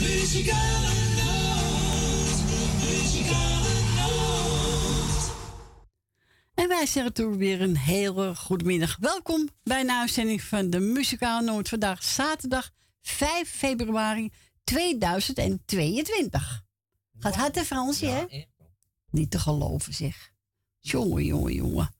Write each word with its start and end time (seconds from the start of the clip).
Muzikale 0.00 0.94
nacht. 1.16 2.42
Muzikale 2.84 3.74
nacht. 3.96 5.30
En 6.54 6.68
wij 6.68 6.86
zeggen 6.86 7.12
toen 7.12 7.36
weer 7.36 7.60
een 7.60 7.76
hele 7.76 8.34
goede 8.34 8.64
middag. 8.64 8.96
Welkom 9.00 9.48
bij 9.62 9.80
een 9.80 9.90
uitzending 9.90 10.42
van 10.42 10.70
de 10.70 10.80
Muzikale 10.80 11.44
Noord. 11.44 11.68
Vandaag 11.68 12.02
zaterdag 12.04 12.74
5 13.08 13.50
februari 13.50 14.32
2022. 14.64 16.64
Gaat 17.18 17.34
hard 17.34 17.54
hè 17.54 17.64
Fransje, 17.64 18.06
hè? 18.06 18.44
Niet 19.10 19.30
te 19.30 19.38
geloven 19.38 19.94
zeg. 19.94 20.32
Jongen, 20.80 21.24
jongen, 21.24 21.54
jongen. 21.54 21.94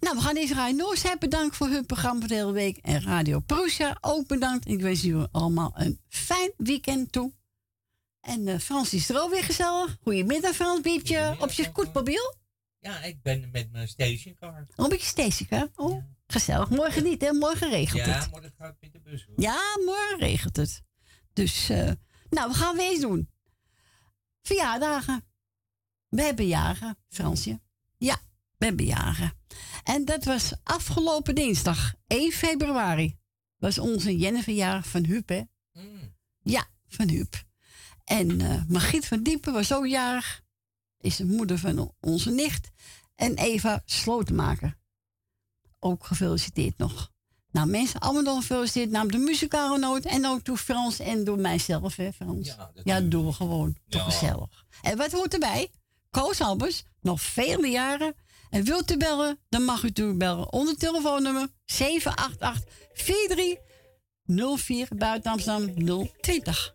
Nou, 0.00 0.16
we 0.16 0.22
gaan 0.22 0.34
deze 0.34 0.54
Radio 0.54 0.76
Noordzij 0.76 1.18
bedankt 1.18 1.56
voor 1.56 1.68
hun 1.68 1.86
programma 1.86 2.18
voor 2.18 2.28
de 2.28 2.34
hele 2.34 2.52
week. 2.52 2.76
En 2.76 3.02
Radio 3.02 3.40
Prussia 3.40 3.98
ook 4.00 4.26
bedankt. 4.26 4.68
Ik 4.68 4.80
wens 4.80 5.00
jullie 5.00 5.26
allemaal 5.30 5.72
een 5.74 6.00
fijn 6.08 6.52
weekend 6.56 7.12
toe. 7.12 7.32
En 8.20 8.48
eh, 8.48 8.58
Frans 8.58 8.94
is 8.94 9.08
er 9.08 9.22
ook 9.22 9.30
weer 9.30 9.44
gezellig. 9.44 9.98
Goedemiddag 10.02 10.54
Frans, 10.54 10.80
Biepje. 10.80 11.36
Op 11.38 11.50
je 11.50 11.62
scootmobiel? 11.62 12.34
Ja, 12.78 13.02
ik 13.02 13.22
ben 13.22 13.48
met 13.52 13.72
mijn 13.72 13.88
stationcar. 13.88 14.66
Oh, 14.76 14.84
een 14.84 14.88
beetje 14.88 15.06
stationcar. 15.06 15.68
Oh, 15.74 16.04
gezellig. 16.32 16.70
Morgen 16.70 17.02
niet, 17.02 17.20
hè? 17.20 17.32
Morgen 17.32 17.70
regelt 17.70 18.06
Ja, 18.06 18.18
het. 18.18 18.30
morgen 18.30 18.52
ga 18.58 18.66
ik 18.68 18.74
met 18.80 18.92
de 18.92 19.00
bus 19.00 19.24
hoor. 19.26 19.34
Ja, 19.40 19.60
morgen 19.84 20.18
regelt 20.18 20.56
het. 20.56 20.82
Dus, 21.32 21.68
eh, 21.68 21.90
nou, 22.30 22.48
we 22.50 22.54
gaan 22.54 22.76
weer 22.76 22.90
eens 22.90 23.00
doen. 23.00 23.30
Verjaardagen. 24.42 25.24
We 26.08 26.22
hebben 26.22 26.46
jaren, 26.46 26.98
Fransje. 27.08 27.60
Ja, 27.98 28.18
we 28.58 28.64
hebben 28.64 28.84
jaren. 28.86 29.32
En 29.84 30.04
dat 30.04 30.24
was 30.24 30.52
afgelopen 30.62 31.34
dinsdag, 31.34 31.94
1 32.06 32.32
februari. 32.32 33.18
Was 33.56 33.78
onze 33.78 34.16
Jenniferjaar 34.16 34.82
van 34.82 35.04
Huub, 35.04 35.28
hè? 35.28 35.42
Mm. 35.72 36.14
Ja, 36.42 36.66
van 36.88 37.08
Huub. 37.08 37.42
En 38.04 38.36
Margriet 38.68 39.06
van 39.06 39.22
Diepen 39.22 39.52
was 39.52 39.72
ook 39.72 39.86
jarig. 39.86 40.42
Is 41.00 41.16
de 41.16 41.24
moeder 41.24 41.58
van 41.58 41.94
onze 42.00 42.30
nicht. 42.30 42.70
En 43.14 43.34
Eva 43.34 43.82
Slotenmaker. 43.84 44.78
Ook 45.80 46.06
gefeliciteerd 46.06 46.78
nog. 46.78 47.10
Nou, 47.52 47.66
mensen, 47.68 48.00
allemaal 48.00 48.22
nog 48.22 48.36
gefeliciteerd 48.36 48.90
namens 48.90 49.12
de 49.12 49.18
muzikale 49.18 49.78
noot. 49.78 50.04
En 50.04 50.26
ook 50.26 50.44
door 50.44 50.56
Frans 50.56 50.98
en 50.98 51.24
door 51.24 51.38
mijzelf, 51.38 51.96
hè, 51.96 52.12
Frans? 52.12 52.54
Ja, 52.84 53.00
we 53.26 53.32
gewoon. 53.32 53.76
Toch 53.88 54.04
Ja. 54.04 54.10
gezellig. 54.10 54.64
En 54.82 54.96
wat 54.96 55.12
hoort 55.12 55.32
erbij? 55.32 55.68
Koos 56.10 56.40
Albers, 56.40 56.84
nog 57.00 57.20
vele 57.20 57.66
jaren. 57.66 58.14
En 58.50 58.64
wilt 58.64 58.90
u 58.90 58.96
bellen, 58.96 59.38
dan 59.48 59.62
mag 59.64 59.82
u 59.82 59.92
toe 59.92 60.14
bellen 60.14 60.52
onder 60.52 60.76
telefoonnummer 60.76 61.48
788 61.64 62.64
4304 62.92 64.88
buiten 64.96 65.30
Amsterdam 65.30 65.74
020. 66.20 66.74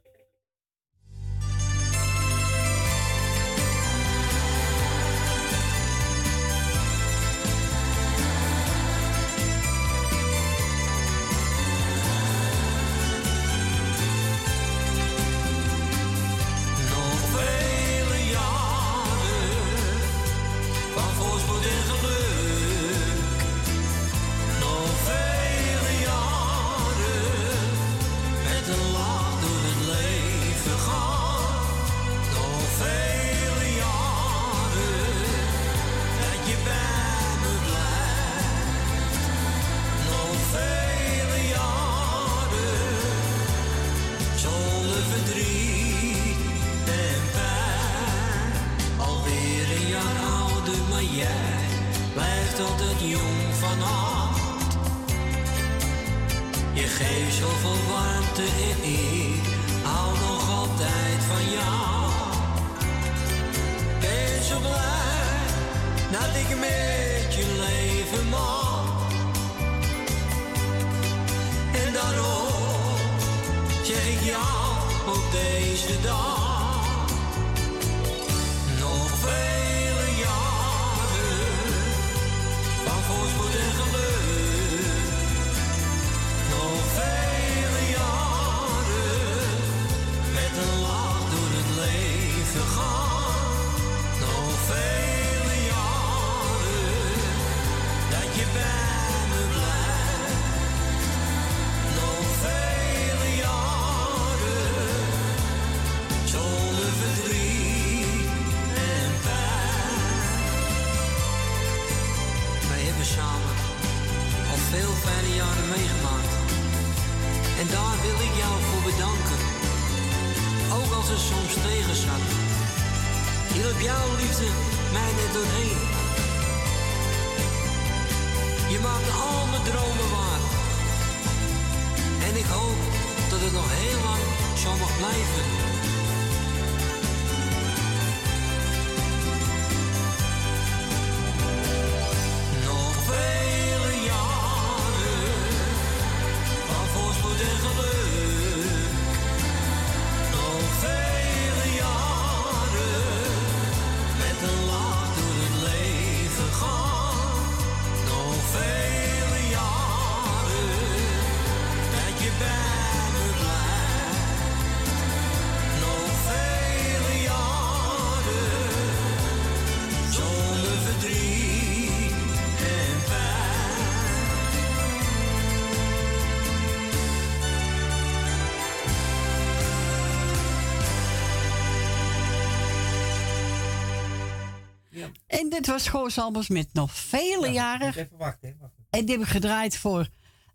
Was 185.75 185.88
Goos 185.88 186.18
Albers 186.19 186.48
met 186.48 186.69
nog 186.74 186.95
vele 186.95 187.45
Ja, 187.48 187.51
jaren. 187.54 187.88
Even 187.88 188.18
wachten, 188.18 188.50
hè. 188.50 188.56
Wacht. 188.60 188.74
En 188.89 189.06
die 189.06 189.16
heb 189.16 189.25
ik 189.25 189.31
gedraaid 189.31 189.77
voor 189.77 190.07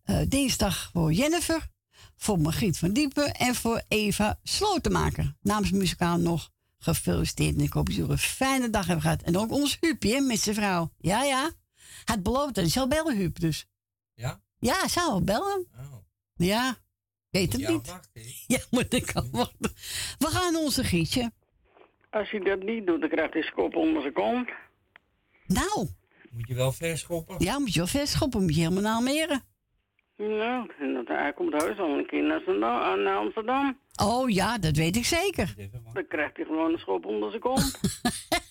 eh, 0.05 0.20
dinsdag 0.28 0.90
voor 0.93 1.12
Jennifer. 1.12 1.69
voor 2.17 2.38
Margriet 2.38 2.78
van 2.78 2.93
Diepen 2.93 3.34
en 3.34 3.55
voor 3.55 3.82
Eva 3.88 4.38
Slotenmaker. 4.43 5.34
Namens 5.43 5.70
muzikaal 5.70 6.19
nog 6.19 6.50
gefeliciteerd. 6.78 7.55
En 7.56 7.61
ik 7.62 7.72
hoop 7.72 7.87
dat 7.87 7.94
jullie 7.94 8.11
een 8.11 8.19
fijne 8.19 8.70
dag 8.70 8.87
hebben 8.87 9.02
gehad. 9.02 9.22
En 9.22 9.37
ook 9.37 9.50
ons 9.50 9.76
Huupje 9.81 10.20
met 10.20 10.38
zijn 10.38 10.55
vrouw. 10.55 10.93
Ja, 10.99 11.23
ja. 11.23 11.50
Het 12.05 12.23
belooft 12.23 12.55
dat 12.55 12.64
hij 12.64 12.69
zal 12.73 12.88
bellen, 12.88 13.16
Huub, 13.16 13.38
dus. 13.38 13.66
Ja? 14.14 14.40
Ja, 14.58 14.88
zou 14.88 15.08
wel 15.08 15.23
bellen. 15.23 15.66
Oh. 15.78 15.94
Ja, 16.34 16.76
weet 17.31 17.52
het 17.52 17.61
Ja, 17.61 17.70
niet. 17.70 17.87
wacht. 17.87 18.11
Ja, 18.46 18.58
moet 18.70 18.93
ik 18.94 19.12
al 19.12 19.28
wachten. 19.31 19.73
We 20.19 20.26
gaan 20.26 20.52
naar 20.52 20.62
onze 20.62 20.84
Gietje. 20.84 21.32
Als 22.11 22.31
hij 22.31 22.40
dat 22.40 22.62
niet 22.62 22.87
doet, 22.87 23.00
dan 23.00 23.08
krijgt 23.08 23.32
hij 23.32 23.43
schop 23.43 23.75
onder 23.76 24.02
zijn 24.02 24.14
kont. 24.14 24.49
Nou, 25.55 25.87
Moet 26.31 26.49
je 26.49 26.55
wel 26.55 26.73
verschoppen? 26.73 27.35
ja, 27.38 27.58
moet 27.58 27.73
je 27.73 27.79
wel 27.79 27.88
vestschoppen, 27.88 28.41
moet 28.43 28.55
je 28.55 28.61
helemaal 28.61 28.82
naar 28.82 28.94
Almere. 28.94 29.41
Nou, 30.17 30.70
en 30.79 30.94
dat, 30.94 31.08
hij 31.08 31.32
komt 31.32 31.58
thuis 31.58 31.79
al 31.79 31.99
een 31.99 32.06
keer 32.06 32.23
naar, 32.23 32.37
Amsterdam- 32.37 33.02
naar 33.02 33.17
Amsterdam. 33.17 33.79
Oh 34.02 34.31
ja, 34.31 34.58
dat 34.58 34.76
weet 34.76 34.97
ik 34.97 35.05
zeker. 35.05 35.55
Dan 35.93 36.06
krijgt 36.08 36.37
hij 36.37 36.44
gewoon 36.44 36.73
een 36.73 36.79
schop 36.79 37.05
onder 37.06 37.29
zijn 37.31 37.43
kont. 37.43 37.81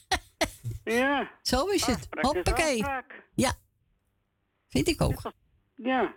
ja, 0.84 1.31
Zo 1.42 1.66
is 1.66 1.86
het. 1.86 2.07
Hoppakee. 2.22 2.72
afspraak. 2.84 3.24
Ja, 3.36 3.51
vind 4.69 4.88
ik 4.88 5.01
ook. 5.01 5.31
Ja. 5.75 6.13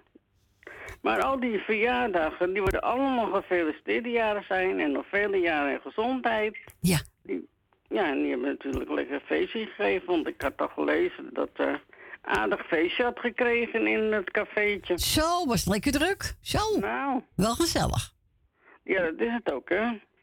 Maar 1.02 1.23
al 1.23 1.40
die 1.40 1.58
verjaardagen, 1.58 2.52
die 2.52 2.62
worden 2.62 2.82
allemaal 2.82 3.32
gefeliciteerde 3.32 4.08
jaren 4.08 4.44
zijn. 4.49 4.81
En 4.81 4.93
nog 4.93 5.06
vele 5.08 5.37
jaren 5.37 5.73
in 5.73 5.81
gezondheid. 5.81 6.58
Ja, 6.81 7.00
Die, 7.23 7.49
ja, 7.92 8.10
en 8.10 8.18
die 8.22 8.30
hebben 8.30 8.48
natuurlijk 8.48 8.90
lekker 8.90 9.20
feestje 9.20 9.66
gegeven. 9.66 10.06
Want 10.06 10.26
ik 10.26 10.40
had 10.42 10.56
toch 10.56 10.72
gelezen 10.72 11.30
dat 11.32 11.48
eh 11.54 11.74
aardig 12.22 12.66
feestje 12.66 13.02
had 13.04 13.18
gekregen 13.18 13.86
in 13.86 14.12
het 14.12 14.30
cafeetje. 14.30 14.98
zo 14.98 15.46
was 15.46 15.60
het 15.64 15.68
lekker 15.72 15.92
druk. 15.92 16.34
Zo, 16.40 16.78
Nou, 16.80 17.22
wel 17.36 17.54
gezellig. 17.54 18.12
ja, 18.84 19.02
dat 19.02 19.20
is 19.20 19.32
het 19.32 19.52
ook, 19.52 19.68
hè? 19.68 19.82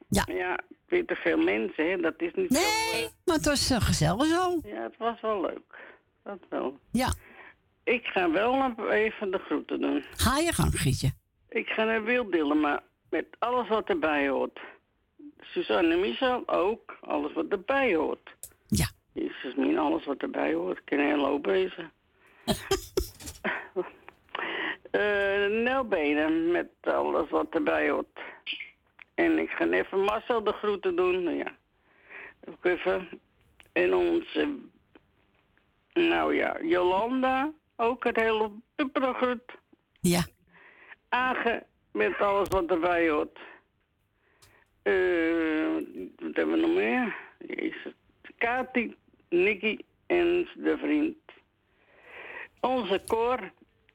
Ja. 0.09 0.23
Ja, 0.25 0.59
weer 0.87 1.05
te 1.05 1.15
veel 1.15 1.37
mensen, 1.37 1.89
hè? 1.89 1.97
Dat 1.97 2.13
is 2.17 2.31
niet 2.35 2.53
zo... 2.53 2.59
Nee, 2.59 3.07
maar 3.25 3.35
het 3.35 3.45
was 3.45 3.69
eh, 3.69 3.81
gezellig 3.81 4.25
zo. 4.25 4.59
Ja, 4.63 4.81
het 4.83 4.97
was 4.97 5.21
wel 5.21 5.41
leuk. 5.41 5.75
Dat 6.23 6.39
wel. 6.49 6.79
Ja, 6.91 7.13
Ik 7.83 8.05
ga 8.05 8.31
wel 8.31 8.73
even 8.89 9.31
de 9.31 9.37
groeten 9.37 9.81
doen. 9.81 10.03
ga 10.11 10.37
je 10.37 10.53
gang, 10.53 10.71
Gietje. 10.79 11.11
Ik 11.49 11.67
ga 11.67 11.83
naar 11.83 12.03
Wild 12.03 12.53
maar 12.55 12.79
met 13.09 13.25
alles 13.39 13.67
wat 13.67 13.89
erbij 13.89 14.27
hoort. 14.29 14.59
Suzanne 15.39 15.95
Michel 15.95 16.43
ook, 16.45 16.97
alles 17.01 17.33
wat 17.33 17.45
erbij 17.49 17.95
hoort. 17.95 18.35
Ja, 18.67 18.89
Jezus, 19.13 19.55
min, 19.55 19.77
alles 19.77 20.05
wat 20.05 20.21
erbij 20.21 20.53
hoort. 20.53 20.83
kan 20.83 20.99
heel 20.99 21.25
hoop 21.25 21.45
wezen. 21.45 21.91
Eh 24.91 25.47
Nel 25.49 25.87
Benen 25.87 26.51
met 26.51 26.69
alles 26.81 27.29
wat 27.29 27.47
erbij 27.49 27.89
hoort. 27.89 28.19
En 29.13 29.37
ik 29.37 29.49
ga 29.49 29.67
even 29.67 29.99
Marcel 29.99 30.43
de 30.43 30.51
groeten 30.51 30.95
doen. 30.95 31.23
Nou 31.23 31.37
Ja. 31.37 31.55
Even. 32.61 33.09
En 33.71 33.93
onze, 33.93 34.57
nou 35.93 36.35
ja, 36.35 36.57
Jolanda, 36.61 37.51
ook 37.75 38.03
het 38.03 38.15
hele 38.15 38.51
super 38.77 39.13
groet. 39.13 39.57
ja, 39.99 40.25
Age 41.09 41.63
met 41.91 42.19
alles 42.19 42.47
wat 42.47 42.65
erbij 42.65 43.09
hoort. 43.09 43.39
Eh, 44.81 45.73
wat 46.19 46.35
hebben 46.35 46.55
we 46.55 46.61
nog 46.67 46.75
meer? 46.75 47.15
Jezus. 47.47 47.93
Kati, 48.37 48.95
Nicky 49.29 49.77
en 50.07 50.47
de 50.55 50.77
vriend. 50.77 51.17
Onze 52.61 53.01
koor, 53.07 53.51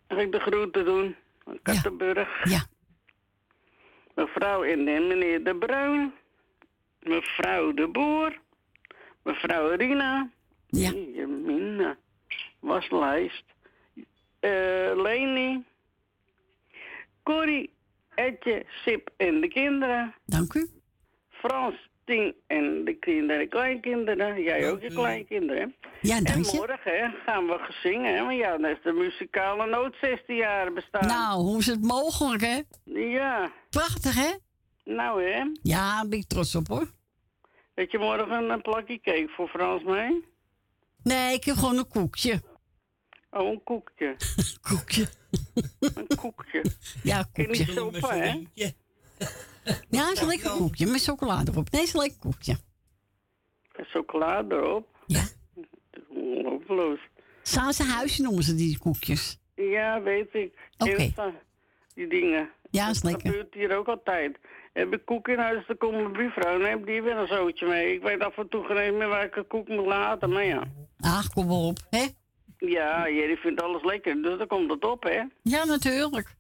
ga 0.09 0.17
ik 0.21 0.33
de 0.33 0.41
groeten 0.41 0.85
doen. 0.85 1.17
Van 1.45 1.59
Kattenburg. 1.63 2.45
ja. 2.51 2.67
Mevrouw 4.15 4.63
en 4.65 4.85
de 4.85 4.91
meneer 5.09 5.45
De 5.45 5.55
Bruin. 5.57 6.13
Mevrouw 7.03 7.73
De 7.73 7.87
Boer. 7.89 8.39
Mevrouw 9.23 9.75
Rina. 9.77 10.31
Ja. 10.67 10.93
Mina. 11.27 11.97
Waslijst. 12.61 13.45
eh 14.41 14.93
Leni. 14.95 15.65
Corrie, 17.23 17.71
Etje, 18.15 18.67
Sip 18.85 19.11
en 19.17 19.41
de 19.41 19.49
kinderen. 19.49 20.15
Dank 20.27 20.55
u. 20.55 20.69
Frans, 21.31 21.75
Tien 22.05 22.35
en 22.47 22.85
de 22.85 22.95
kinderen, 22.99 23.49
kleinkinderen. 23.49 24.43
Jij 24.43 24.71
ook 24.71 24.81
je 24.83 24.89
kleinkinderen. 24.89 25.75
hè? 25.81 25.89
Ja, 26.01 26.17
En 26.17 26.25
dank 26.25 26.45
je. 26.45 26.57
morgen 26.57 26.79
hè, 26.93 27.09
gaan 27.27 27.47
we 27.47 27.59
gezingen. 27.61 28.15
hè, 28.17 28.25
Want 28.25 28.39
ja, 28.39 28.57
dan 28.59 28.71
is 28.71 28.79
de 28.83 28.93
muzikale 28.93 29.67
noot 29.67 29.95
16 30.01 30.37
jaar 30.37 30.73
bestaan. 30.73 31.07
Nou, 31.07 31.41
hoe 31.43 31.59
is 31.59 31.67
het 31.67 31.83
mogelijk, 31.83 32.43
hè? 32.43 32.61
Ja, 32.85 33.53
Prachtig, 33.71 34.15
hè? 34.15 34.31
nou 34.85 35.23
hè. 35.23 35.43
Ja, 35.63 35.95
daar 36.01 36.09
ben 36.09 36.19
ik 36.19 36.27
trots 36.27 36.55
op, 36.55 36.69
hoor. 36.69 36.91
Weet 37.75 37.91
je 37.91 37.99
morgen 37.99 38.51
een 38.51 38.63
plakje 38.63 39.01
cake 39.01 39.29
voor 39.37 39.49
Frans 39.49 39.83
mee? 39.83 40.25
Nee, 41.03 41.35
ik 41.35 41.45
heb 41.45 41.57
gewoon 41.57 41.79
een 41.79 41.89
koekje. 41.89 42.41
Oh, 43.35 43.49
een 43.51 43.63
koekje. 43.65 44.17
Koekje. 44.69 45.07
Een 45.81 46.07
koekje. 46.17 46.65
Ja, 47.03 47.25
koekje. 47.33 47.65
Sopa, 47.65 47.99
zo'n 48.01 48.11
hè? 48.21 48.23
eentje? 48.33 48.75
Ja, 49.91 50.11
is 50.13 50.21
een 50.21 50.27
lekker 50.27 50.51
koekje 50.51 50.87
met 50.87 51.03
chocolade 51.03 51.51
erop. 51.51 51.71
Nee, 51.71 51.83
is 51.83 51.93
een 51.95 52.01
lekker 52.01 52.19
koekje. 52.19 52.57
En 53.73 53.85
chocolade 53.85 54.55
erop. 54.55 54.89
Ja. 55.07 55.23
Dat 55.55 55.65
is 55.93 56.03
ongelooflijk. 56.45 57.11
Saanse 57.43 57.83
huisje 57.83 58.23
noemen 58.23 58.43
ze 58.43 58.55
die 58.55 58.79
koekjes. 58.79 59.39
Ja, 59.55 60.03
weet 60.03 60.35
ik. 60.35 60.59
Oké. 60.79 61.13
Die 61.95 62.09
dingen. 62.09 62.51
Ja, 62.71 62.89
is 62.91 63.01
Dat 63.01 63.11
lekker. 63.13 63.31
gebeurt 63.31 63.55
hier 63.55 63.77
ook 63.77 63.87
altijd. 63.89 64.39
Heb 64.73 64.93
ik 64.93 65.05
koek 65.05 65.29
in 65.29 65.39
huis, 65.39 65.67
dan 65.67 65.77
komt 65.77 65.93
mijn 65.95 66.13
buurvrouw 66.13 66.61
en 66.61 66.67
heeft 66.67 66.87
die 66.87 67.03
weer 67.03 67.17
een 67.17 67.27
zootje 67.27 67.67
mee. 67.67 67.95
Ik 67.95 68.03
weet 68.03 68.21
af 68.21 68.37
en 68.39 68.49
toe 68.49 68.65
geen 68.65 68.97
meer 68.97 69.09
waar 69.09 69.25
ik 69.25 69.37
een 69.37 69.47
koek 69.47 69.69
moet 69.69 69.87
laten, 69.87 70.31
maar 70.31 70.45
ja. 70.45 70.63
Ach, 71.01 71.29
kom 71.33 71.51
op, 71.51 71.79
hè? 71.91 72.05
Ja, 72.67 73.09
Jerry 73.11 73.37
vindt 73.37 73.63
alles 73.63 73.83
lekker, 73.83 74.23
dus 74.23 74.39
dan 74.39 74.47
komt 74.47 74.71
het 74.71 74.85
op, 74.85 75.03
hè. 75.03 75.23
Ja, 75.43 75.65
natuurlijk. 75.65 76.35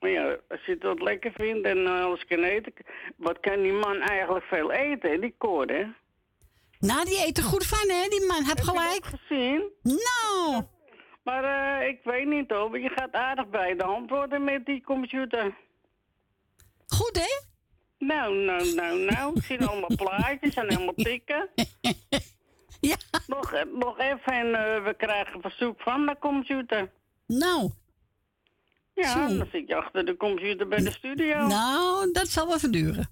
Maar 0.00 0.10
ja, 0.10 0.36
als 0.48 0.64
je 0.66 0.76
wat 0.80 1.00
lekker 1.02 1.32
vindt 1.34 1.66
en 1.66 1.86
eh, 1.86 2.04
alles 2.04 2.24
kan 2.24 2.42
eten... 2.42 2.72
Wat 3.16 3.40
kan 3.40 3.62
die 3.62 3.72
man 3.72 4.00
eigenlijk 4.00 4.44
veel 4.44 4.72
eten, 4.72 5.10
hè, 5.10 5.18
die 5.18 5.34
koor, 5.38 5.66
hè? 5.66 5.84
Nou, 6.78 7.04
die 7.04 7.24
eten 7.26 7.42
goed 7.42 7.66
van, 7.66 7.88
hè? 7.90 8.08
Die 8.08 8.26
man, 8.26 8.44
heb 8.44 8.60
gelijk. 8.60 9.04
Heb 9.04 9.04
je 9.04 9.10
dat 9.10 9.20
gezien? 9.26 9.70
Nou, 9.82 10.62
Maar 11.22 11.44
eh, 11.80 11.88
ik 11.88 12.00
weet 12.04 12.26
niet 12.26 12.50
hoor, 12.50 12.78
je 12.78 12.88
gaat 12.94 13.12
aardig 13.12 13.48
bij 13.48 13.76
de 13.76 13.84
hand 13.84 14.10
worden 14.10 14.44
met 14.44 14.66
die 14.66 14.82
computer. 14.82 15.54
goed, 16.86 17.16
hè? 17.16 17.52
Nou, 18.06 18.34
nou, 18.36 18.74
nou, 18.74 18.98
nou. 18.98 19.36
Ik 19.36 19.42
zie 19.42 19.64
allemaal 19.64 19.96
plaatjes 19.96 20.54
en 20.54 20.68
helemaal 20.68 20.94
tikken. 20.94 21.48
Ja, 22.90 22.96
Nog, 23.26 23.54
nog 23.72 23.98
even 23.98 24.32
en 24.32 24.54
eh, 24.54 24.84
we 24.84 24.94
krijgen 24.96 25.40
verzoek 25.40 25.80
van 25.80 26.06
de 26.06 26.16
computer. 26.20 26.90
nou. 27.26 27.70
Ja, 28.94 29.28
Zo. 29.28 29.36
dan 29.36 29.46
zit 29.52 29.68
je 29.68 29.76
achter 29.76 30.04
de 30.04 30.16
computer 30.16 30.68
bij 30.68 30.78
de 30.78 30.90
studio. 30.92 31.46
Nou, 31.46 32.12
dat 32.12 32.28
zal 32.28 32.46
wel 32.48 32.58
verduren. 32.58 33.10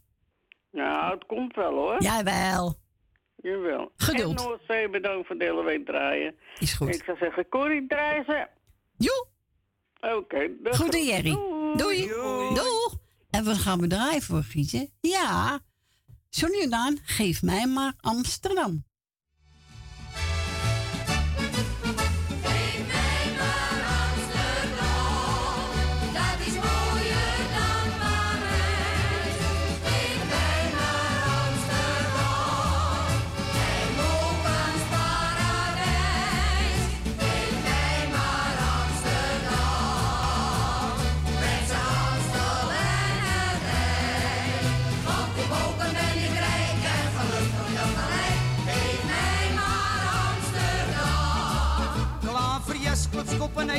Nou, 0.71 1.15
het 1.15 1.27
komt 1.27 1.55
wel 1.55 1.73
hoor. 1.73 2.03
Jawel, 2.03 2.75
Jawel. 3.37 3.93
Geduld. 3.97 4.39
En 4.39 4.45
Noordzee 4.45 4.89
bedankt 4.91 5.27
voor 5.27 5.39
de 5.39 5.45
hele 5.45 5.63
week 5.65 5.87
draaien. 5.87 6.35
is 6.59 6.73
goed. 6.73 6.95
Ik 6.95 7.05
zou 7.05 7.17
zeggen, 7.19 7.49
Corrie, 7.49 7.87
draai 7.87 8.25
ze. 8.27 8.47
Joe, 8.97 9.27
Oké. 10.17 10.49
goed, 10.65 10.75
groeten. 10.75 11.05
Jerry. 11.05 11.33
Doei. 11.77 12.07
Doeg. 12.55 12.97
En 13.31 13.45
wat 13.45 13.57
gaan 13.57 13.81
we 13.81 13.87
draaien 13.87 14.23
voor, 14.23 14.43
Gietje? 14.43 14.91
Ja, 15.01 15.61
zo 16.29 16.47
nu 16.47 16.61
en 16.61 16.71
dan, 16.71 16.99
geef 17.05 17.43
mij 17.43 17.67
maar 17.67 17.93
Amsterdam. 18.01 18.85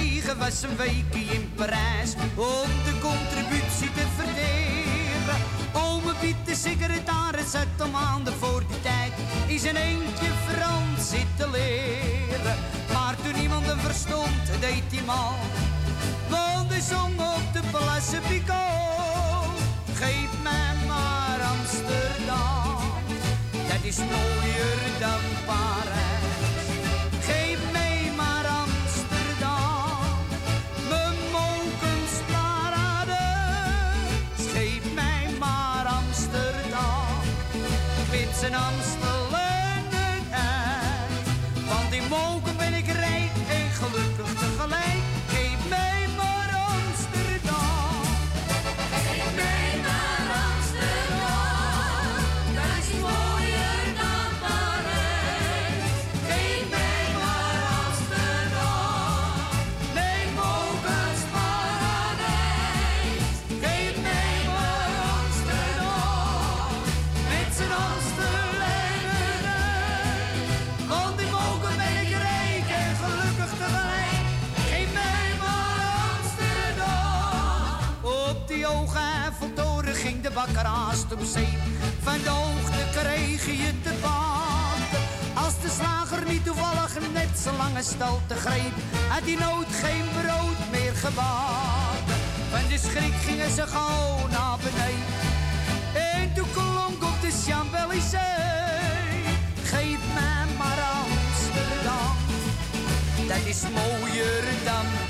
Regen 0.04 0.38
was 0.38 0.64
een 0.64 0.76
weekje 0.76 1.34
in 1.34 1.52
Parijs 1.56 2.14
om 2.36 2.70
de 2.86 2.94
contributie 3.02 3.92
te 3.92 4.06
verderen. 4.16 5.40
Ome 5.74 6.14
Piet, 6.20 6.36
de 6.46 6.56
secretaris, 6.56 7.52
zet 7.52 7.68
al 7.80 7.88
maanden 7.88 8.34
voor 8.34 8.64
die 8.68 8.82
tijd 8.82 9.12
in 9.48 9.70
een 9.70 9.76
eentje 9.76 10.30
Frans 10.48 11.10
zitten 11.10 11.52
leren. 11.52 12.58
Maar 12.94 13.16
toen 13.24 13.42
iemand 13.42 13.66
hem 13.66 13.80
verstond, 13.80 14.46
deed 14.60 14.84
hij 14.92 15.04
mal. 15.06 15.36
Want 16.30 16.70
hij 16.70 16.82
zong 16.82 17.20
op 17.20 17.54
de 17.54 17.62
Place 17.72 18.20
Picot. 18.28 19.62
Geef 19.94 20.32
mij 20.42 20.74
maar 20.88 21.40
Amsterdam, 21.56 22.94
dat 23.68 23.84
is 23.84 23.98
mooier 23.98 24.80
dan 25.00 25.22
Parijs 25.46 26.13
Van 81.14 82.22
de 82.24 82.30
hoogte 82.30 83.00
kreeg 83.00 83.46
je 83.46 83.72
te 83.84 83.94
baten. 84.02 85.02
Als 85.34 85.60
de 85.62 85.70
slager 85.80 86.26
niet 86.28 86.46
toevallig 86.46 86.98
net 87.14 87.40
zo 87.44 87.52
lange 87.58 87.84
stelte 87.84 88.36
greep, 88.36 88.74
had 89.08 89.24
die 89.24 89.38
nood 89.38 89.66
geen 89.84 90.06
brood 90.22 90.72
meer 90.72 90.94
gebakken. 90.94 92.16
Van 92.52 92.68
de 92.70 92.78
schrik 92.78 93.14
gingen 93.26 93.52
ze 93.52 93.68
gauw 93.68 94.28
naar 94.30 94.58
beneden. 94.58 95.14
En 95.94 96.34
toen 96.34 96.52
klonk 96.52 97.04
op 97.04 97.22
de 97.22 97.32
Champs-Élysées. 97.46 98.22
Geef 99.64 100.00
mij 100.14 100.46
maar 100.58 100.80
Amsterdam, 101.04 102.16
dat 103.28 103.46
is 103.46 103.62
mooier 103.62 104.44
dan 104.66 105.03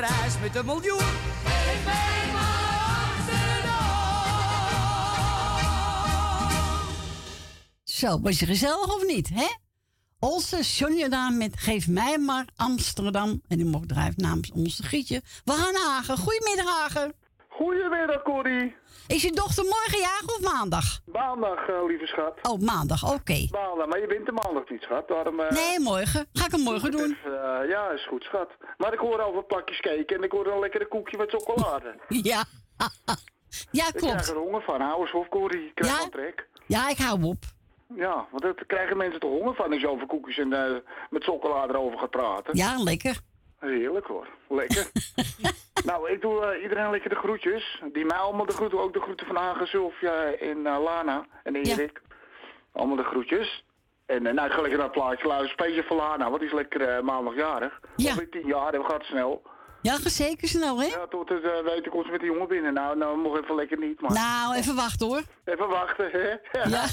Parijs 0.00 0.40
met 0.40 0.56
een 0.56 0.66
miljoen. 0.66 0.98
Geef 0.98 1.84
mij 1.84 2.32
maar 2.32 3.06
Amsterdam. 3.06 3.88
Zo, 7.84 8.20
was 8.20 8.38
je 8.38 8.46
gezellig 8.46 8.94
of 8.94 9.06
niet, 9.06 9.28
hè? 9.28 9.46
Onze 10.18 10.64
Sonja 10.64 11.30
met 11.30 11.56
Geef 11.56 11.88
mij 11.88 12.18
maar 12.18 12.44
Amsterdam. 12.56 13.42
En 13.48 13.56
die 13.56 13.66
mocht 13.66 13.88
drijven 13.88 14.22
namens 14.22 14.50
onze 14.50 14.82
Gietje. 14.82 15.22
We 15.44 15.52
gaan 15.52 15.72
naar 15.72 15.82
Hagen. 15.82 16.16
Goedemiddag, 16.16 16.78
Hagen. 16.78 17.14
Goedemiddag, 17.48 18.22
Corrie. 18.22 18.74
Is 19.10 19.22
je 19.22 19.32
dochter 19.32 19.64
morgen 19.64 19.98
jarig 19.98 20.28
of 20.36 20.52
maandag? 20.52 20.84
Maandag, 21.12 21.68
eh, 21.68 21.84
lieve 21.86 22.06
schat. 22.06 22.34
Oh, 22.50 22.60
maandag, 22.60 23.12
oké. 23.14 23.46
Maandag, 23.50 23.86
maar 23.86 24.00
je 24.00 24.06
bent 24.06 24.26
de 24.26 24.32
maandag 24.32 24.68
niet, 24.70 24.82
schat. 24.82 25.08
Daarom, 25.08 25.40
eh, 25.40 25.50
Nee, 25.50 25.80
morgen. 25.80 26.26
Ga 26.32 26.44
ik 26.44 26.50
hem 26.50 26.60
morgen 26.60 26.90
doen. 26.90 27.16
even, 27.20 27.60
eh, 27.62 27.68
ja, 27.68 27.90
is 27.90 28.06
goed, 28.06 28.22
schat. 28.22 28.50
Maar 28.76 28.92
ik 28.92 28.98
hoor 28.98 29.20
over 29.20 29.44
plakjes 29.44 29.80
cake 29.80 30.14
en 30.14 30.22
ik 30.22 30.30
hoor 30.32 30.46
een 30.46 30.58
lekkere 30.60 30.86
koekje 30.88 31.16
met 31.16 31.30
chocolade. 31.30 31.94
Ja. 32.32 32.44
ja, 33.70 33.86
Ik 33.86 33.94
krijg 33.94 34.12
klopt. 34.12 34.28
er 34.28 34.36
honger 34.36 34.62
van. 34.62 34.80
Hou 34.80 35.00
eens 35.00 35.12
op, 35.12 35.28
Corrie. 35.30 35.66
Ik 35.66 35.74
krijg 35.74 36.02
Ja? 36.02 36.08
trek. 36.08 36.48
Ja, 36.66 36.88
ik 36.88 36.98
hou 36.98 37.22
op. 37.24 37.44
Ja, 37.96 38.26
want 38.30 38.42
daar 38.42 38.54
krijgen 38.66 38.96
mensen 38.96 39.20
toch 39.20 39.30
honger 39.30 39.54
van 39.54 39.72
als 39.72 39.80
je 39.80 39.88
over 39.88 40.06
koekjes 40.06 40.38
en 40.38 40.48
met 41.10 41.24
chocolade 41.24 41.72
erover 41.72 41.98
gaat 41.98 42.10
praten. 42.10 42.56
Ja, 42.56 42.76
lekker. 42.82 43.20
Heerlijk 43.60 44.06
hoor. 44.06 44.28
Lekker. 44.48 44.90
nou, 45.84 46.10
ik 46.10 46.20
doe 46.20 46.44
eh, 46.44 46.62
iedereen 46.62 46.90
lekker 46.90 47.10
de 47.10 47.16
groetjes. 47.16 47.82
Die 47.92 48.04
mij 48.04 48.16
allemaal 48.16 48.46
de 48.46 48.52
groeten. 48.52 48.78
Ook 48.78 48.92
de 48.92 49.00
groeten 49.00 49.26
van 49.26 49.36
Hagen, 49.36 49.66
Sylvia 49.66 50.32
en 50.32 50.66
eh, 50.66 50.82
Lana 50.82 51.26
en 51.42 51.54
Erik. 51.54 52.02
Allemaal 52.72 52.96
de 52.96 53.02
groetjes. 53.02 53.64
En 54.10 54.26
uh, 54.26 54.32
nou, 54.32 54.46
ik 54.46 54.52
ga 54.52 54.60
lekker 54.60 54.78
naar 54.78 54.88
het 54.88 54.96
plaatje 54.96 55.26
luisteren. 55.26 55.66
Speciaal 55.66 55.86
voor 55.86 55.96
Lana, 55.96 56.28
want 56.28 56.38
die 56.40 56.48
is 56.48 56.54
lekker 56.54 56.80
eh, 56.80 57.02
maandagjarig. 57.02 57.80
Ja. 57.96 58.10
Alweer 58.10 58.30
tien 58.30 58.46
jaar, 58.46 58.72
dat 58.72 58.86
gaat 58.86 59.02
snel. 59.04 59.42
Ja, 59.82 59.98
zeker 60.04 60.48
snel, 60.48 60.80
hè? 60.80 60.86
Ja, 60.86 61.06
tot 61.06 61.28
het 61.28 61.44
uh, 61.44 61.50
weten 61.64 61.90
komt 61.90 62.04
ze 62.04 62.10
met 62.10 62.20
die 62.20 62.30
jongen 62.30 62.48
binnen. 62.48 62.74
Nou, 62.74 62.96
nou 62.96 63.20
nog 63.20 63.38
even 63.38 63.54
lekker 63.54 63.78
niet, 63.78 64.00
maar... 64.00 64.12
Nou, 64.12 64.54
even 64.54 64.74
wachten 64.74 65.06
hoor. 65.06 65.22
Even 65.44 65.68
wachten, 65.68 66.10
hè? 66.10 66.28
Ja. 66.70 66.86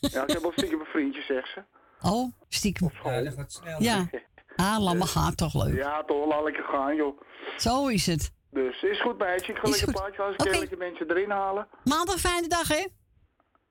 ja, 0.00 0.22
ik 0.22 0.30
heb 0.30 0.42
wel 0.42 0.52
stiekem 0.52 0.80
een 0.80 0.86
vriendje, 0.86 1.22
zegt 1.22 1.48
ze. 1.48 1.62
Oh, 2.02 2.32
stiekem. 2.48 2.90
Ja, 3.04 3.22
dat 3.22 3.34
gaat 3.34 3.52
snel. 3.52 3.82
Ja. 3.82 4.08
Ah, 4.60 4.78
laat 4.82 4.96
maar 4.96 5.06
gaan, 5.06 5.34
toch 5.34 5.54
leuk. 5.64 5.76
Ja, 5.76 6.04
toch, 6.04 6.26
laat 6.26 6.42
lekker 6.42 6.64
gaan, 6.64 6.96
joh. 6.96 7.20
Zo 7.56 7.86
is 7.86 8.06
het. 8.06 8.32
Dus 8.50 8.82
is 8.82 9.00
goed, 9.00 9.18
meisje. 9.18 9.50
Ik 9.52 9.58
ga 9.58 9.68
lekker 9.68 9.92
plaatje 9.92 10.22
luisteren. 10.22 10.52
Ik 10.52 10.58
lekker 10.58 10.78
mensen 10.78 11.10
erin 11.10 11.30
halen. 11.30 11.68
Maandag 11.84 12.18
fijne 12.18 12.48
dag, 12.48 12.68
hè? 12.68 12.86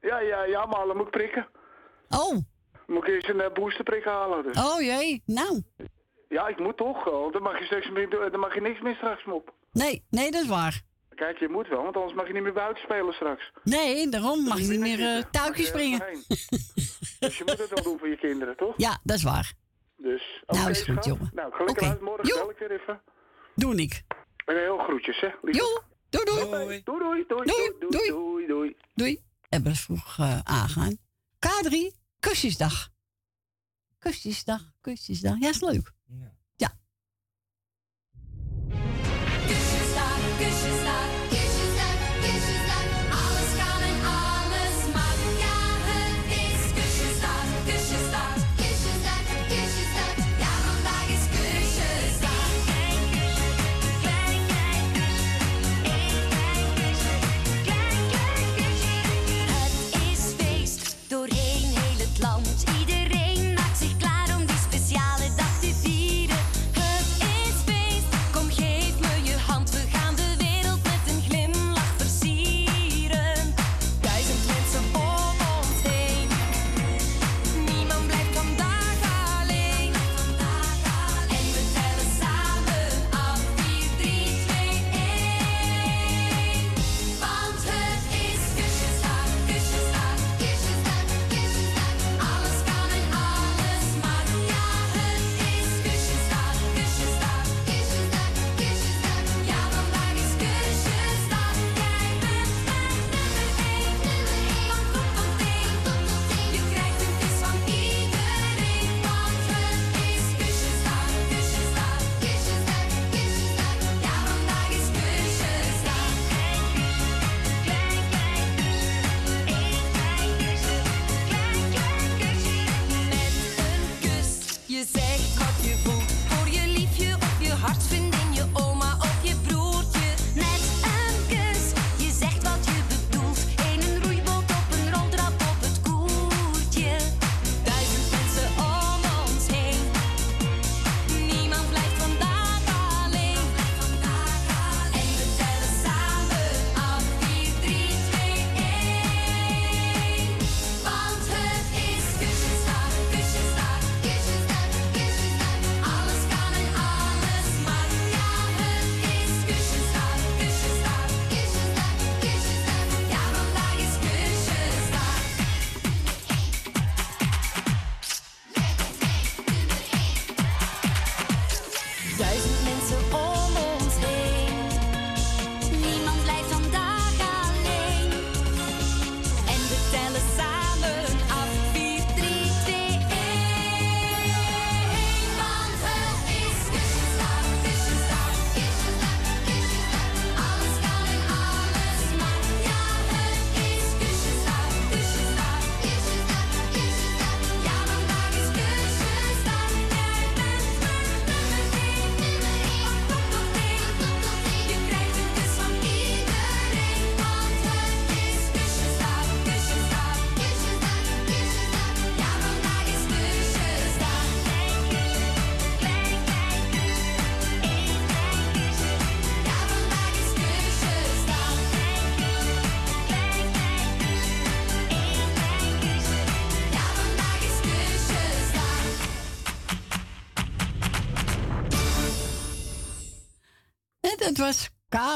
Ja, 0.02 0.20
ja, 0.20 0.44
ja, 0.44 0.66
maar 0.66 0.86
dan 0.86 0.98
moet 0.98 1.06
ik 1.06 1.12
prikken. 1.12 1.48
Oh, 2.10 2.38
Moet 2.88 3.08
ik 3.08 3.14
eerst 3.14 3.30
een 3.30 3.36
uh, 3.36 3.52
boosterprik 3.54 4.04
halen. 4.04 4.44
Dus. 4.44 4.58
oh 4.66 4.82
jee. 4.82 5.22
Nou, 5.26 5.62
Ja, 6.30 6.48
ik 6.48 6.60
moet 6.60 6.78
toch. 6.78 7.08
Oh, 7.08 7.32
dan 7.34 7.42
mag 7.42 7.60
je 7.60 7.66
straks 7.66 7.90
dan 8.32 8.40
mag 8.40 8.54
je 8.54 8.62
niks 8.62 8.82
meer 8.82 8.96
straks 8.96 9.26
mop. 9.26 9.54
nee, 9.72 10.06
nee, 10.10 10.32
dat 10.32 10.42
is 10.42 10.48
waar. 10.48 10.82
Kijk, 11.16 11.40
je 11.40 11.50
moet 11.50 11.68
wel, 11.68 11.84
want 11.84 11.96
anders 11.96 12.14
mag 12.14 12.28
je 12.28 12.34
niet 12.34 12.44
meer 12.44 12.54
buiten 12.54 12.84
spelen 12.84 13.14
straks. 13.14 13.52
Nee, 13.64 14.10
daarom 14.10 14.44
mag 14.44 14.60
je 14.60 14.68
niet 14.68 14.80
meer 14.80 15.00
eh, 15.00 15.54
je 15.56 15.64
springen. 15.66 16.00
dus 17.20 17.38
je 17.38 17.44
moet 17.46 17.58
het 17.58 17.70
wel 17.70 17.84
doen 17.84 18.00
voor 18.00 18.08
je 18.08 18.18
kinderen, 18.18 18.58
toch? 18.58 18.74
Ja, 18.88 19.00
dat 19.04 19.18
is 19.18 19.24
waar. 19.24 19.54
Dus, 19.98 20.44
Nou, 20.48 20.62
oké, 20.62 20.70
is 20.70 20.78
goed, 20.82 20.86
schat. 20.94 21.06
jongen. 21.06 21.30
Nou, 21.34 21.54
Oké. 21.70 21.86
uit. 21.86 22.02
Morgen 22.02 22.24
bel 22.36 22.50
ik 22.50 22.58
weer 22.58 22.72
even. 22.72 23.02
Doe 23.56 23.76
ik. 23.76 24.04
En 24.46 24.56
heel 24.56 24.78
groetjes, 24.78 25.20
hè. 25.20 25.28
Jo, 25.28 25.82
doei 26.10 26.26
doei. 26.26 26.50
Doei. 26.50 26.82
Doei, 26.84 27.00
doei, 27.00 27.26
doei, 27.28 27.46
Doei, 27.46 27.74
doei, 27.80 27.90
doei. 27.92 28.10
doei, 28.10 28.48
doei. 28.48 28.76
Doei. 28.94 29.24
Hebben 29.50 29.72
we 29.72 29.78
vroeg 29.78 30.18
eh, 30.20 30.40
aangaan. 30.44 30.98
K3, 31.46 31.76
kusjesdag. 32.20 32.90
Kusjesdag, 34.00 34.62
kusjesdag. 34.82 35.40
Ja, 35.40 35.50
is 35.50 35.62
leuk. 35.62 35.92
Ja. 36.06 36.36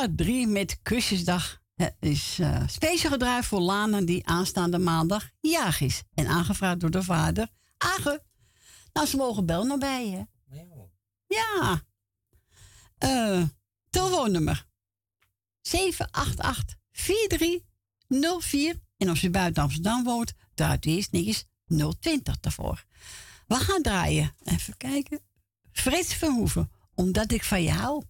K3 0.02 0.48
met 0.48 0.82
Kusjesdag. 0.82 1.62
Is 2.00 2.40
uh, 2.40 2.68
speciaal 2.68 3.12
gedraaid 3.12 3.46
voor 3.46 3.60
Lana 3.60 4.02
die 4.02 4.28
aanstaande 4.28 4.78
maandag 4.78 5.30
jaag 5.40 5.82
is. 5.82 6.04
En 6.14 6.28
aangevraagd 6.28 6.80
door 6.80 6.92
de 6.92 7.04
vader. 7.04 7.48
Age. 7.78 8.24
Nou, 8.94 9.08
ze 9.08 9.18
mogen 9.18 9.46
bel 9.46 9.66
naar 9.66 9.78
bij 9.78 10.10
je. 10.10 10.28
Ja. 11.28 11.82
Uh, 13.04 13.44
telefoonnummer. 13.90 14.68
788 15.62 16.76
4304. 16.92 18.80
En 18.98 19.10
als 19.10 19.22
je 19.22 19.30
buiten 19.30 19.64
Amsterdam 19.64 20.04
woont, 20.04 20.34
draait 20.54 20.86
eerst 20.86 21.12
netjes 21.12 21.46
020 22.00 22.40
daarvoor. 22.40 22.86
We 23.48 23.56
gaan 23.56 23.82
draaien. 23.82 24.36
Even 24.44 24.78
kijken. 24.78 25.20
Frits 25.72 26.14
Verhoeven. 26.14 26.72
Omdat 26.96 27.32
ik 27.32 27.44
van 27.44 27.64
je 27.64 27.72
hou. 27.72 28.04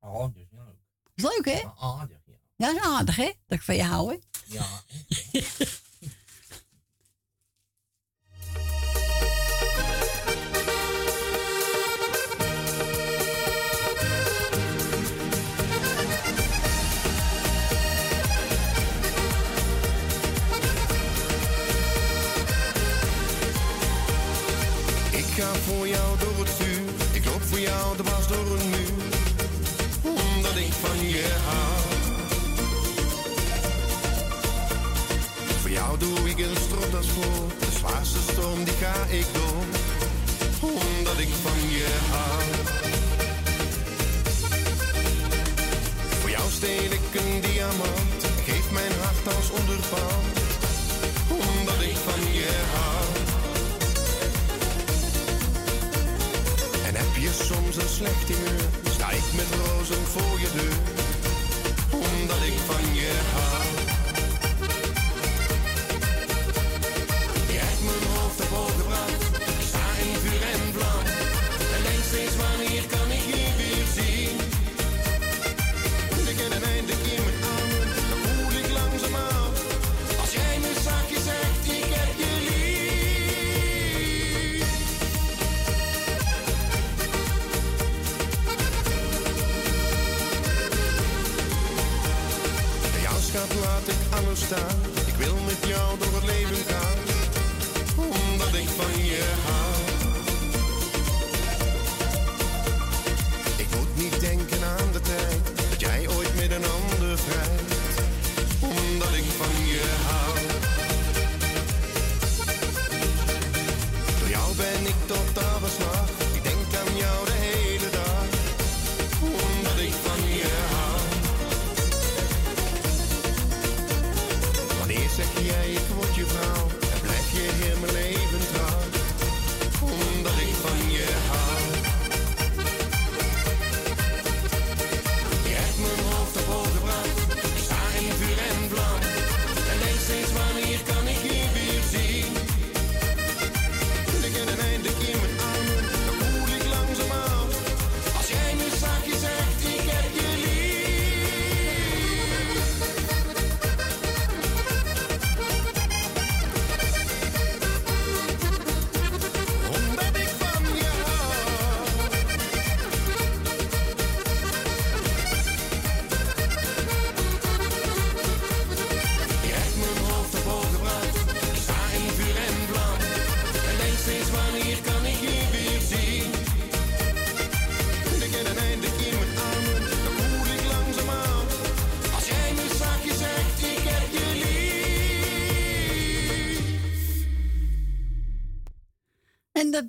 Oh, 0.00 0.34
dus. 0.34 0.51
Is 1.22 1.28
leuk, 1.28 1.44
hè? 1.44 1.62
Aardig, 1.78 2.18
ja. 2.26 2.34
Ja, 2.56 2.74
is 2.74 2.80
aardig, 2.80 3.16
hè? 3.16 3.32
Dat 3.46 3.58
ik 3.58 3.62
van 3.62 3.76
je 3.76 3.82
hou, 3.82 4.10
hè? 4.10 4.18
Ja. 4.46 4.66
Ik 25.10 25.24
ga 25.24 25.54
voor 25.54 25.88
jou 25.88 26.18
door 26.18 26.31
de 37.02 37.70
zwaarste 37.78 38.18
storm 38.32 38.64
die 38.64 38.74
ga 38.74 39.04
ik 39.08 39.26
door, 39.32 39.64
omdat 40.60 41.18
ik 41.18 41.28
van 41.42 41.60
je 41.70 41.88
hou. 42.10 42.42
Voor 46.20 46.30
jou 46.30 46.50
steel 46.50 46.90
ik 46.98 47.14
een 47.20 47.40
diamant, 47.40 48.20
geef 48.44 48.70
mijn 48.70 48.92
hart 49.02 49.36
als 49.36 49.50
onderpand, 49.50 50.34
omdat 51.28 51.80
ik 51.80 51.96
van 52.06 52.32
je 52.32 52.52
hou. 52.74 53.06
En 56.86 56.94
heb 56.94 57.16
je 57.20 57.30
soms 57.44 57.76
een 57.76 57.94
slecht 57.98 58.28
humeur, 58.28 58.68
sta 58.94 59.10
ik 59.10 59.26
met 59.34 59.46
rozen 59.64 60.04
voor 60.14 60.40
je 60.40 60.50
deur, 60.54 60.80
omdat 61.90 62.42
ik 62.50 62.58
van 62.66 62.94
je 62.94 63.12
hou. 63.34 63.91
Laat 94.24 94.38
ik 94.86 94.91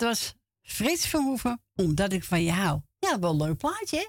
was 0.03 0.33
Frits 0.61 1.07
Verhoeven, 1.07 1.61
omdat 1.75 2.13
ik 2.13 2.23
van 2.23 2.43
je 2.43 2.51
hou. 2.51 2.81
Ja, 2.99 3.19
wel 3.19 3.31
een 3.31 3.37
leuk 3.37 3.57
plaatje, 3.57 3.97
hè? 3.97 4.07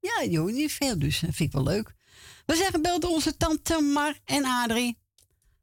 Ja, 0.00 0.20
je 0.30 0.52
niet 0.52 0.72
veel, 0.72 0.98
dus 0.98 1.20
dat 1.20 1.34
vind 1.34 1.48
ik 1.48 1.52
wel 1.52 1.62
leuk. 1.62 1.94
We 2.46 2.56
zeggen 2.56 2.82
belde 2.82 3.08
onze 3.08 3.36
tante 3.36 3.80
Mar 3.80 4.20
en 4.24 4.44
Adrie. 4.44 4.98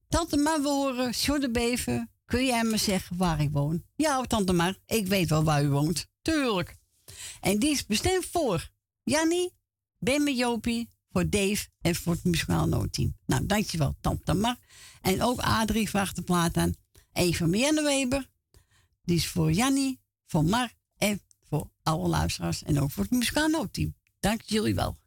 Tante 0.08 0.38
Mar, 0.38 0.62
we 0.62 0.68
horen 0.68 1.14
Sjorde 1.14 1.52
Beven. 1.52 2.12
Kun 2.26 2.46
jij 2.46 2.64
me 2.64 2.78
zeggen 2.78 3.18
waar 3.18 3.42
ik 3.42 3.50
woon? 3.52 3.84
Ja, 3.96 4.22
tante 4.22 4.54
Mar, 4.54 4.78
ik 4.86 5.08
weet 5.08 5.30
wel 5.30 5.44
waar 5.44 5.64
u 5.64 5.70
woont. 5.70 6.08
Tuurlijk. 6.22 6.78
En 7.40 7.60
die 7.60 7.70
is 7.70 7.86
bestemd 7.86 8.26
voor 8.26 8.70
Jannie, 9.04 9.54
Ben 10.00 10.24
met 10.24 10.38
Jopie, 10.38 10.90
voor 11.12 11.30
Dave 11.30 11.68
en 11.82 11.96
voor 11.96 12.14
het 12.14 12.24
muzikaal 12.24 12.68
noodteam. 12.68 13.18
Nou, 13.26 13.46
dankjewel, 13.46 13.96
tante 14.02 14.34
Mar. 14.34 14.58
En 15.02 15.22
ook 15.22 15.40
Adrie 15.40 15.90
vraagt 15.90 16.16
de 16.16 16.22
plaat 16.22 16.58
aan. 16.58 16.74
Van 17.14 17.50
Marianne 17.50 17.84
Weber. 17.84 18.30
Die 19.06 19.16
is 19.16 19.28
voor 19.28 19.52
Jannie, 19.52 20.02
voor 20.26 20.46
Mar 20.46 20.74
en 20.98 21.22
voor 21.42 21.72
alle 21.84 22.08
luisteraars. 22.08 22.64
En 22.64 22.80
ook 22.80 22.92
voor 22.92 23.04
het 23.04 23.12
muzikaal 23.12 23.48
noodteam. 23.48 23.96
Dank 24.20 24.42
jullie 24.42 24.76
wel. 24.76 24.98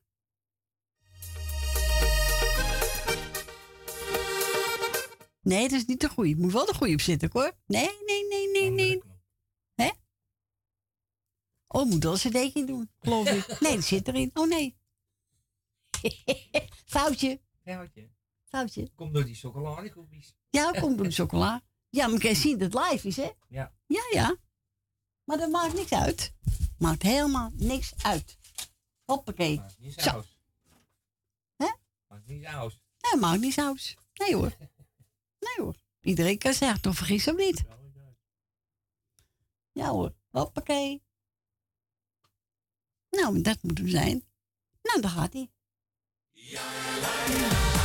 Nee, 5.41 5.69
dat 5.69 5.79
is 5.79 5.85
niet 5.85 6.01
de 6.01 6.09
goeie. 6.09 6.37
Moet 6.37 6.53
wel 6.53 6.67
de 6.67 6.75
goeie 6.75 6.95
op 6.95 7.01
zitten, 7.01 7.29
hoor. 7.33 7.53
Nee, 7.67 7.91
nee, 8.07 8.27
nee, 8.29 8.51
nee, 8.51 8.71
nee. 8.71 9.03
Hè? 9.75 9.91
Oh, 11.67 11.87
moet 11.87 12.03
wel 12.03 12.13
een 12.13 12.19
cd'tje 12.19 12.65
doen, 12.65 12.91
geloof 12.99 13.31
ik. 13.31 13.47
Nee, 13.61 13.75
dat 13.75 13.85
zit 13.85 14.09
erin. 14.09 14.31
Oh, 14.35 14.49
nee. 14.49 14.77
Foutje. 16.87 17.41
Foutje. 17.65 18.11
Foutje. 18.45 18.91
Komt 18.95 19.15
door 19.15 19.25
die 19.25 19.35
chocoladekoekjes. 19.35 20.35
Ja, 20.51 20.71
komt 20.71 20.97
door 20.97 21.07
de 21.07 21.13
chocola. 21.13 21.63
Ja, 21.90 22.07
maar 22.07 22.18
kan 22.20 22.31
je 22.31 22.37
zien 22.37 22.59
dat 22.59 22.72
het 22.72 22.90
live 22.90 23.09
is, 23.09 23.16
hè? 23.16 23.31
Ja. 23.48 23.72
Ja, 23.87 24.03
ja. 24.11 24.37
Maar 25.24 25.38
dat 25.38 25.51
maakt 25.51 25.74
niks 25.74 25.92
uit. 25.92 26.33
Maakt 26.79 27.03
helemaal 27.03 27.51
niks 27.55 27.92
uit. 28.03 28.38
Hoppakee. 29.05 29.57
Maakt 29.57 29.79
niet 29.79 29.94
Zo. 29.94 30.01
saus. 30.01 30.38
Hè? 31.57 31.68
Maakt 32.09 32.27
niet 32.27 32.44
saus. 32.44 32.83
Nee, 33.01 33.20
maakt 33.20 33.40
niet 33.40 33.53
saus. 33.53 33.96
Nee 34.14 34.35
hoor. 34.35 34.57
Nee 35.40 35.66
hoor. 35.66 35.74
Iedereen 36.01 36.38
kan 36.38 36.53
zeggen, 36.53 36.81
toch 36.81 36.96
vergis 36.96 37.29
of 37.29 37.37
niet? 37.37 37.64
Ja 39.72 39.88
hoor. 39.88 40.14
Hoppakee. 40.31 41.03
Nou, 43.11 43.40
dat 43.40 43.62
moet 43.62 43.79
hem 43.79 43.88
zijn. 43.88 44.24
Nou, 44.83 45.01
daar 45.01 45.11
gaat 45.11 45.33
hij. 45.33 45.51
Het 46.33 47.78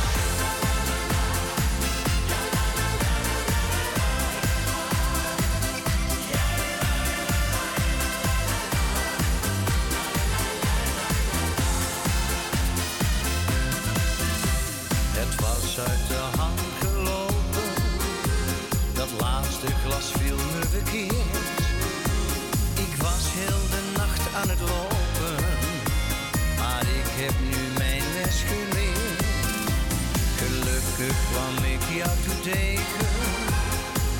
Gelukkig 31.04 31.30
kwam 31.30 31.64
ik 31.64 31.96
jou 31.96 32.16
toe 32.24 32.40
tegen, 32.40 33.06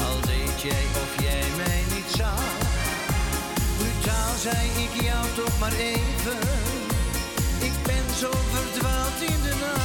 al 0.06 0.20
deed 0.20 0.62
jij 0.62 0.84
of 1.02 1.22
jij 1.22 1.44
mij 1.56 1.82
niet 1.94 2.10
zag. 2.16 2.42
Brutaal 3.78 4.34
zei 4.40 4.66
ik 4.84 5.02
jou 5.02 5.26
toch 5.34 5.58
maar 5.58 5.72
even, 5.72 6.38
ik 7.58 7.72
ben 7.82 8.14
zo 8.18 8.30
verdwaald 8.52 9.20
in 9.20 9.42
de 9.42 9.54
nacht. 9.60 9.83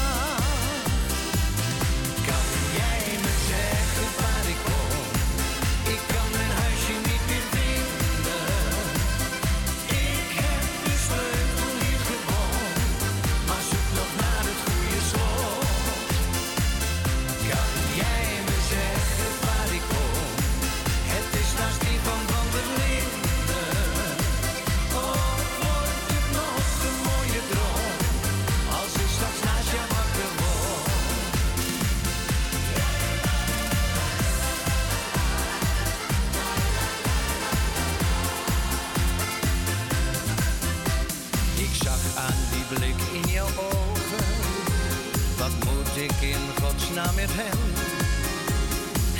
Ik 46.03 46.21
in 46.21 46.45
godsnaam 46.61 47.15
met 47.15 47.31
hem? 47.41 47.59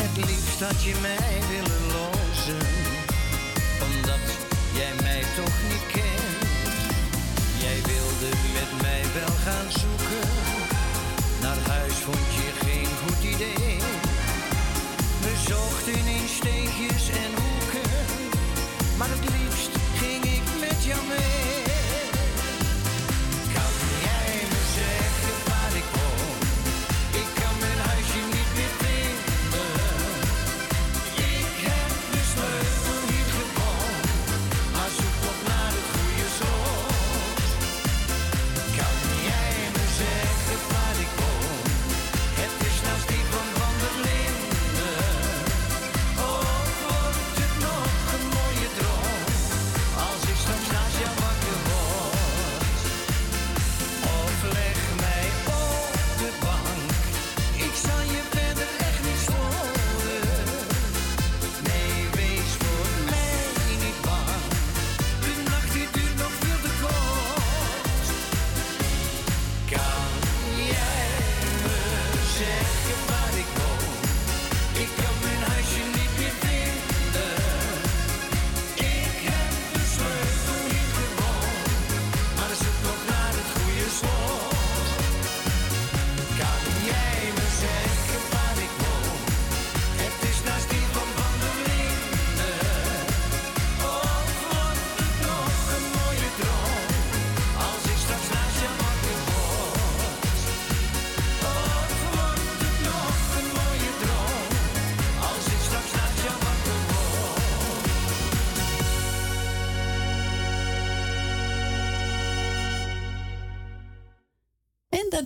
Het 0.02 0.26
liefst 0.26 0.60
had 0.68 0.84
je 0.84 0.96
mij 1.02 1.36
willen 1.54 1.84
lozen, 1.98 2.66
omdat 3.88 4.26
jij 4.80 4.94
mij 5.02 5.24
toch 5.40 5.58
niet 5.70 5.86
kent. 5.96 6.38
Jij 7.64 7.80
wilde 7.92 8.30
met 8.58 8.72
mij 8.82 9.04
wel 9.20 9.36
gaan 9.46 9.70
zoeken, 9.82 10.28
naar 11.42 11.62
huis 11.76 11.98
vond 12.08 12.30
je 12.40 12.50
geen 12.66 12.92
goed 13.02 13.24
idee. 13.34 13.78
We 15.26 15.34
zochten 15.52 16.06
in 16.18 16.28
steegjes 16.40 17.10
en 17.24 17.32
hoeken, 17.42 17.90
maar 18.98 19.10
het 19.16 19.26
liefst 19.36 19.72
ging 20.02 20.24
ik 20.24 20.46
met 20.60 20.84
jou 20.84 21.02
mee. 21.08 21.59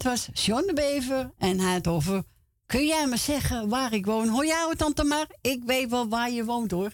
dat 0.04 0.26
was 0.26 0.46
John 0.46 0.66
de 0.68 0.74
Bever 0.74 1.34
en 1.38 1.60
hij 1.60 1.74
had 1.74 1.88
over... 1.88 2.24
Kun 2.66 2.86
jij 2.86 3.08
me 3.08 3.18
zeggen 3.18 3.70
waar 3.70 3.94
ik 3.94 4.06
woon? 4.06 4.28
Hoor 4.28 4.46
jij 4.46 4.66
het 4.70 4.78
dan 4.78 4.94
te 4.94 5.04
maar? 5.04 5.28
Ik 5.42 5.64
weet 5.64 5.90
wel 5.90 6.08
waar 6.08 6.32
je 6.32 6.46
woont 6.46 6.72
hoor. 6.72 6.94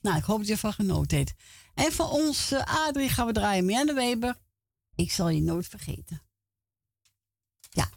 Nou, 0.00 0.16
ik 0.16 0.24
hoop 0.24 0.38
dat 0.38 0.46
je 0.46 0.52
ervan 0.52 0.72
genoten 0.72 1.18
hebt. 1.18 1.32
En 1.74 1.92
voor 1.92 2.08
ons 2.08 2.52
Adrie 2.52 3.08
gaan 3.08 3.26
we 3.26 3.32
draaien. 3.32 3.64
Mianne 3.64 3.94
Weber, 3.94 4.38
ik 4.94 5.12
zal 5.12 5.28
je 5.28 5.40
nooit 5.40 5.66
vergeten. 5.66 6.22
Ja. 7.70 7.90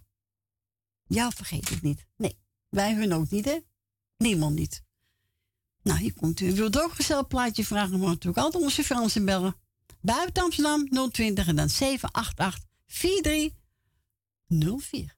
Jou 1.03 1.31
vergeet 1.35 1.69
ik 1.69 1.81
niet. 1.81 2.05
Nee, 2.17 2.37
wij 2.69 2.93
hun 2.93 3.13
ook 3.13 3.29
niet 3.29 3.45
hè. 3.45 3.59
Niemand 4.17 4.55
niet. 4.55 4.83
Nou, 5.81 5.99
hier 5.99 6.13
komt 6.13 6.39
u. 6.39 6.47
U 6.47 6.55
wilt 6.55 6.81
ook 6.81 6.89
een 6.89 6.95
gezellig 6.95 7.27
plaatje 7.27 7.65
vragen, 7.65 7.99
maar 7.99 8.07
natuurlijk 8.07 8.43
altijd 8.43 8.63
onze 8.63 8.83
Fransen 8.83 9.25
bellen. 9.25 9.55
Buiten 10.01 10.43
Amsterdam 10.43 11.09
020 11.11 11.47
en 11.47 11.55
dan 11.55 11.69
788 11.69 12.63
43 12.85 13.63
04. 14.51 15.14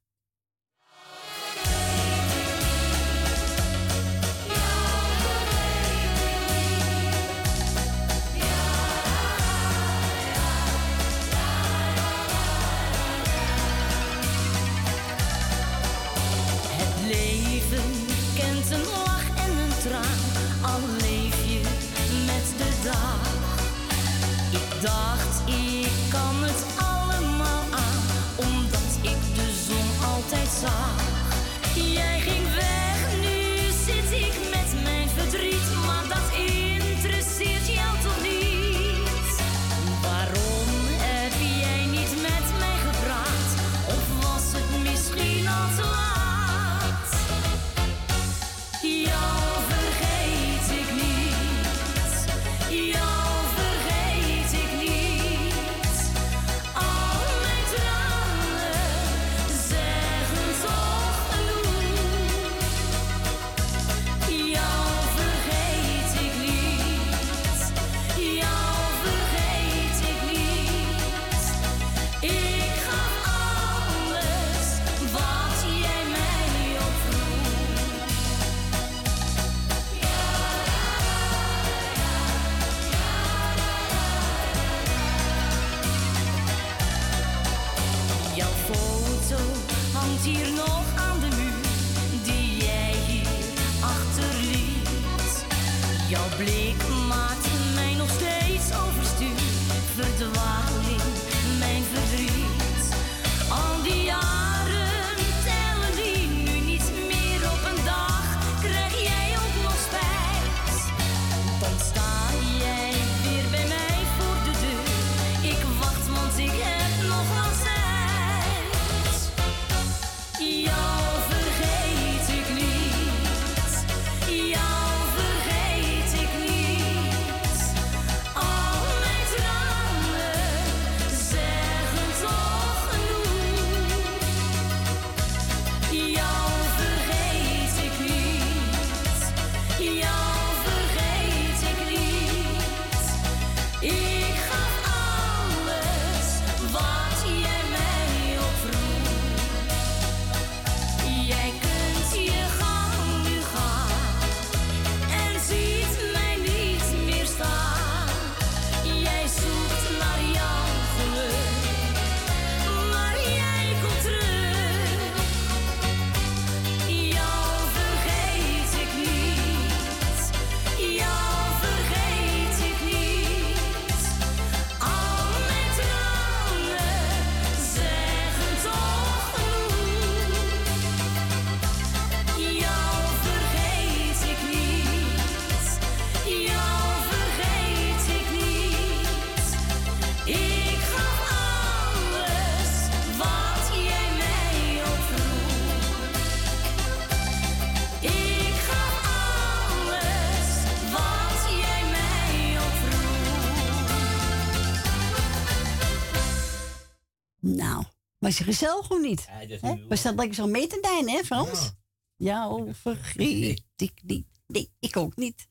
Je 208.37 208.43
gezellig 208.43 208.91
of 208.91 209.01
niet? 209.01 209.25
Ja, 209.27 209.39
is 209.39 209.59
Was 209.87 210.01
dat 210.01 210.15
lekker 210.15 210.35
zo 210.35 210.47
mee 210.47 210.67
te 210.67 210.77
dijnen, 210.81 211.13
hè 211.13 211.23
Frans? 211.23 211.71
Ja, 212.15 212.49
oh, 212.49 212.73
vergeet 212.73 213.63
ik 213.75 214.01
niet. 214.03 214.25
Nee, 214.47 214.71
ik 214.79 214.97
ook 214.97 215.15
niet. 215.15 215.47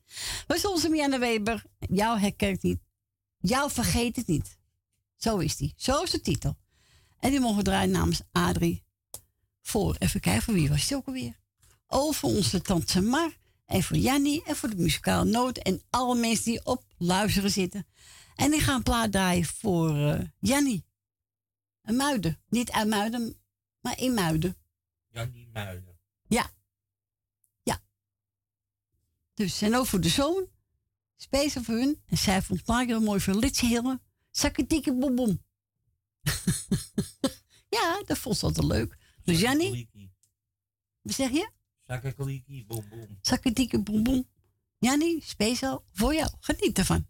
Was 0.47 0.65
onze 0.65 0.89
Mianne 0.89 1.19
Weber. 1.19 1.63
Jou 1.79 2.19
herken 2.19 2.49
ik 2.49 2.61
niet. 2.61 2.79
Jou 3.37 3.71
vergeet 3.71 4.15
het 4.15 4.27
niet. 4.27 4.57
Zo 5.15 5.37
is 5.37 5.55
die. 5.55 5.73
Zo 5.77 6.01
is 6.01 6.11
de 6.11 6.21
titel. 6.21 6.57
En 7.19 7.31
die 7.31 7.39
mogen 7.39 7.57
we 7.57 7.63
draaien 7.63 7.91
namens 7.91 8.21
Adrie. 8.31 8.83
Voor, 9.61 9.95
even 9.99 10.19
kijken, 10.19 10.41
voor 10.43 10.53
wie 10.53 10.69
was 10.69 10.87
die 10.87 10.97
ook 10.97 11.07
alweer? 11.07 11.39
Over 11.87 12.27
onze 12.27 12.61
tante 12.61 13.01
Mar. 13.01 13.37
En 13.65 13.83
voor 13.83 13.97
Jannie. 13.97 14.43
En 14.43 14.55
voor 14.55 14.69
de 14.69 14.75
muzikale 14.75 15.29
noot. 15.29 15.57
En 15.57 15.81
alle 15.89 16.15
mensen 16.15 16.43
die 16.43 16.65
op 16.65 16.83
luisteren 16.97 17.51
zitten. 17.51 17.87
En 18.35 18.53
ik 18.53 18.59
ga 18.59 18.75
een 18.75 18.83
plaat 18.83 19.11
draaien 19.11 19.45
voor 19.45 19.97
eh 19.97 20.19
Jannie. 20.39 20.85
Muiden. 21.95 22.41
Niet 22.49 22.71
uit 22.71 22.87
muiden, 22.87 23.39
maar 23.79 23.99
in 23.99 24.13
muiden. 24.13 24.57
Jan 25.07 25.31
die 25.31 25.47
Muiden. 25.47 25.99
Ja. 26.27 26.51
Ja. 27.63 27.81
Dus, 29.33 29.61
en 29.61 29.75
ook 29.75 29.85
voor 29.85 30.01
de 30.01 30.09
zoon. 30.09 30.47
Speciaal 31.15 31.63
voor 31.63 31.75
hun. 31.75 32.01
En 32.05 32.17
zij 32.17 32.41
vond 32.41 32.67
het 32.67 32.87
heel 32.87 33.01
mooi 33.01 33.19
voor 33.19 33.35
liedje 33.35 33.67
hillen. 33.67 34.01
Zakketieke 34.31 34.93
bombom. 34.93 35.43
ja, 37.77 38.03
dat 38.05 38.17
vond 38.17 38.37
ze 38.37 38.45
altijd 38.45 38.65
leuk. 38.65 38.97
Dus 39.23 39.39
Jannie, 39.39 39.89
wat 41.01 41.13
zeg 41.13 41.31
je? 41.31 41.49
Zakkekaliki, 41.83 42.65
bom 42.65 42.89
bom. 42.89 43.17
Zakketieke 43.21 43.79
bombom. 43.79 44.27
Jannie, 44.77 45.23
speciaal 45.23 45.85
voor 45.91 46.13
jou. 46.13 46.29
Geniet 46.39 46.77
ervan. 46.77 47.07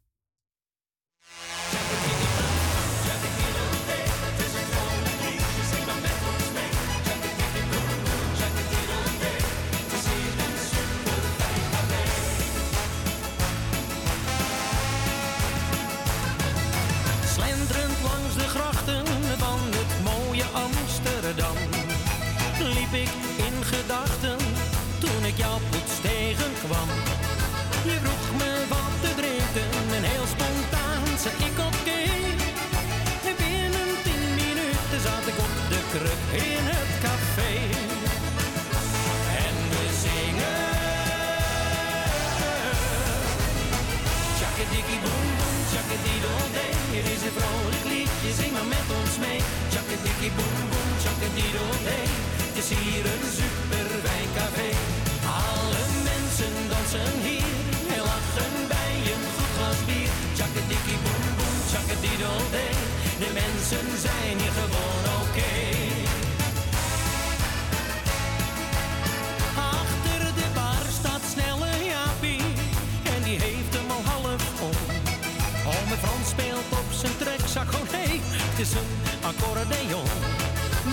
Is 78.59 78.71
een 78.71 78.91
accordeon. 79.21 80.09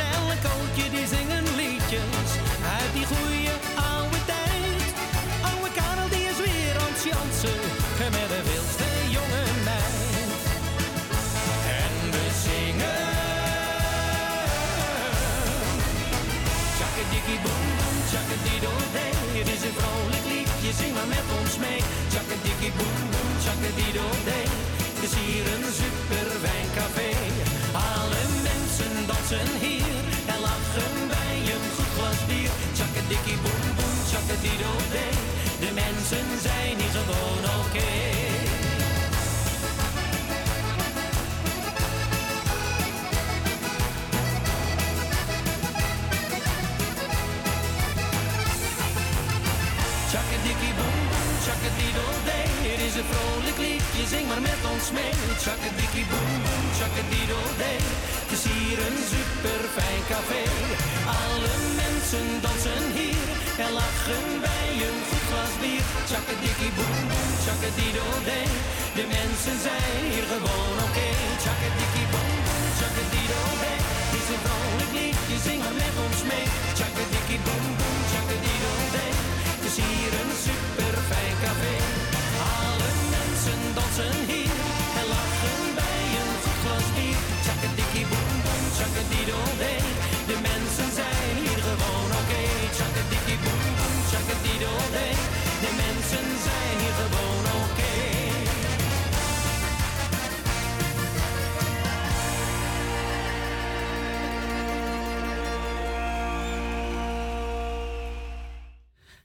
Nel 0.01 0.25
en 0.35 0.41
Kootje 0.47 0.91
die 0.91 1.07
zingen 1.07 1.45
liedjes 1.57 2.29
uit 2.77 2.93
die 2.97 3.07
goeie 3.13 3.55
oude 3.93 4.21
tijd. 4.33 4.87
Oude 5.51 5.71
Karel 5.79 6.09
die 6.15 6.25
is 6.33 6.39
weer 6.47 6.75
aan 6.83 6.93
het 6.95 7.03
jansen 7.11 7.63
met 8.17 8.29
de 8.33 8.41
wildste 8.49 8.89
jonge 9.17 9.45
meid. 9.69 10.43
En 11.81 11.95
we 12.15 12.25
zingen 12.47 13.03
Tjakkadikkie 16.77 17.41
boem 17.45 17.67
boem, 17.79 17.99
tjakkadiddel-dee. 18.11 19.15
Het 19.39 19.49
is 19.57 19.63
een 19.69 19.77
vrolijk 19.81 20.27
liedje, 20.33 20.71
zing 20.81 20.93
maar 20.97 21.11
met 21.17 21.27
ons 21.39 21.55
mee. 21.65 21.81
Tjakkadikkie 22.13 22.73
boem 22.79 22.99
boem, 23.13 23.31
tjakkadiddel-dee. 23.45 24.47
Het 24.95 25.03
is 25.09 25.15
hier 25.21 25.45
een 25.55 25.65
super 25.81 26.27
wijncafé 26.47 27.54
kletsen 29.27 29.59
hier 29.61 30.05
en 30.27 30.41
lachen 30.41 31.09
bij 31.09 31.37
een 31.53 31.67
goed 31.77 31.91
glas 31.97 32.21
bier. 32.29 32.51
Tjakkadikkie 32.73 33.39
boem 33.45 33.65
boem, 33.77 33.97
tjakkadido 34.11 34.73
dee. 34.95 35.15
De 35.63 35.71
mensen 35.83 36.27
zijn 36.47 36.77
hier 36.81 36.95
gewoon 37.09 37.45
oké. 37.59 37.77
Okay. 37.77 38.13
boom 50.77 50.77
boem 50.79 51.07
boem, 51.11 51.31
tjakkadido 51.45 52.05
dee. 52.29 52.49
Het 52.73 52.81
is 52.89 52.95
een 53.01 53.09
vrolijk 53.11 53.59
liedje, 53.65 54.03
zing 54.13 54.27
maar 54.29 54.43
met 54.51 54.61
ons 54.73 54.87
mee. 54.91 55.15
Tjakkadikkie 55.43 56.07
boem 56.11 56.33
boem, 56.45 56.65
tjakkadido 56.79 57.39
dee 57.63 58.14
hier 58.75 58.87
een 58.87 59.03
super 59.15 59.63
fijn 59.77 60.03
café. 60.13 60.45
Alle 61.23 61.55
mensen 61.83 62.27
dansen 62.45 62.85
hier 62.99 63.27
en 63.65 63.73
lachen 63.81 64.27
bij 64.47 64.69
een 64.87 65.01
goed 65.09 65.25
glas 65.31 65.55
bier. 65.63 65.85
Tjakkadikkie 66.09 66.73
boem 66.77 66.97
boem, 67.11 67.31
tjakkadiddel-dee. 67.45 68.49
De 68.99 69.05
mensen 69.17 69.57
zijn 69.67 70.03
hier 70.13 70.27
gewoon 70.33 70.77
oké. 70.87 71.09
Tjakkadikkie 71.43 72.09
boem 72.13 72.33
boem, 72.47 72.65
tjakkadiddel-dee. 72.79 73.81
Het 74.05 74.15
is 74.21 74.29
een 74.33 74.43
vrolijk 74.47 74.93
liedje, 74.99 75.37
zing 75.47 75.63
met 75.83 75.95
ons 76.07 76.21
mee. 76.31 76.47
Tjakkadikkie 76.79 77.41
boem 77.47 77.67
boem, 77.79 77.99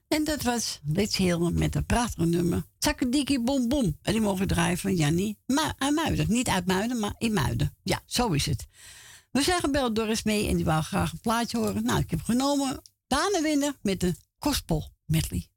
En 0.09 0.23
dat 0.23 0.41
was 0.41 0.79
Rits 0.93 1.19
met 1.51 1.75
een 1.75 1.85
prachtig 1.85 2.25
nummer. 2.25 2.63
Tsakkadikkie 2.77 3.41
bom 3.41 3.67
bom. 3.67 3.97
En 4.01 4.11
die 4.11 4.21
mogen 4.21 4.47
draaien 4.47 4.77
van 4.77 4.95
Jannie 4.95 5.37
maar 5.45 5.73
uit 5.77 5.95
Muiden. 5.95 6.25
Niet 6.29 6.47
uit 6.47 6.65
Muiden, 6.65 6.99
maar 6.99 7.15
in 7.17 7.33
Muiden. 7.33 7.75
Ja, 7.83 8.01
zo 8.05 8.27
is 8.27 8.45
het. 8.45 8.67
We 9.31 9.41
zijn 9.41 9.59
gebeld 9.59 9.95
door 9.95 10.07
eens 10.07 10.23
mee 10.23 10.47
en 10.47 10.55
die 10.55 10.65
wou 10.65 10.83
graag 10.83 11.11
een 11.11 11.19
plaatje 11.21 11.57
horen. 11.57 11.83
Nou, 11.83 11.99
ik 11.99 12.09
heb 12.09 12.21
genomen 12.21 12.81
Daan 13.07 13.41
winnen 13.41 13.75
met 13.81 13.99
de 13.99 14.15
Gospel 14.37 14.91
medley. 15.05 15.47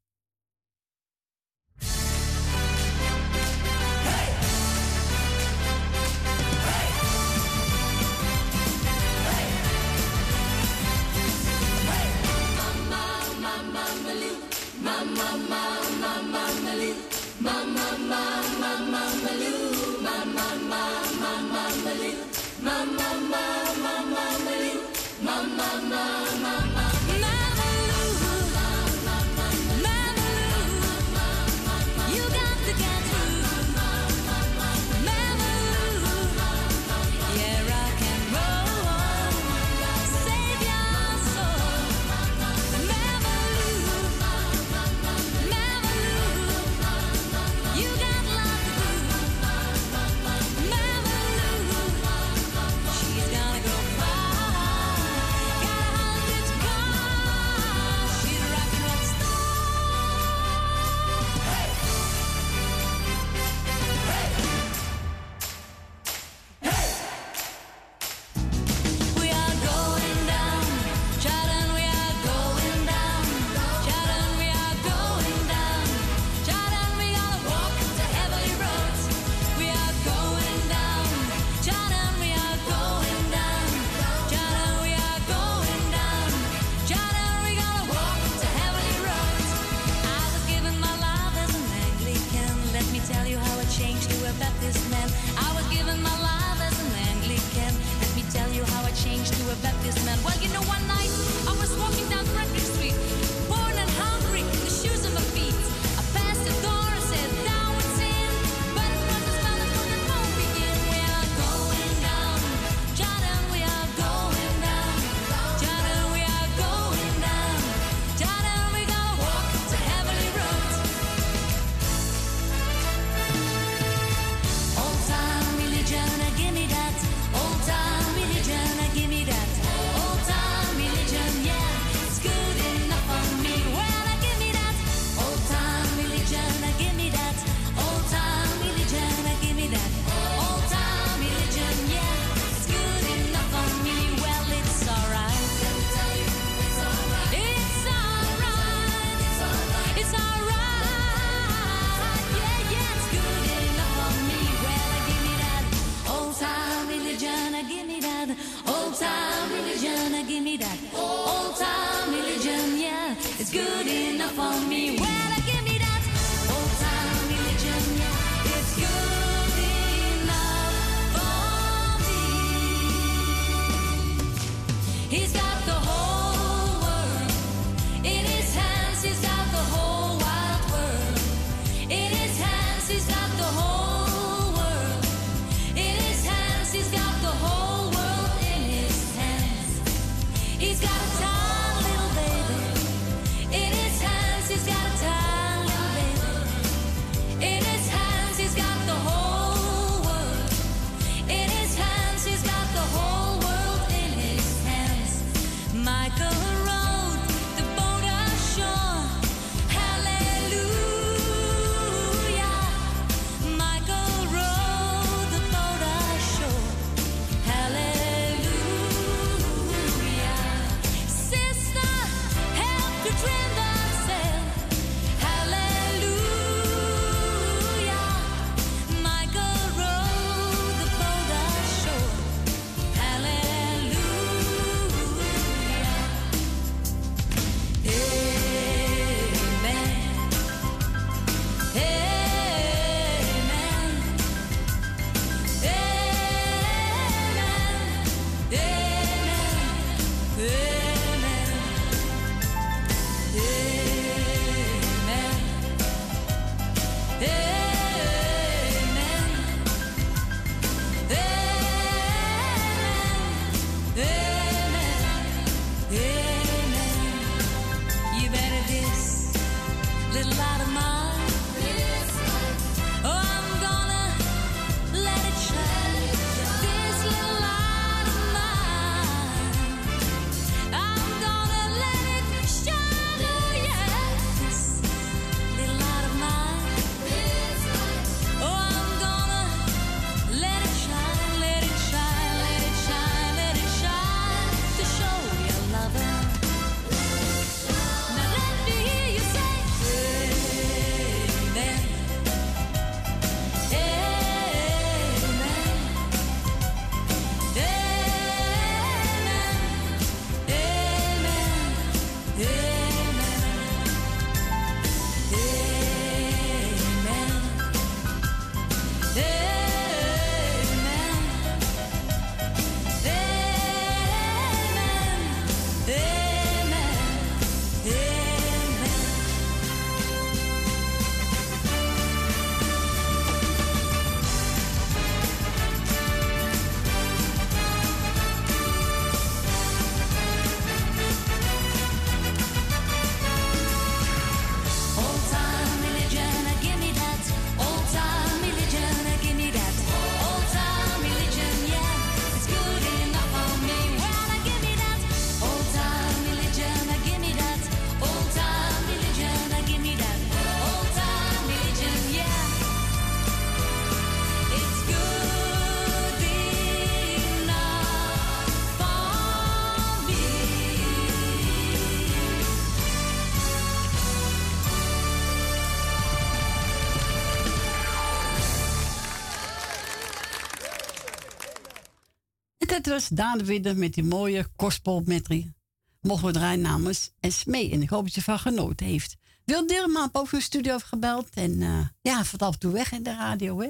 Dat 382.83 382.93
was 382.93 383.07
Daan 383.07 383.37
de 383.37 383.45
Widder 383.45 383.77
met 383.77 383.93
die 383.93 384.03
mooie 384.03 384.47
kostpolmetrie. 384.55 385.53
Mochten 386.01 386.27
we 386.27 386.33
draaien 386.33 386.61
namens 386.61 387.11
Esmee. 387.19 387.71
En 387.71 387.81
ik 387.81 387.89
hoop 387.89 388.03
dat 388.03 388.13
je 388.13 388.21
van 388.21 388.39
genoten 388.39 388.85
heeft. 388.85 389.17
Wil 389.45 389.65
heeft 389.67 390.09
ook 390.11 390.31
een 390.31 390.41
studio 390.41 390.77
gebeld. 390.79 391.29
En 391.29 391.61
eh, 391.61 391.87
ja, 392.01 392.23
valt 392.23 392.41
af 392.41 392.53
en 392.53 392.59
toe 392.59 392.71
weg 392.71 392.91
in 392.91 393.03
de 393.03 393.15
radio, 393.15 393.59
hè? 393.59 393.69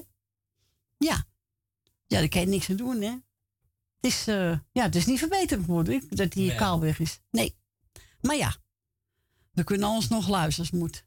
Ja. 0.98 1.26
Ja, 2.08 2.20
daar 2.20 2.28
kan 2.28 2.42
je 2.42 2.48
niks 2.48 2.70
aan 2.70 2.76
doen, 2.76 3.02
hè? 3.02 3.10
Het 3.10 4.12
is, 4.12 4.28
eh, 4.28 4.60
ja, 4.72 4.84
het 4.84 4.96
is 4.96 5.06
niet 5.06 5.20
verbeterd 5.20 5.60
geworden, 5.66 6.04
dat 6.10 6.32
die 6.32 6.48
Nee. 6.48 6.58
kaal 6.58 6.80
weg 6.80 7.00
is. 7.00 7.20
Nee. 7.32 7.56
Maar 8.22 8.36
ja, 8.36 8.56
we 9.52 9.64
kunnen 9.64 9.88
alles 9.88 10.08
nog 10.08 10.28
luisteren 10.28 10.60
als 10.60 10.70
het 10.70 10.80
moet. 10.80 11.06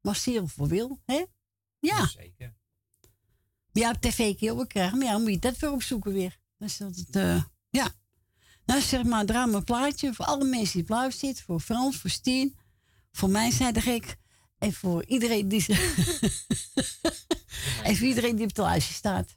Maar 0.00 0.46
voor 0.48 0.68
wil, 0.68 1.00
hè? 1.04 1.24
Ja. 1.78 2.06
Zeker. 2.06 2.54
Ja, 3.72 3.90
op 3.90 4.00
tv 4.00 4.16
kun 4.16 4.46
je 4.46 4.52
ook 4.52 4.68
krijgen. 4.68 4.98
Maar 4.98 5.06
ja, 5.06 5.18
moet 5.18 5.30
je 5.30 5.38
dat 5.38 5.58
weer 5.58 5.72
opzoeken 5.72 6.12
weer. 6.12 6.38
Dan 6.60 6.68
is 6.68 6.76
dat 6.76 6.96
het, 6.96 7.16
eh, 7.16 7.42
ja. 7.70 7.88
Nou, 8.64 8.80
zeg 8.80 9.02
maar, 9.02 9.26
draai 9.26 9.50
me 9.50 9.56
een 9.56 9.64
plaatje 9.64 10.14
voor 10.14 10.24
alle 10.24 10.44
mensen 10.44 10.78
die 10.78 10.88
luisteren 10.88 11.28
zitten. 11.28 11.44
Voor 11.44 11.60
Frans, 11.60 11.96
voor 11.96 12.10
Stien. 12.10 12.56
Voor 13.12 13.30
mij, 13.30 13.50
zei 13.50 13.72
de 13.72 13.80
gek. 13.80 14.16
En 14.58 14.72
voor 14.72 15.04
iedereen 15.04 15.48
die... 15.48 15.66
en 17.86 17.96
voor 17.96 18.06
iedereen 18.06 18.36
die 18.36 18.42
op 18.42 18.48
het 18.48 18.58
lijstje 18.58 18.94
staat. 18.94 19.36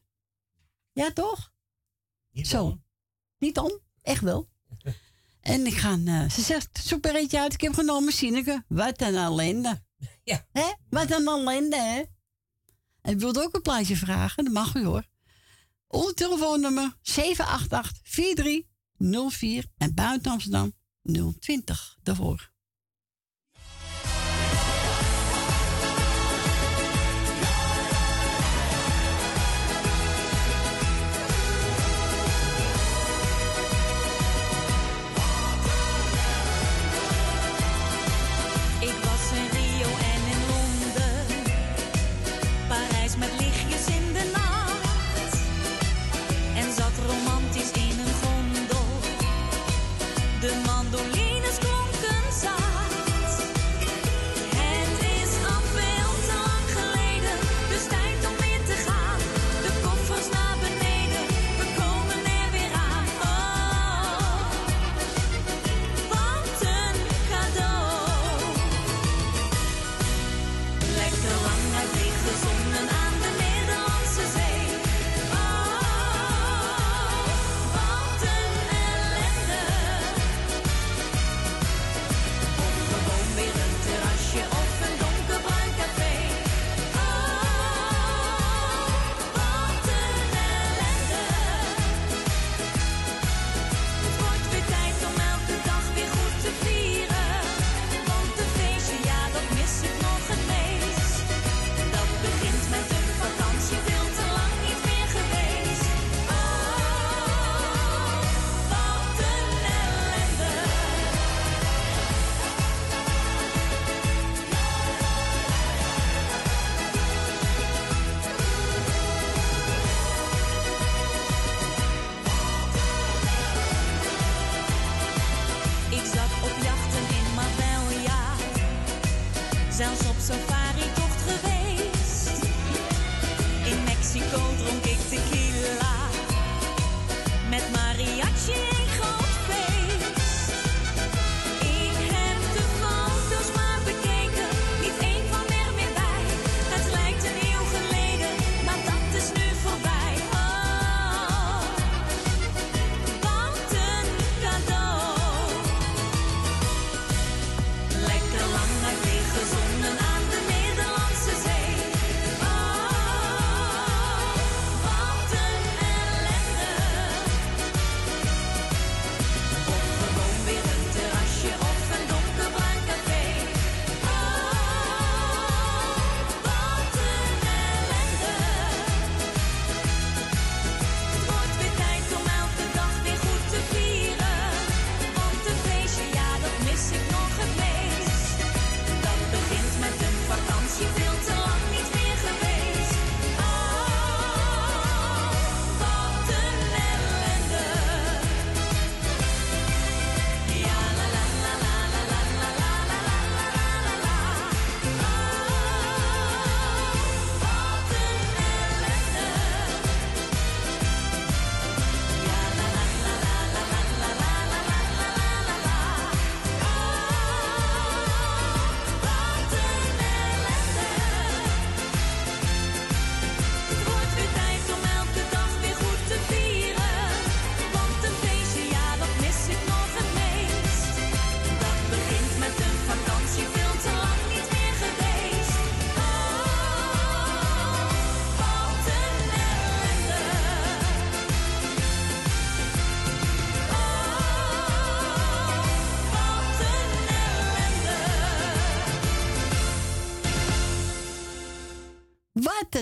Ja, 0.91 1.11
toch? 1.13 1.53
Niet 2.31 2.47
Zo. 2.47 2.63
om. 2.63 2.83
Niet 3.37 3.57
om? 3.57 3.79
Echt 4.01 4.21
wel. 4.21 4.49
En 5.41 5.65
ik 5.65 5.73
ga... 5.73 5.97
eh, 6.05 6.29
ze 6.29 6.41
zegt, 6.41 6.79
zoek 6.83 7.05
er 7.05 7.15
eentje 7.15 7.39
uit. 7.39 7.53
Ik 7.53 7.61
heb 7.61 7.73
genomen, 7.73 8.13
Sineke. 8.13 8.63
Wat 8.67 9.01
een 9.01 9.15
ellende. 9.15 9.83
Ja. 10.23 10.47
Hè? 10.51 10.71
Wat 10.89 11.11
een 11.11 11.27
ellende, 11.27 11.75
hè? 11.81 12.03
En 13.01 13.11
ik 13.13 13.19
wilde 13.19 13.41
ook 13.43 13.55
een 13.55 13.61
plaatje 13.61 13.95
vragen. 13.95 14.43
Dat 14.43 14.53
mag 14.53 14.75
u 14.75 14.85
hoor. 14.85 15.07
Onze 15.93 16.13
telefoonnummer 16.13 16.95
788-4304 17.01 17.03
en 19.77 19.93
buiten 19.93 20.31
Amsterdam 20.31 20.73
020 21.39 21.97
daarvoor. 22.03 22.52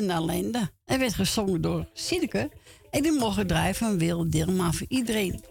Een 0.01 0.09
ellende. 0.09 0.69
Er 0.85 0.99
werd 0.99 1.13
gezongen 1.13 1.61
door 1.61 1.85
Sinneke. 1.93 2.51
En 2.89 3.01
die 3.01 3.19
mogen 3.19 3.47
draaien 3.47 3.75
van 3.75 3.97
Wil 3.97 4.29
Dilma 4.29 4.71
voor 4.71 4.87
iedereen 4.89 5.43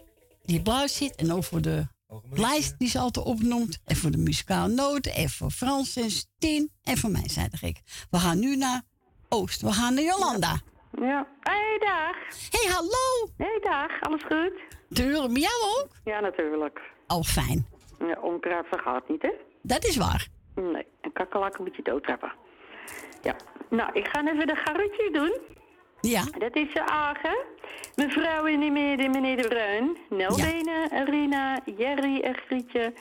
die 0.43 0.61
blauw 0.61 0.87
zit. 0.87 1.15
En 1.15 1.31
ook 1.31 1.43
voor 1.43 1.61
de 1.61 1.87
lijst 2.31 2.79
die 2.79 2.89
ze 2.89 2.99
altijd 2.99 3.25
opnoemt. 3.25 3.81
En 3.85 3.95
voor 3.95 4.11
de 4.11 4.17
muzikale 4.17 4.73
noten. 4.73 5.13
En 5.13 5.29
voor 5.29 5.51
Frans 5.51 5.95
en 5.95 6.11
Stien. 6.11 6.71
En 6.83 6.97
voor 6.97 7.09
mij, 7.09 7.29
zei 7.29 7.47
gek. 7.51 7.81
We 8.09 8.17
gaan 8.17 8.39
nu 8.39 8.55
naar 8.55 8.81
Oost. 9.29 9.61
We 9.61 9.71
gaan 9.71 9.93
naar 9.93 10.03
Jolanda. 10.03 10.59
Ja. 10.91 11.27
Hey, 11.39 11.77
dag. 11.79 12.15
Hey, 12.49 12.71
hallo. 12.73 13.31
Hey, 13.37 13.59
dag. 13.61 14.01
Alles 14.01 14.23
goed? 14.23 14.53
Tuurlijk, 14.89 15.31
met 15.31 15.41
jou 15.41 15.79
ook? 15.79 15.87
Ja, 16.03 16.19
natuurlijk. 16.19 16.79
Oh, 17.07 17.23
fijn. 17.23 17.67
Ja, 17.99 18.19
onkruid 18.21 18.67
vergaat 18.67 19.09
niet, 19.09 19.21
hè? 19.21 19.31
Dat 19.61 19.85
is 19.85 19.97
waar. 19.97 20.27
Nee, 20.55 20.85
een 21.01 21.13
kakkerlakken 21.13 21.63
moet 21.63 21.75
je 21.75 21.81
doodtrappen. 21.81 22.33
Ja. 23.21 23.35
Nou, 23.69 23.89
ik 23.93 24.07
ga 24.07 24.27
even 24.27 24.47
de 24.47 24.55
garretjes 24.55 25.11
doen. 25.11 25.37
Ja. 26.01 26.23
Dat 26.37 26.55
is 26.55 26.73
de 26.73 26.85
Agen. 26.85 27.37
Mevrouw 27.95 28.45
in 28.45 28.59
de 28.59 28.69
midden, 28.69 29.11
meneer 29.11 29.41
De 29.41 29.47
Bruin. 29.47 29.97
Nelbenen, 30.09 31.05
Rina, 31.05 31.59
Jerry 31.77 32.19
en 32.21 32.35
Grietje. 32.35 32.93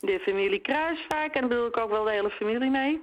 De 0.00 0.20
familie 0.20 0.58
Kruisvaak. 0.60 1.34
En 1.34 1.40
daar 1.40 1.48
bedoel 1.48 1.66
ik 1.66 1.76
ook 1.76 1.90
wel 1.90 2.04
de 2.04 2.10
hele 2.10 2.30
familie 2.30 2.70
mee. 2.70 3.02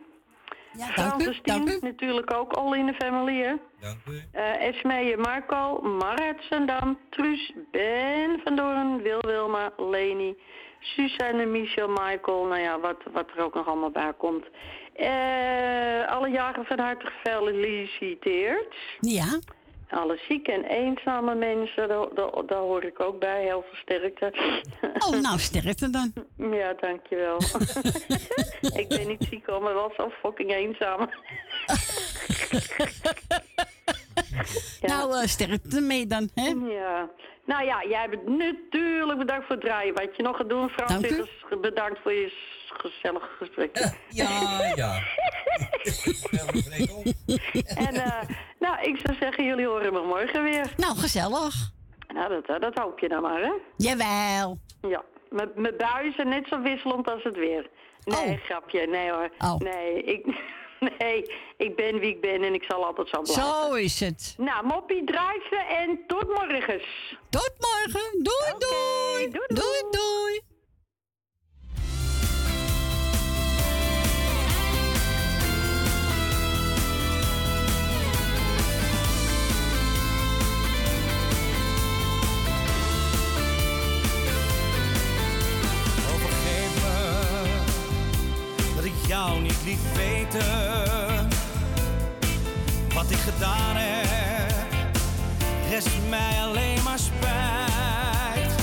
Ja, 0.77 0.85
Frans 0.85 1.25
en 1.25 1.33
Stien, 1.33 1.77
natuurlijk 1.81 2.33
ook 2.33 2.53
al 2.53 2.75
in 2.75 2.85
de 2.85 2.93
familie, 2.93 3.43
hè? 3.43 3.53
Dank 3.79 3.97
u. 4.09 4.21
Eh 4.31 4.67
Esmee, 4.67 5.17
Marco, 5.17 5.81
Marit 5.81 6.37
Zandam, 6.49 6.97
Truus, 7.09 7.53
Ben 7.71 8.39
van 8.43 8.55
Doorn, 8.55 9.01
Wil 9.01 9.19
Wilma, 9.21 9.73
Leni, 9.77 10.37
Suzanne, 10.79 11.45
Michel, 11.45 11.87
Michael, 11.87 12.45
nou 12.45 12.61
ja, 12.61 12.79
wat, 12.79 12.97
wat 13.11 13.29
er 13.35 13.43
ook 13.43 13.53
nog 13.53 13.67
allemaal 13.67 13.89
bij 13.89 14.13
komt. 14.17 14.45
Eh, 15.01 16.11
alle 16.11 16.29
jaren 16.29 16.65
van 16.65 16.79
harte 16.79 17.05
gefeliciteerd. 17.05 18.75
Ja. 18.99 19.39
Alle 19.89 20.19
zieke 20.27 20.51
en 20.51 20.63
eenzame 20.63 21.35
mensen, 21.35 21.87
daar, 21.87 22.13
daar, 22.13 22.45
daar 22.45 22.59
hoor 22.59 22.83
ik 22.83 22.99
ook 22.99 23.19
bij. 23.19 23.41
Heel 23.43 23.65
veel 23.69 23.79
sterkte. 23.81 24.33
Oh, 24.81 25.21
nou, 25.21 25.39
sterkte 25.39 25.89
dan. 25.89 26.13
Ja, 26.59 26.73
dankjewel. 26.73 27.37
ik 28.81 28.87
ben 28.87 29.07
niet 29.07 29.27
ziek 29.29 29.45
hoor, 29.45 29.61
maar 29.61 29.73
wel 29.73 29.93
zo 29.97 30.09
fucking 30.21 30.51
eenzaam. 30.51 31.09
Nou, 34.81 35.21
eh 35.21 35.27
sterkte 35.27 35.81
mee 35.81 36.07
dan, 36.07 36.29
hè? 36.33 36.47
Ja. 36.73 37.09
Nou 37.45 37.65
ja, 37.65 37.83
jij 37.89 38.09
bent 38.09 38.27
natuurlijk 38.27 39.17
bedankt 39.17 39.45
voor 39.45 39.55
het 39.55 39.65
draaien. 39.65 39.93
Wat 39.93 40.15
je 40.15 40.23
nog 40.23 40.37
gaat 40.37 40.49
doen, 40.49 40.69
Frans, 40.69 41.07
bedankt 41.61 41.99
voor 42.01 42.13
je 42.13 42.31
gezellige 42.77 43.27
gesprek. 43.39 43.77
Ja, 44.09 44.71
ja. 44.75 44.99
en 47.87 47.93
eh, 47.93 48.21
nou, 48.59 48.81
ik 48.81 48.99
zou 49.03 49.17
zeggen, 49.19 49.45
jullie 49.45 49.67
horen 49.67 49.93
me 49.93 50.01
morgen 50.01 50.43
weer. 50.43 50.73
Nou, 50.77 50.97
gezellig. 50.97 51.71
Nou, 52.13 52.29
dat, 52.29 52.45
eh, 52.45 52.59
dat 52.59 52.77
hoop 52.77 52.99
je 52.99 53.07
dan 53.07 53.21
maar, 53.21 53.41
hè? 53.41 53.51
Jawel. 53.77 54.57
Ja, 54.81 55.03
mijn 55.55 55.77
buien 55.77 56.13
zijn 56.13 56.27
net 56.27 56.47
zo 56.47 56.61
wisselend 56.61 57.09
als 57.09 57.23
het 57.23 57.35
weer. 57.35 57.69
Nee, 58.03 58.37
grapje, 58.37 58.87
nee 58.87 59.11
hoor. 59.11 59.29
Oh. 59.37 59.57
Nee, 59.57 60.03
ik, 60.03 60.25
nee, 60.99 61.33
ik 61.57 61.75
ben 61.75 61.99
wie 61.99 62.09
ik 62.09 62.21
ben 62.21 62.43
en 62.43 62.53
ik 62.53 62.63
zal 62.63 62.85
altijd 62.85 63.09
zo 63.09 63.21
blijven. 63.21 63.43
Zo 63.43 63.73
is 63.73 63.99
het. 63.99 64.35
Nou, 64.37 64.65
moppie, 64.65 65.03
draai 65.03 65.39
ze 65.49 65.55
en 65.55 65.99
tot 66.07 66.27
morgens. 66.27 67.15
Tot 67.29 67.53
morgen. 67.59 68.23
Doei, 68.23 68.53
doei. 68.57 69.29
doei, 69.29 69.83
doei, 69.91 70.41
jou 89.11 89.41
niet 89.41 89.61
liet 89.65 89.79
weten 89.95 91.29
wat 92.93 93.11
ik 93.11 93.17
gedaan 93.17 93.75
heb. 93.75 94.51
Rest 95.69 95.89
mij 96.09 96.41
alleen 96.41 96.83
maar 96.83 96.99
spijt. 96.99 98.53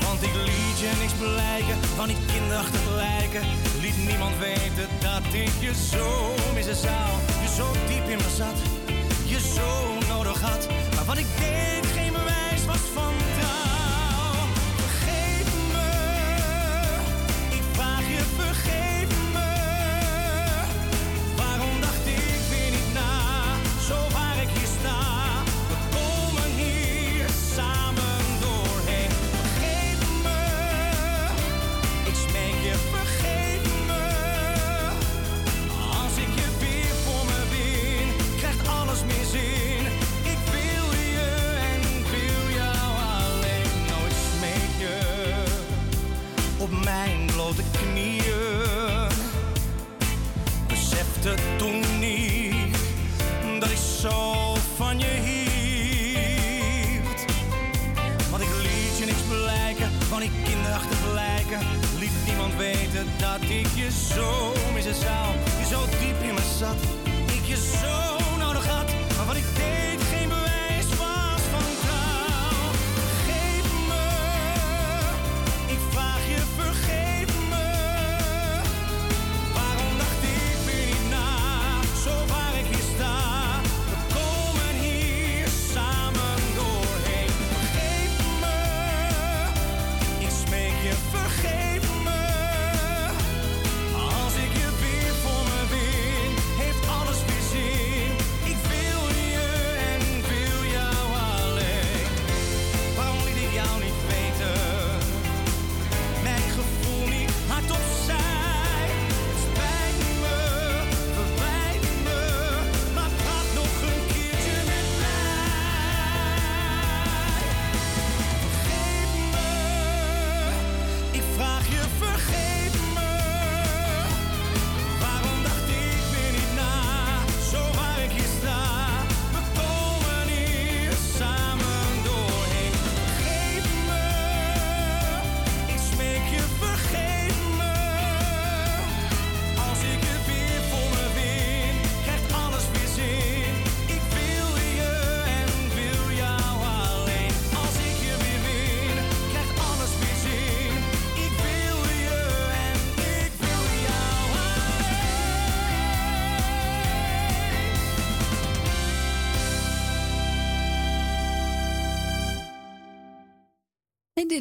Want 0.00 0.22
ik 0.22 0.34
liet 0.34 0.78
je 0.78 0.90
niks 1.00 1.12
blijken 1.12 1.76
van 1.96 2.06
die 2.06 2.16
kinderachtige 2.32 2.94
lijken. 2.94 3.42
Liet 3.80 4.06
niemand 4.08 4.38
weten 4.38 4.88
dat 5.00 5.24
ik 5.32 5.52
je 5.60 5.74
zo 5.90 6.34
missen 6.54 6.76
zou. 6.76 7.10
Je 7.42 7.48
zo 7.56 7.66
diep 7.88 8.08
in 8.08 8.16
me 8.16 8.30
zat, 8.36 8.58
je 9.24 9.40
zo 9.40 9.70
nodig 10.08 10.40
had. 10.40 10.68
Maar 10.94 11.04
wat 11.04 11.18
ik 11.18 11.26
deed 11.38 11.81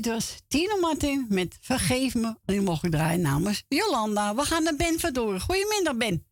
dit 0.02 0.14
was 0.14 0.42
Tino 0.48 0.80
Martin 0.80 1.26
met 1.30 1.58
Vergeef 1.62 2.16
me. 2.16 2.28
En 2.28 2.38
die 2.46 2.62
mocht 2.62 2.84
ik 2.84 2.92
draaien 2.92 3.22
namens 3.22 3.64
Jolanda. 3.68 4.36
We 4.36 4.42
gaan 4.42 4.64
naar 4.64 4.76
Ben 4.76 5.00
Verdoren. 5.00 5.40
Goedemiddag, 5.40 5.96
Ben. 5.98 6.26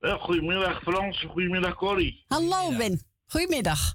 Ja, 0.00 0.16
goedemiddag 0.16 0.82
Frans, 0.82 1.20
goedemiddag 1.28 1.74
Corrie. 1.74 2.24
Hallo, 2.28 2.76
Ben. 2.76 3.02
Goedemiddag. 3.26 3.94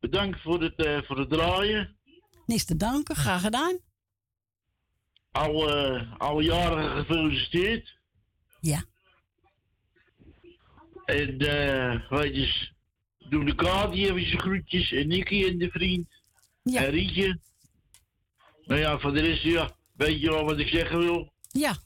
Bedankt 0.00 0.40
voor 0.40 0.62
het, 0.62 0.74
eh, 0.76 1.02
voor 1.02 1.18
het 1.18 1.30
draaien. 1.30 1.96
Niks 2.46 2.64
te 2.64 2.76
danken, 2.76 3.16
graag 3.16 3.40
gedaan. 3.40 3.78
Al, 5.32 5.76
eh, 5.76 6.12
al 6.18 6.40
jaren 6.40 6.90
gefeliciteerd. 6.90 7.98
Ja. 8.60 8.84
En 11.04 11.38
eh, 11.38 12.10
weet 12.10 12.34
je, 12.34 12.68
doen 13.28 13.44
de 13.44 13.54
Kati 13.54 14.06
even 14.06 14.26
zijn 14.26 14.40
groetjes 14.40 14.92
en 14.92 15.08
Nicky 15.08 15.44
en 15.44 15.58
de 15.58 15.70
vriend. 15.70 16.08
Ja. 16.62 16.84
En 16.84 16.90
Rietje. 16.90 17.38
Nou 18.70 18.82
ja, 18.82 18.98
voor 18.98 19.12
de 19.12 19.20
rest, 19.20 19.42
ja, 19.42 19.76
weet 19.92 20.20
je 20.20 20.30
wel 20.30 20.44
wat 20.44 20.58
ik 20.58 20.68
zeggen 20.68 20.98
wil. 20.98 21.32
Ja. 21.48 21.76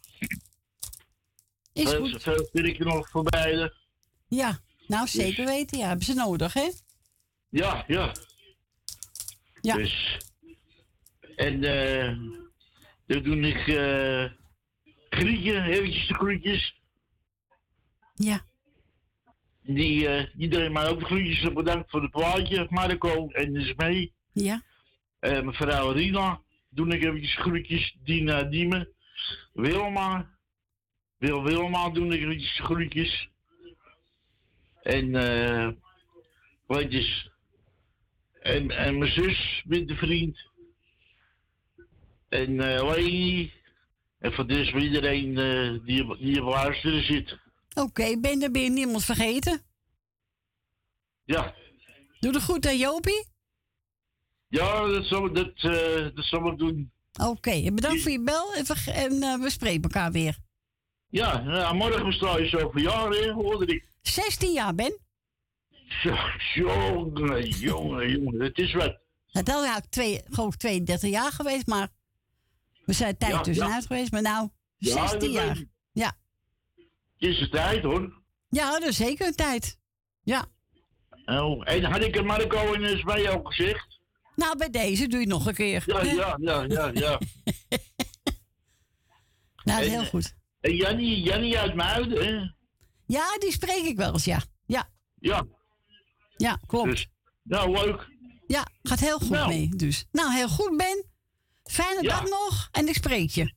Is 1.72 1.91
veel, 1.91 2.01
goed. 2.01 2.22
Veel 2.22 2.45
sterkte 2.45 2.85
nog 2.85 3.09
voor. 3.09 3.26
Ja, 4.28 4.59
nou 4.87 5.07
zeker 5.07 5.47
weten. 5.47 5.78
Ja, 5.78 5.87
hebben 5.87 6.05
ze 6.05 6.14
nodig, 6.14 6.53
hè? 6.53 6.70
Ja, 7.49 7.85
ja. 7.87 8.12
Ja. 9.61 9.76
Dus. 9.76 10.18
En 11.37 11.64
eh 11.64 12.16
dan 13.07 13.22
doe 13.22 13.37
ik 13.37 13.68
eh 13.68 14.30
Grietje, 15.09 15.62
eventjes 15.62 16.09
de 16.09 16.14
groetjes. 16.14 16.80
Ja. 18.14 18.45
Die, 19.62 20.09
eh 20.09 20.26
die 20.35 20.49
deed 20.49 20.72
mij 20.72 20.89
ook 20.89 20.99
de 20.99 21.05
groetjes. 21.05 21.53
Bedankt 21.53 21.91
voor 21.91 22.03
het 22.03 22.11
plaatje, 22.11 22.66
Marco 22.70 23.28
en 23.28 23.53
de 23.53 23.74
mee. 23.76 24.12
Ja. 24.32 24.62
Eh 25.18 25.43
mevrouw 25.43 25.91
Rina, 25.91 26.43
doe 26.75 26.89
ik 26.89 27.03
eventjes 27.03 27.37
groetjes. 27.37 27.97
Dina 28.05 28.43
Diemen. 28.43 28.89
Wilma. 29.53 30.33
Wil 31.18 31.45
Wilma, 31.45 31.91
doe 31.91 32.14
ik 32.14 32.22
eventjes 32.22 32.61
groetjes. 32.61 33.29
En 34.83 35.14
eh 35.14 35.68
weet 36.66 36.93
je, 36.93 37.31
en, 38.41 38.70
en 38.70 38.99
mijn 38.99 39.12
zus 39.12 39.62
met 39.66 39.89
de 39.89 39.97
vriend. 39.97 40.39
En 42.29 42.57
Leni. 42.57 43.53
En 44.18 44.33
voor 44.33 44.47
dus 44.47 44.70
voor 44.70 44.81
iedereen 44.81 45.39
eh, 45.39 45.85
die, 45.85 46.16
die 46.16 46.45
op 46.45 46.49
luisteren 46.49 47.05
zit. 47.05 47.39
Oké, 47.75 48.20
ben 48.20 48.43
er 48.43 48.51
weer 48.51 48.70
niemand 48.70 49.05
vergeten? 49.05 49.62
Ja. 51.25 51.55
Doe 52.20 52.33
de 52.33 52.41
goed 52.41 52.66
aan 52.66 52.79
Jopie. 52.79 53.34
Ja, 54.49 54.86
dat 54.86 55.05
zal, 55.05 55.32
dat, 55.32 55.53
eh, 55.55 56.14
dat 56.14 56.24
zal 56.24 56.51
ik 56.53 56.59
doen. 56.59 56.92
Oké, 57.22 57.51
en 57.51 57.74
bedankt 57.74 58.03
voor 58.03 58.11
je 58.11 58.22
bel 58.22 58.55
en, 58.55 58.64
en 58.95 59.22
eh, 59.22 59.40
we 59.40 59.51
spreken 59.51 59.82
elkaar 59.82 60.12
weer. 60.12 60.36
Ja, 61.09 61.42
ja 61.47 61.72
morgen 61.72 62.05
besta 62.05 62.38
je 62.38 62.49
zoveel 62.49 62.80
jaar, 62.82 63.11
hè, 63.11 63.32
hoorde 63.32 63.66
ik. 63.66 63.84
16 64.03 64.53
jaar, 64.53 64.74
Ben. 64.74 64.99
Jongen, 66.55 67.49
jongen, 67.49 68.11
jongen, 68.11 68.40
het 68.40 68.59
is 68.59 68.72
wat. 68.72 68.99
Het 69.26 69.49
is 69.49 69.55
eigenlijk 69.55 69.86
twee, 69.90 70.22
gewoon 70.30 70.51
32 70.57 71.11
jaar 71.11 71.32
geweest, 71.32 71.66
maar 71.66 71.88
we 72.84 72.92
zijn 72.92 73.16
tijd 73.16 73.32
Ja, 73.32 73.40
tussenuit 73.40 73.82
ja. 73.82 73.86
geweest. 73.86 74.12
Maar 74.12 74.22
nou, 74.22 74.49
Ja, 74.76 74.92
16 74.92 75.18
dat 75.18 75.32
jaar. 75.32 75.57
ik. 75.59 75.68
Ja. 75.92 76.12
Het 77.18 77.28
is 77.30 77.38
de 77.38 77.49
tijd, 77.49 77.82
hoor. 77.82 78.22
Ja, 78.49 78.70
dat 78.70 78.82
is 78.88 78.97
zeker 78.97 79.26
een 79.26 79.34
tijd. 79.34 79.78
Ja. 80.22 80.47
Oh, 81.24 81.62
en 81.70 81.84
had 81.84 82.03
ik 82.05 82.14
het 82.14 82.24
Marco 82.24 82.72
in 82.72 82.80
de 82.80 83.03
bij 83.05 83.30
ook 83.30 83.47
gezegd? 83.55 83.93
Nou, 84.37 84.57
bij 84.57 84.70
deze 84.70 85.07
doe 85.07 85.20
je 85.20 85.24
het 85.26 85.35
nog 85.35 85.47
een 85.47 85.55
keer. 85.55 85.82
Ja, 85.87 86.03
ja, 86.03 86.37
ja, 86.41 86.64
ja, 86.68 86.91
ja. 86.95 87.18
Nou, 89.64 89.82
En, 89.82 89.91
heel 89.91 90.01
eh, 90.01 90.07
goed. 90.07 90.35
En 90.61 90.76
Jannie, 90.76 91.22
Jannie 91.22 91.59
uit 91.59 91.74
Muiden, 91.74 92.24
hè? 92.26 92.43
Ja, 93.07 93.39
die 93.39 93.53
spreek 93.53 93.85
ik 93.85 93.97
wel 93.97 94.12
eens, 94.12 94.24
ja. 94.24 94.43
Ja, 94.66 94.91
Ja. 95.18 95.47
ja 96.37 96.59
klopt. 96.66 96.91
Dus, 96.91 97.07
nou, 97.43 97.70
leuk. 97.70 98.09
Ja, 98.47 98.66
gaat 98.82 99.01
heel 99.01 99.18
goed 99.18 99.28
Nou. 99.30 99.49
mee, 99.49 99.68
dus. 99.76 100.05
Nou, 100.12 100.32
heel 100.32 100.49
goed, 100.49 100.76
Ben. 100.76 101.05
Fijne 101.64 102.03
Ja. 102.03 102.09
dag 102.09 102.22
nog 102.28 102.68
en 102.72 102.89
ik 102.89 102.95
spreek 102.95 103.30
je. 103.30 103.55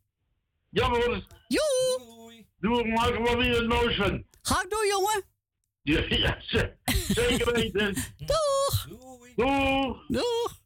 Ja, 0.70 0.88
hoor. 0.90 1.26
Joe! 1.48 2.46
Doe 2.60 2.88
maar 2.88 3.24
wel 3.24 3.38
weer 3.38 3.56
het 3.58 3.68
moois 3.68 3.96
van. 3.96 4.26
Ga 4.42 4.64
ik 4.64 4.70
doen, 4.70 4.88
jongen. 4.88 5.24
Ja, 5.82 6.18
ja, 6.28 6.42
ze- 6.42 6.76
zeker 7.14 7.54
weten. 7.54 7.94
Doeg! 8.18 8.88
Doeg! 9.36 10.06
Doeg! 10.08 10.60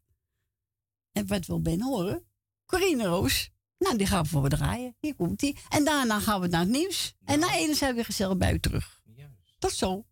En 1.11 1.27
wat 1.27 1.45
wil 1.45 1.61
Ben 1.61 1.81
horen? 1.81 2.25
Corine 2.65 3.05
Roos. 3.05 3.49
Nou, 3.77 3.97
die 3.97 4.07
gaan 4.07 4.23
we 4.23 4.29
voor 4.29 4.49
draaien. 4.49 4.95
Hier 4.99 5.15
komt 5.15 5.39
die. 5.39 5.57
En 5.69 5.83
daarna 5.83 6.19
gaan 6.19 6.41
we 6.41 6.47
naar 6.47 6.59
het 6.59 6.69
nieuws. 6.69 7.13
En 7.25 7.39
na 7.39 7.55
ene 7.55 7.73
zijn 7.75 7.89
we 7.89 7.95
weer 7.95 8.05
gezellig 8.05 8.37
bij 8.37 8.53
u 8.53 8.59
terug. 8.59 9.01
Tot 9.59 9.71
zo. 9.71 10.05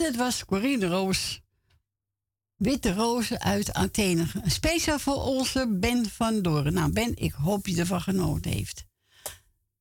Dat 0.00 0.14
was 0.14 0.44
Corine 0.44 0.86
Roos. 0.86 1.40
Witte 2.56 2.94
rozen 2.94 3.40
uit 3.40 3.72
Athene. 3.72 4.26
Speciaal 4.46 4.98
voor 4.98 5.22
onze 5.22 5.76
Ben 5.80 6.10
van 6.10 6.42
Doren. 6.42 6.72
Nou, 6.72 6.92
Ben, 6.92 7.16
ik 7.16 7.32
hoop 7.32 7.66
je 7.66 7.76
ervan 7.76 8.00
genoten 8.00 8.50
heeft. 8.50 8.84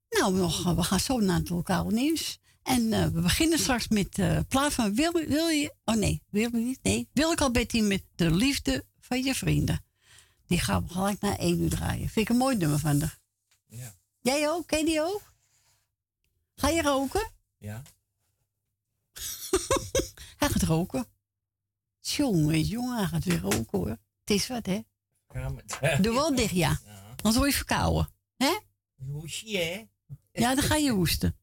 Nou, 0.10 0.34
nog, 0.34 0.74
we 0.74 0.84
gaan 0.84 1.00
zo 1.00 1.20
naar 1.20 1.38
het 1.38 1.50
lokaal 1.50 1.90
nieuws. 1.90 2.40
En 2.64 2.94
eh, 2.94 3.06
we 3.06 3.22
beginnen 3.22 3.60
straks 3.60 3.88
met 3.88 4.16
de 4.16 4.46
plaat 4.48 4.74
van 4.74 4.96
wil, 4.96 5.12
wil 5.12 5.48
je... 5.48 5.74
Oh 5.86 5.96
nee, 5.96 6.22
wil 6.30 6.50
je 6.52 6.58
niet? 6.58 6.80
Nee, 6.84 7.10
wil 7.14 7.32
ik 7.32 7.42
al 7.42 7.52
Betty 7.52 7.82
met 7.82 8.04
de 8.16 8.32
liefde 8.32 8.86
van 9.00 9.24
je 9.24 9.36
vrienden. 9.36 9.86
Die 10.48 10.60
gaan 10.60 10.84
we 10.88 10.94
gelijk 10.94 11.22
naar 11.22 11.38
één 11.38 11.62
uur 11.62 11.70
draaien. 11.70 12.10
Vind 12.10 12.26
ik 12.26 12.30
een 12.30 12.38
mooi 12.38 12.58
nummer 12.58 12.80
van 12.80 13.02
haar. 13.02 13.20
Ja. 13.66 13.96
Jij 14.20 14.50
ook? 14.50 14.68
Ken 14.68 14.80
je 14.80 14.86
die 14.86 15.02
ook? 15.02 15.34
Ga 16.56 16.70
je 16.70 16.82
roken? 16.82 17.32
Ja. 17.58 17.82
Hij 20.40 20.50
gaat 20.50 20.64
roken. 20.64 21.06
Jongen, 22.00 22.62
jongen, 22.62 22.98
hij 22.98 23.08
gaat 23.08 23.24
weer 23.24 23.40
roken 23.40 23.80
hoor. 23.80 23.90
Het 23.90 24.00
is 24.30 24.48
wat, 24.48 24.66
hè? 24.66 24.82
Ja, 25.34 25.50
maar- 25.50 25.64
Doe 26.02 26.14
wel 26.14 26.36
dicht, 26.36 26.54
ja. 26.54 26.80
Anders 27.16 27.36
word 27.36 27.50
je 27.50 27.56
verkouden. 27.56 28.10
Hè? 28.38 28.58
Hoesje, 28.96 29.58
hè? 29.58 29.86
Ja, 30.32 30.56
dan 30.56 30.64
ga 30.64 30.76
je 30.76 30.92
hoesten. 30.92 31.38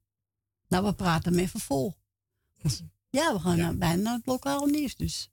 Nou, 0.68 0.84
we 0.84 0.94
praten 0.94 1.32
hem 1.32 1.42
even 1.42 1.60
vol. 1.60 1.94
Ja, 3.10 3.32
we 3.32 3.38
gaan 3.40 3.56
naar- 3.56 3.76
bijna 3.76 4.02
naar 4.02 4.14
het 4.16 4.26
lokaal 4.26 4.66
nieuws 4.66 4.96
dus. 4.96 5.30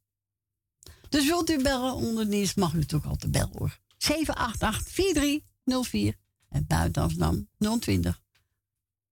Dus 1.09 1.25
wilt 1.25 1.49
u 1.49 1.61
bellen 1.63 1.93
onder 1.93 2.25
nieuws, 2.25 2.53
mag 2.53 2.73
u 2.73 2.77
natuurlijk 2.77 3.11
altijd 3.11 3.31
bellen 3.31 3.57
hoor. 3.57 3.79
788-4304 3.97 6.19
en 6.49 6.65
buiten 6.67 7.01
Amsterdam 7.01 7.49
020. 7.79 8.21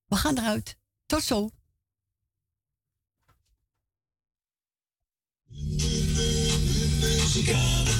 We 0.05 0.16
gaan 0.16 0.38
eruit. 0.38 0.78
Tot 1.05 1.24
zo. 1.24 1.49
Muzikale, 7.01 7.93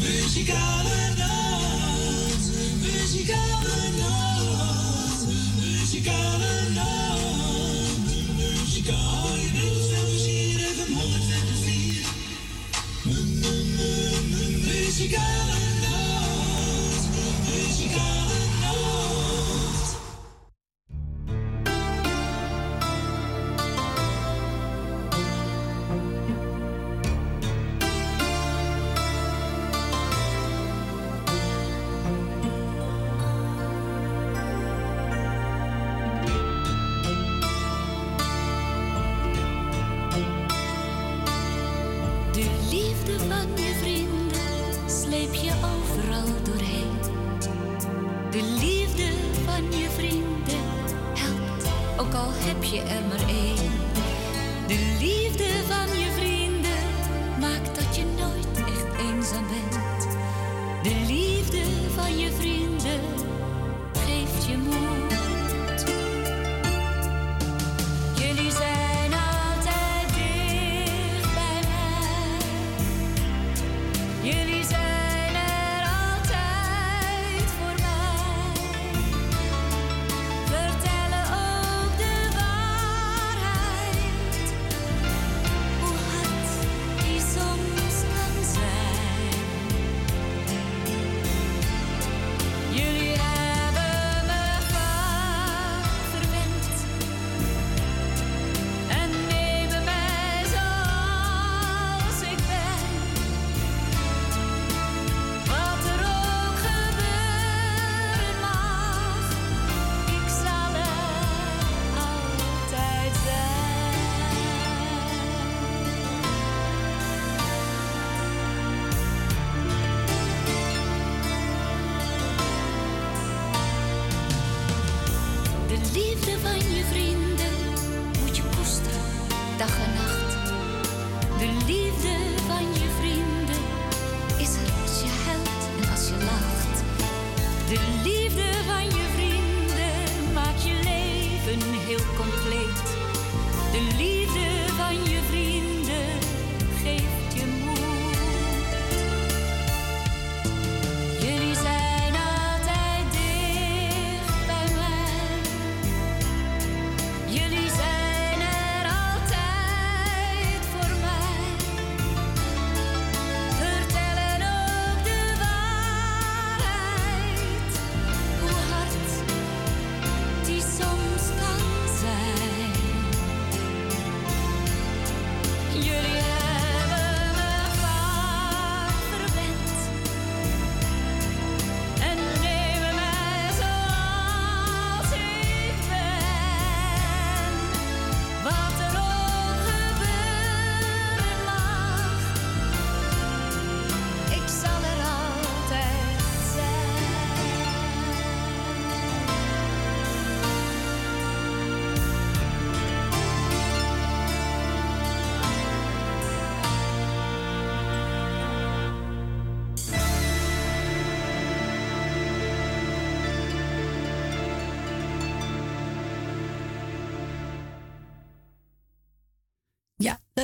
muzikale 0.00 1.00
nacht, 1.18 2.44
muzikale 2.82 3.76
nacht, 3.98 5.20
muzikale 5.60 6.54
nacht, 6.74 7.98
muzikale 8.36 9.34
Muzikale 14.66 15.53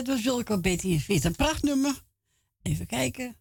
dat 0.04 0.14
was 0.14 0.24
Wilco 0.24 0.60
Betty 0.60 1.00
en. 1.06 1.24
Een 1.24 1.36
prachtnummer. 1.36 2.02
Even 2.62 2.86
kijken. 2.86 3.36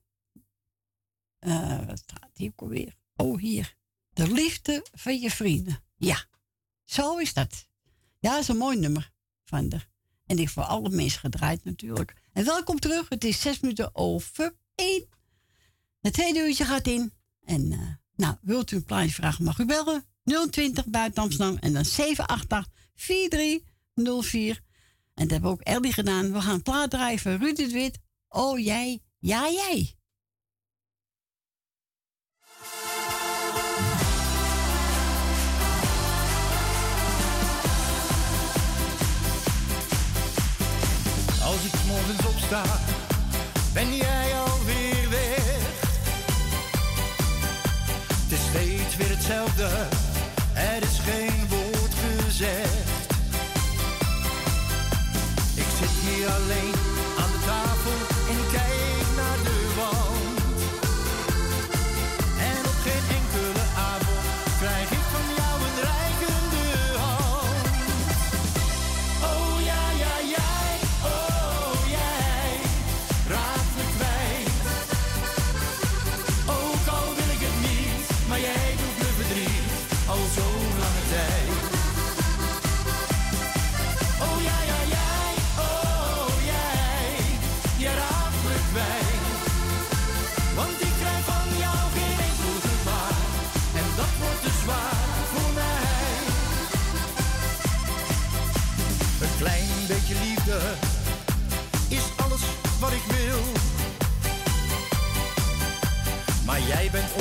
Eh, 1.39 1.85
wat 1.85 1.99
staat 1.99 2.29
hier 2.33 2.49
ook 2.49 2.61
alweer? 2.61 2.95
Oh, 3.15 3.39
hier. 3.39 3.75
De 4.13 4.31
liefde 4.31 4.85
van 4.93 5.19
je 5.19 5.31
vrienden. 5.31 5.83
Ja, 5.97 6.25
zo 6.85 7.17
is 7.17 7.33
dat. 7.33 7.67
Ja, 8.19 8.31
dat 8.31 8.41
is 8.41 8.47
een 8.47 8.57
mooi 8.57 8.77
nummer 8.79 9.11
van 9.43 9.71
haar. 9.71 9.89
En 10.25 10.35
die 10.35 10.49
voor 10.49 10.63
alle 10.63 10.89
mensen 10.89 11.19
gedraaid 11.19 11.63
natuurlijk. 11.63 12.13
En 12.33 12.45
welkom 12.45 12.79
terug. 12.79 13.09
Het 13.09 13.23
is 13.23 13.41
zes 13.41 13.59
minuten 13.59 13.95
over 13.95 14.55
één. 14.75 15.07
Het 16.01 16.13
tweede 16.13 16.39
uurtje 16.39 16.65
gaat 16.65 16.87
in. 16.87 17.13
En 17.43 17.71
eh, 17.71 17.79
nou, 18.15 18.35
wilt 18.41 18.71
u 18.71 18.75
een 18.75 18.83
plaatje 18.83 19.13
vragen, 19.13 19.43
mag 19.43 19.59
u 19.59 19.65
bellen. 19.65 20.05
020 20.49 20.85
buiten 20.85 21.23
Amsterdam 21.23 21.57
en 21.57 21.73
dan 21.73 21.85
788 21.85 22.73
4304. 22.95 24.61
En 25.19 25.27
dat 25.27 25.31
hebben 25.31 25.49
ook 25.51 25.61
Ellie 25.61 25.93
gedaan. 25.93 26.31
We 26.33 26.41
gaan 26.41 26.61
plaat 26.61 26.93
voor 27.19 27.31
Ruud 27.31 27.71
Wit. 27.71 27.99
Oh 28.29 28.59
jij, 28.59 28.99
ja 29.19 29.49
jij. 29.49 29.95
Als 41.43 41.65
ik 41.65 41.73
morgens 41.87 42.25
opsta, 42.25 42.63
ben 43.73 43.95
jij 43.95 44.08
zit 56.29 56.47
hier 56.47 56.78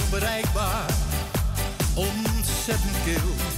onbereikbaar, 0.08 0.90
ontzettend 1.94 2.96
kil. 3.04 3.57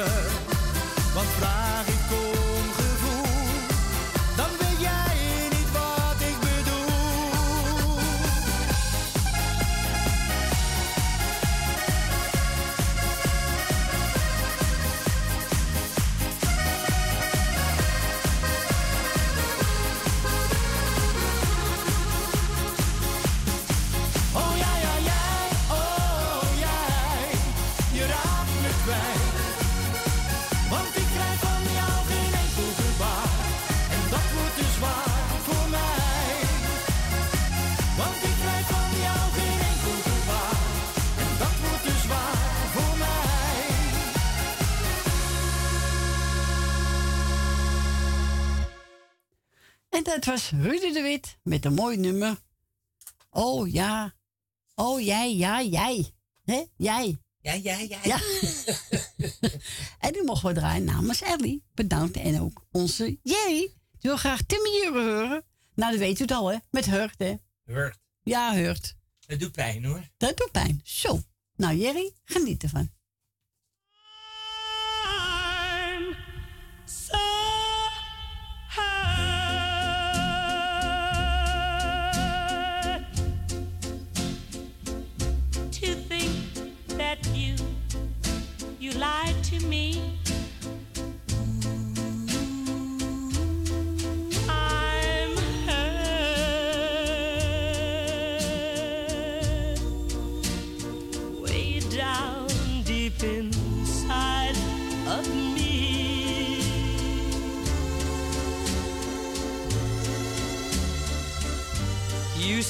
good. 0.00 0.39
Dat 50.10 50.24
was 50.24 50.50
Rudy 50.50 50.92
de 50.92 51.02
Wit 51.02 51.38
met 51.42 51.64
een 51.64 51.74
mooi 51.74 51.96
nummer. 51.96 52.38
Oh 53.30 53.72
ja, 53.72 54.14
oh 54.74 55.00
jij, 55.00 55.36
ja, 55.36 55.62
jij. 55.62 56.12
Hè, 56.44 56.64
jij. 56.76 57.18
Ja, 57.40 57.52
ja, 57.52 57.78
ja. 57.78 57.98
Ja. 58.02 58.20
en 60.06 60.12
die 60.12 60.24
mogen 60.24 60.48
we 60.48 60.54
draaien 60.54 60.84
namens 60.84 61.22
Ellie. 61.22 61.64
Bedankt. 61.74 62.16
En 62.16 62.40
ook 62.40 62.66
onze 62.70 63.18
Jerry. 63.22 63.58
Die 63.90 64.10
wil 64.10 64.16
graag 64.16 64.42
Timmy 64.42 64.68
Jure 64.68 65.02
horen. 65.02 65.44
Nou, 65.74 65.90
dat 65.90 66.00
weet 66.00 66.18
u 66.18 66.22
het 66.22 66.32
al, 66.32 66.50
hè. 66.52 66.56
Met 66.70 66.86
Hurt, 66.86 67.18
hè. 67.18 67.34
Hurt. 67.64 67.98
Ja, 68.22 68.54
Hurt. 68.54 68.96
Dat 69.26 69.38
doet 69.38 69.52
pijn 69.52 69.84
hoor. 69.84 70.08
Dat 70.16 70.36
doet 70.36 70.50
pijn. 70.52 70.80
Zo. 70.84 71.22
Nou, 71.56 71.76
Jerry, 71.76 72.12
geniet 72.24 72.62
ervan. 72.62 72.90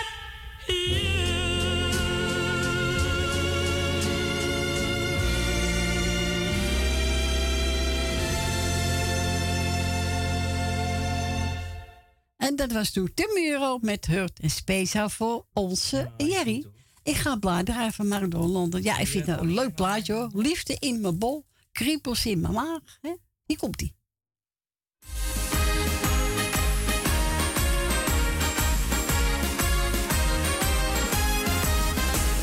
En 12.36 12.56
dat 12.56 12.72
was 12.72 12.90
toen 12.90 13.10
de 13.14 13.30
Muro 13.34 13.78
met 13.80 14.06
Hurt 14.06 14.40
en 14.40 14.50
speciaal 14.50 15.08
voor 15.08 15.46
onze 15.52 16.10
Jerry. 16.16 16.73
Ik 17.05 17.16
ga 17.16 17.36
bladeren 17.36 17.92
van 17.92 18.09
Mark 18.09 18.32
Londen. 18.32 18.82
Ja, 18.82 18.98
ik 18.98 19.07
vind 19.07 19.26
het 19.26 19.40
een 19.40 19.55
leuk 19.55 19.74
plaatje 19.74 20.12
hoor. 20.12 20.30
Liefde 20.32 20.76
in 20.78 21.00
mijn 21.00 21.18
bol, 21.18 21.44
kriebels 21.72 22.26
in 22.26 22.40
mijn 22.40 22.52
maag. 22.52 22.98
Hè? 23.00 23.14
Hier 23.46 23.59
komt 23.59 23.82
ie. 23.82 23.94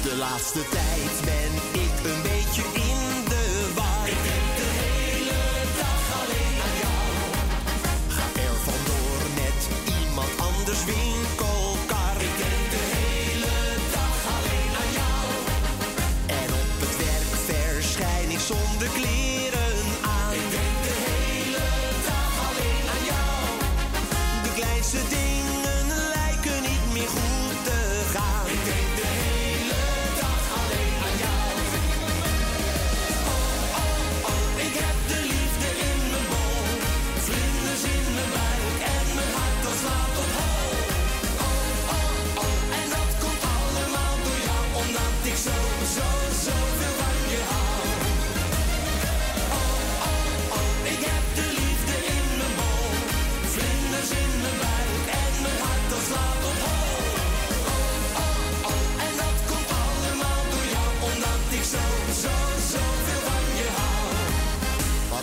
De 0.04 0.16
laatste 0.18 0.68
tijd 0.72 1.31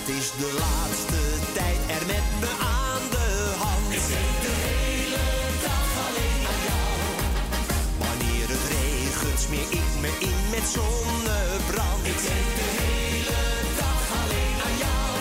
Is 0.09 0.31
de 0.39 0.53
laatste 0.59 1.23
tijd 1.53 1.79
er 1.97 2.07
met 2.07 2.27
me 2.41 2.51
aan 2.83 3.05
de 3.11 3.29
hand? 3.63 3.89
Ik 3.99 4.05
denk 4.15 4.37
de 4.47 4.55
hele 4.69 5.25
dag 5.67 5.89
alleen 6.07 6.43
aan 6.51 6.63
jou. 6.71 6.95
Wanneer 8.03 8.47
het 8.55 8.65
regent, 8.75 9.41
smeer 9.45 9.69
ik 9.81 9.91
me 10.03 10.11
in 10.31 10.41
met 10.55 10.67
zonnebrand. 10.77 12.03
Ik 12.13 12.21
denk 12.29 12.49
de 12.61 12.69
hele 12.83 13.43
dag 13.83 14.05
alleen 14.21 14.57
aan 14.67 14.77
jou. 14.85 15.13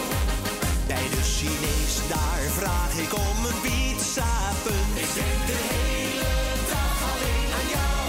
Bij 0.92 1.08
de 1.14 1.24
Chinees, 1.34 1.96
daar 2.14 2.44
vraag 2.60 2.94
ik 3.06 3.12
om 3.28 3.38
een 3.50 3.60
pizza 3.66 4.34
punt. 4.66 4.94
Ik 5.04 5.12
denk 5.20 5.40
de 5.52 5.60
hele 5.74 6.34
dag 6.74 6.98
alleen 7.12 7.50
aan 7.60 7.70
jou. 7.78 8.06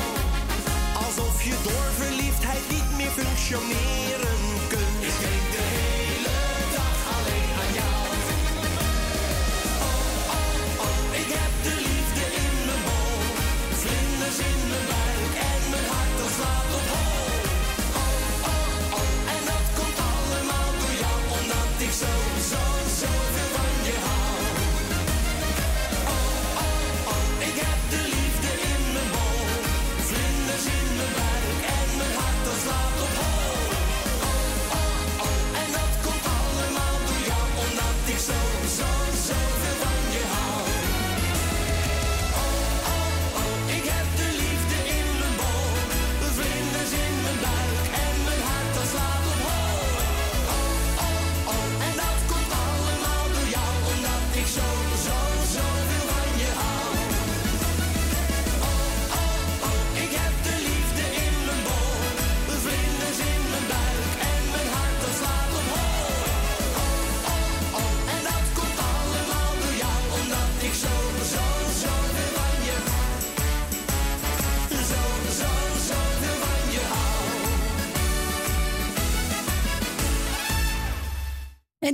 Alsof 1.05 1.37
je 1.49 1.55
door 1.67 1.89
verliefdheid 2.03 2.65
niet 2.75 2.91
meer 2.99 3.13
functioneren 3.21 3.88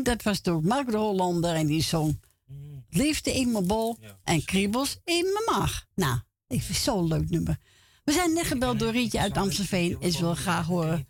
dat 0.05 0.22
was 0.22 0.43
door 0.43 0.62
Mark 0.62 0.90
de 0.90 0.97
Hollander 0.97 1.55
en 1.55 1.66
die 1.66 1.82
zong 1.82 2.18
Liefde 2.89 3.35
in 3.35 3.52
mijn 3.52 3.66
bol 3.66 3.98
en 4.24 4.44
kriebels 4.44 5.01
in 5.05 5.24
mijn 5.32 5.59
maag. 5.59 5.86
Nou, 5.94 6.18
ik 6.47 6.62
vind 6.62 6.68
het 6.68 6.76
zo'n 6.76 7.09
leuk 7.09 7.31
nummer. 7.31 7.59
We 8.05 8.12
zijn 8.12 8.32
net 8.32 8.44
gebeld 8.47 8.78
door 8.78 8.93
Rietje 8.93 9.20
uit 9.20 9.36
Amstelveen 9.36 9.97
en 10.01 10.12
ze 10.12 10.20
wil 10.20 10.35
graag 10.35 10.66
horen 10.66 11.06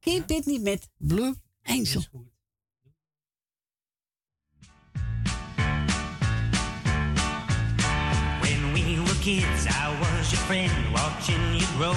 Keep 0.00 0.28
dit 0.28 0.46
niet 0.46 0.62
met 0.62 0.88
Blue 0.96 1.34
Angel. 1.62 2.02
When 8.40 8.72
we 8.72 9.02
were 9.04 9.18
kids, 9.20 9.66
I 9.66 9.98
was 10.00 10.30
your 10.30 10.44
friend, 10.44 10.72
watching 10.92 11.56
you 11.56 11.66
grow. 11.76 11.96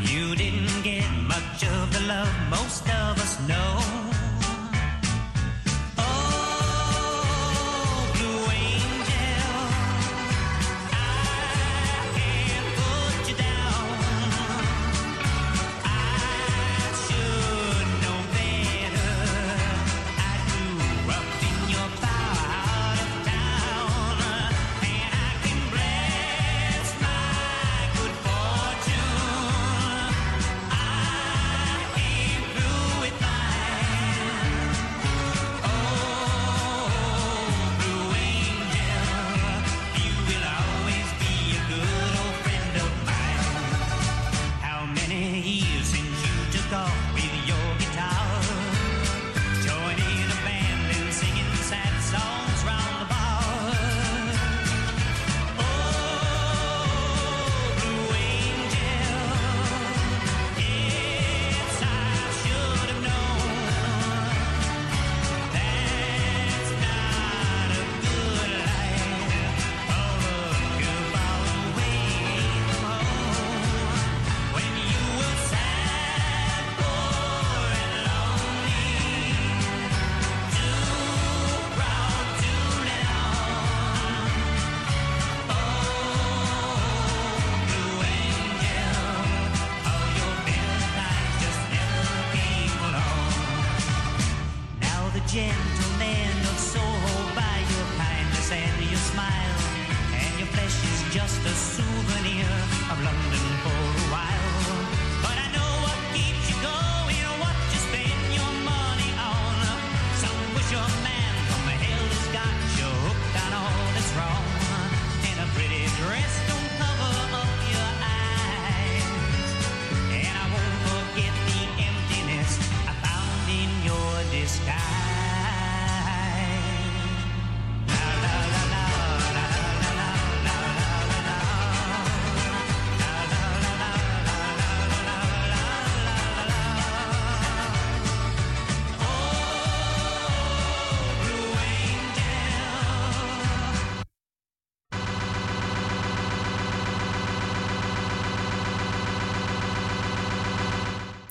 You 0.00 0.36
didn't 0.36 0.82
get 0.82 1.10
much 1.26 1.62
of 1.62 1.92
the 1.92 2.02
love 2.06 2.32
most 2.50 2.82
of 2.82 3.18
us 3.22 3.36
know. 3.46 3.99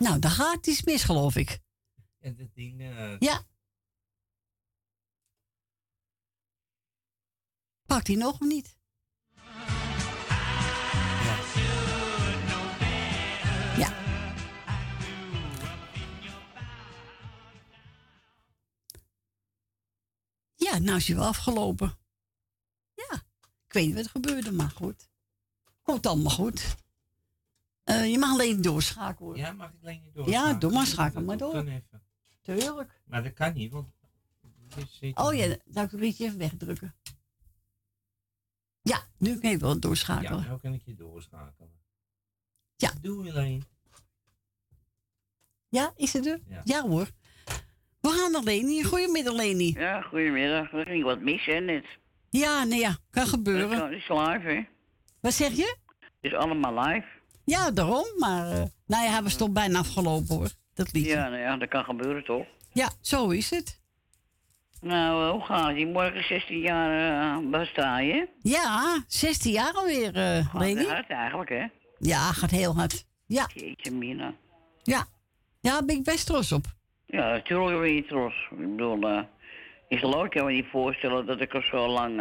Nou, 0.09 0.21
dan 0.21 0.31
gaat 0.31 0.67
iets 0.67 0.83
mis, 0.83 1.03
geloof 1.03 1.35
ik. 1.35 1.59
En 2.19 2.35
dat 2.35 2.53
ding... 2.53 2.81
eh, 2.81 3.19
Ja. 3.19 3.43
Pakt 7.85 8.07
hij 8.07 8.15
nog 8.15 8.33
of 8.33 8.39
niet? 8.47 8.77
Ja. 13.77 13.93
Ja, 20.55 20.77
nou 20.77 20.97
is 20.97 21.07
hij 21.07 21.15
wel 21.15 21.25
afgelopen. 21.25 21.97
Ja, 22.93 23.13
ik 23.67 23.73
weet 23.73 23.85
niet 23.85 23.95
wat 23.95 24.03
er 24.05 24.09
gebeurde, 24.11 24.51
maar 24.51 24.69
goed. 24.71 25.09
Komt 25.81 26.05
allemaal 26.05 26.31
goed. 26.31 26.75
Eh, 27.89 28.11
je 28.11 28.17
mag 28.17 28.29
alleen 28.31 28.61
doorschakelen 28.61 29.29
hoor. 29.29 29.37
Ja, 29.37 29.51
mag 29.51 29.69
ik 29.69 29.75
alleen 29.81 30.01
niet 30.01 30.13
door? 30.13 30.29
Ja, 30.29 30.53
doe 30.53 30.71
maar, 30.71 30.85
schakel 30.85 31.21
maar 31.21 31.37
door. 31.37 31.51
kan 31.51 31.67
even. 31.67 32.01
Tuurlijk. 32.41 33.01
Maar 33.05 33.23
dat 33.23 33.33
kan 33.33 33.53
niet, 33.53 33.71
want... 33.71 33.87
het 34.75 35.17
Oh 35.17 35.33
ja, 35.33 35.47
dan 35.47 35.57
zou 35.65 35.85
ik 35.85 35.91
het 35.91 36.01
even 36.19 36.37
wegdrukken. 36.37 36.95
Ja, 38.81 39.01
nu 39.17 39.39
kan 39.39 39.49
je 39.51 39.57
wel 39.57 39.73
Ja, 39.73 39.79
doorschakelen. 39.79 40.43
nou 40.45 40.59
kan 40.59 40.73
ik 40.73 40.81
je 40.85 40.95
doorschakelen. 40.95 41.71
Ja. 42.75 42.91
Doe 43.01 43.29
alleen. 43.31 43.63
Ja, 45.69 45.93
is 45.95 46.13
het 46.13 46.25
er? 46.25 46.39
Ja. 46.47 46.61
Ja, 46.63 46.81
hoor. 46.87 47.07
We 48.01 48.09
gaan 48.09 48.31
naar 48.31 48.43
Leni. 48.43 48.83
Goedemiddag, 48.83 49.33
Leni. 49.33 49.73
Ja, 49.73 50.01
goedemiddag. 50.01 50.71
Er 50.73 50.85
ging 50.85 51.03
wat 51.03 51.19
mis, 51.21 51.45
hè, 51.45 51.59
net. 51.59 51.85
Ja, 52.29 52.63
nee, 52.63 52.79
ja, 52.79 52.97
kan 53.09 53.27
gebeuren. 53.27 53.77
kan- 53.79 53.93
is 53.93 54.07
live, 54.07 54.41
hè? 54.47 54.67
Wat 55.19 55.33
zeg 55.33 55.51
je? 55.55 55.77
Het 55.99 56.09
is 56.31 56.33
allemaal 56.33 56.79
live. 56.87 57.07
Ja, 57.49 57.71
daarom. 57.71 58.05
Maar, 58.17 58.51
eh 58.51 58.63
nou 58.87 59.03
ja, 59.03 59.23
was 59.23 59.35
toch 59.35 59.51
bijna 59.51 59.79
afgelopen 59.79 60.35
hoor, 60.35 60.49
dat 60.73 60.93
liedje. 60.93 61.11
Ja, 61.11 61.29
nou 61.29 61.41
ja, 61.41 61.57
dat 61.57 61.69
kan 61.69 61.83
gebeuren, 61.83 62.23
toch? 62.23 62.45
Ja, 62.73 62.89
zo 63.01 63.29
is 63.29 63.49
het. 63.49 63.81
Nou, 64.81 65.25
eh, 65.25 65.31
hoe 65.31 65.41
gaat 65.41 65.75
het? 65.75 65.87
Morgen 65.87 66.23
16 66.23 66.59
jaar 66.59 67.41
uh, 67.41 67.99
je? 67.99 68.27
Ja, 68.41 69.03
16 69.07 69.51
jaar 69.51 69.73
alweer, 69.73 70.15
eh 70.15 70.45
Gaat 70.45 70.61
Leni. 70.61 70.85
hard 70.85 71.09
eigenlijk, 71.09 71.49
hè? 71.49 71.65
Ja, 71.99 72.31
gaat 72.31 72.49
heel 72.49 72.75
hard. 72.75 73.05
Ja. 73.25 73.49
Jeetje, 73.53 73.91
Mina. 73.91 74.33
Ja. 74.83 75.05
Ja, 75.61 75.71
daar 75.71 75.85
ben 75.85 75.95
ik 75.95 76.03
best 76.03 76.25
trots 76.25 76.51
op. 76.51 76.65
Ja, 77.05 77.29
natuurlijk 77.29 77.79
ben 77.79 77.93
je 77.93 78.05
trots. 78.05 78.35
Ik 78.51 78.57
bedoel, 78.57 79.01
eh 79.01 79.21
is 79.87 80.01
leuk. 80.01 80.31
Kan 80.31 80.45
me 80.45 80.51
niet 80.51 80.65
voorstellen 80.71 81.25
dat 81.25 81.41
ik 81.41 81.53
er 81.53 81.63
zo 81.63 81.87
lang... 81.87 82.15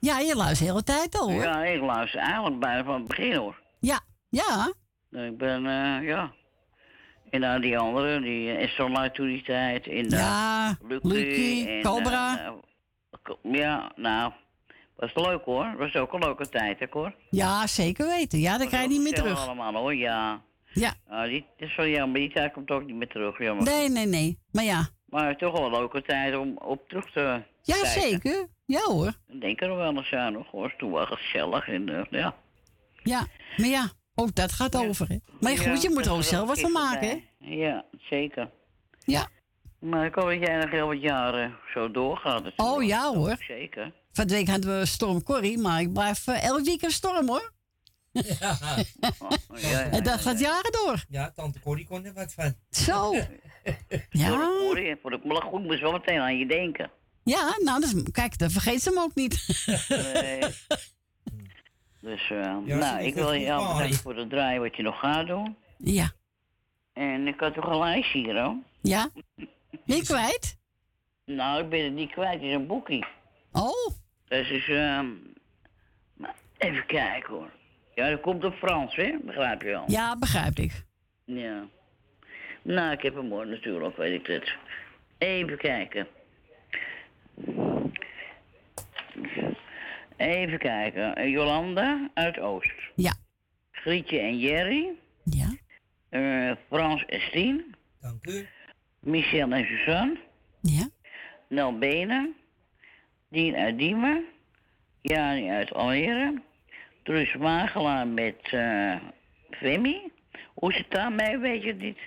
Ja, 0.00 0.18
je 0.18 0.36
luistert 0.36 0.58
de 0.58 0.64
hele 0.64 0.82
tijd 0.82 1.18
al 1.18 1.30
hoor. 1.30 1.42
ja, 1.42 1.64
ik 1.64 1.80
luister 1.80 2.20
eigenlijk 2.20 2.58
bijna 2.60 2.84
van 2.84 2.94
het 2.94 3.08
begin, 3.08 3.34
hoor. 3.34 3.62
Ja, 3.80 4.00
ja. 4.34 4.72
Ik 5.10 5.38
ben, 5.38 5.66
eh, 5.66 6.08
ja... 6.08 6.32
En 7.30 7.40
dan 7.40 7.60
die 7.60 7.78
andere, 7.78 8.20
die 8.20 8.68
uh, 8.78 9.08
die 9.14 9.42
tijd. 9.42 9.86
En, 9.86 10.04
uh, 10.04 10.10
Ja, 10.10 10.76
Lucky, 11.02 11.80
Cobra. 11.82 12.38
eh, 12.38 12.46
eh, 13.22 13.52
ja, 13.52 13.92
nou, 13.96 14.32
was 14.96 15.14
leuk 15.14 15.44
hoor. 15.44 15.74
Was 15.76 15.94
ook 15.96 16.12
een 16.12 16.20
leuke 16.20 16.48
tijd, 16.48 16.78
hè, 16.78 16.86
hoor. 16.90 17.14
Ja, 17.30 17.66
zeker 17.66 18.06
weten. 18.06 18.38
Ja, 18.38 18.58
dan 18.58 18.66
krijg 18.68 18.82
je 18.82 18.88
niet 18.88 19.00
meer 19.02 19.12
terug. 19.12 19.46
allemaal 19.46 19.74
hoor, 19.74 19.94
ja. 19.94 20.42
Ja. 20.72 20.94
Nou, 21.08 21.28
die, 21.28 21.46
dat 21.56 21.68
is 21.68 21.76
wel 21.76 21.86
jammer, 21.86 22.20
die 22.20 22.32
tijd 22.32 22.52
komt 22.52 22.70
ook 22.70 22.84
niet 22.86 22.96
meer 22.96 23.08
terug, 23.08 23.38
jammer. 23.38 23.64
Nee, 23.64 23.88
nee, 23.88 24.06
nee. 24.06 24.38
Maar 24.52 24.64
ja. 24.64 24.88
Maar 25.06 25.36
toch 25.36 25.52
wel 25.52 25.64
een 25.66 25.72
leuke 25.72 26.02
tijd 26.02 26.36
om 26.36 26.56
op 26.58 26.88
terug 26.88 27.10
te 27.10 27.20
Ja, 27.62 27.74
kijken. 27.80 28.00
zeker. 28.02 28.46
Ja 28.66 28.80
hoor. 28.80 29.12
Ik 29.28 29.40
denk 29.40 29.60
er 29.60 29.76
wel 29.76 29.96
eens 29.96 30.12
aan 30.12 30.32
nog 30.32 30.50
hoor. 30.50 30.74
Toen 30.76 30.90
was 30.90 31.08
gezellig 31.08 31.68
en 31.68 31.88
eh, 31.88 32.02
ja. 32.10 32.34
Ja, 33.02 33.26
maar 33.56 33.68
ja, 33.68 33.90
ook 34.14 34.34
dat 34.34 34.52
gaat 34.52 34.76
over 34.76 35.08
hè. 35.08 35.16
Maar 35.40 35.58
goed, 35.58 35.82
je 35.82 35.90
moet 35.90 36.06
er 36.06 36.12
ook 36.12 36.22
zelf 36.22 36.48
wat 36.48 36.60
van 36.60 36.72
maken 36.72 37.08
hè. 37.08 37.22
Ja, 37.38 37.84
zeker. 37.98 38.50
Ja. 39.04 39.28
Maar 39.78 40.06
ik 40.06 40.14
hoop 40.14 40.28
dat 40.28 40.38
jij 40.38 40.56
nog 40.56 40.70
heel 40.70 40.86
wat 40.86 41.00
jaren 41.00 41.56
zo 41.74 41.90
doorgaat. 41.90 42.42
natuurlijk. 42.42 42.76
Oh 42.76 42.82
ja 42.84 43.12
hoor. 43.14 43.36
Zeker. 43.38 43.92
Van 44.12 44.26
de 44.26 44.34
week 44.34 44.48
hadden 44.48 44.78
we 44.78 44.86
Storm 44.86 45.22
Corrie, 45.22 45.58
maar 45.58 45.80
ik 45.80 45.92
blijf 45.92 46.26
eh, 46.26 46.44
elk 46.44 46.64
weekend 46.64 46.92
storm 46.92 47.28
hoor. 47.28 47.52
Ja. 48.40 48.56
ja, 49.54 49.82
En 49.82 50.02
dat 50.02 50.20
gaat 50.20 50.40
jaren 50.40 50.72
door. 50.72 51.04
Ja, 51.08 51.30
tante 51.30 51.60
Corrie 51.60 51.86
kon 51.86 52.04
er 52.04 52.12
wat 52.12 52.32
van. 52.32 52.54
Zo. 52.70 53.12
Voor 53.12 53.26
Ja. 54.10 54.28
de 54.30 54.64
Corrie, 54.68 54.96
voor 55.02 55.10
de 55.10 55.20
maar 55.24 55.42
goed 55.42 55.62
moest 55.62 55.80
wel 55.80 55.92
meteen 55.92 56.18
aan 56.20 56.38
je 56.38 56.46
denken. 56.46 56.90
Ja, 57.24 57.54
nou, 57.64 57.80
dus, 57.80 57.94
kijk, 58.12 58.38
dan 58.38 58.50
vergeet 58.50 58.82
ze 58.82 58.88
hem 58.88 58.98
ook 58.98 59.14
niet. 59.14 59.64
Nee. 59.88 60.38
Dus, 62.04 62.30
eh, 62.30 62.56
Ja, 62.64 62.76
nou, 62.76 63.02
ik 63.02 63.14
wil 63.14 63.32
je 63.32 63.52
al 63.52 63.72
bedanken 63.72 63.96
voor 63.98 64.16
het 64.16 64.30
draaien 64.30 64.60
wat 64.60 64.76
je 64.76 64.82
nog 64.82 64.98
gaat 64.98 65.26
doen. 65.26 65.56
Ja. 65.78 66.10
En 66.92 67.26
ik 67.26 67.40
had 67.40 67.54
toch 67.54 67.66
een 67.66 67.78
lijstje 67.78 68.18
hier, 68.18 68.42
hoor. 68.42 68.56
Ja? 68.80 69.08
Ben 69.84 69.96
je 69.96 70.04
kwijt? 70.04 70.58
Nou, 71.24 71.62
ik 71.62 71.68
ben 71.68 71.84
het 71.84 71.92
niet 71.92 72.10
kwijt. 72.10 72.32
Het 72.32 72.42
is 72.42 72.54
een 72.54 72.66
boekie. 72.66 73.04
Oh. 73.52 73.90
Dus 74.28 74.50
is, 74.50 74.68
ehm, 74.68 75.06
maar 76.16 76.34
even 76.58 76.86
kijken 76.86 77.34
hoor. 77.34 77.50
Ja, 77.94 78.10
dat 78.10 78.20
komt 78.20 78.44
op 78.44 78.54
Frans, 78.54 78.96
hè? 78.96 79.16
Begrijp 79.22 79.62
je 79.62 79.68
wel? 79.68 79.84
Ja, 79.86 80.16
begrijp 80.16 80.58
ik. 80.58 80.84
Ja. 81.24 81.64
Nou, 82.62 82.92
ik 82.92 83.02
heb 83.02 83.14
hem 83.14 83.30
hoor, 83.30 83.46
natuurlijk, 83.46 83.96
weet 83.96 84.20
ik 84.20 84.26
het. 84.26 84.54
Even 85.18 85.58
kijken. 85.58 86.06
Even 90.16 90.58
kijken. 90.58 91.30
Jolanda 91.30 92.10
uit 92.14 92.38
Oost. 92.38 92.72
Ja. 92.94 93.14
Grietje 93.70 94.18
en 94.18 94.38
Jerry. 94.38 94.88
Ja. 95.24 95.56
Eh, 96.08 96.56
Frans 96.68 97.04
en 97.06 97.20
Stien. 97.20 97.74
Dank 98.00 98.26
u. 98.26 98.46
Michel 99.00 99.50
en 99.52 99.64
Suzanne. 99.66 100.16
Ja. 100.60 100.88
Nel 101.48 101.78
Benen. 101.78 102.34
Dien 103.28 103.56
uit 103.56 103.78
Diemen. 103.78 104.24
Jani 105.02 105.48
uit 105.50 105.72
Almere. 105.72 106.40
Truus 107.02 107.36
Magelaar 107.36 108.06
met 108.06 108.36
eh 108.50 108.94
Femi. 109.50 110.12
Hoe 110.54 110.72
zit 110.72 110.82
het 110.82 110.90
daarmee, 110.90 111.38
weet 111.38 111.62
je 111.62 111.68
het 111.68 111.78
niet? 111.80 111.98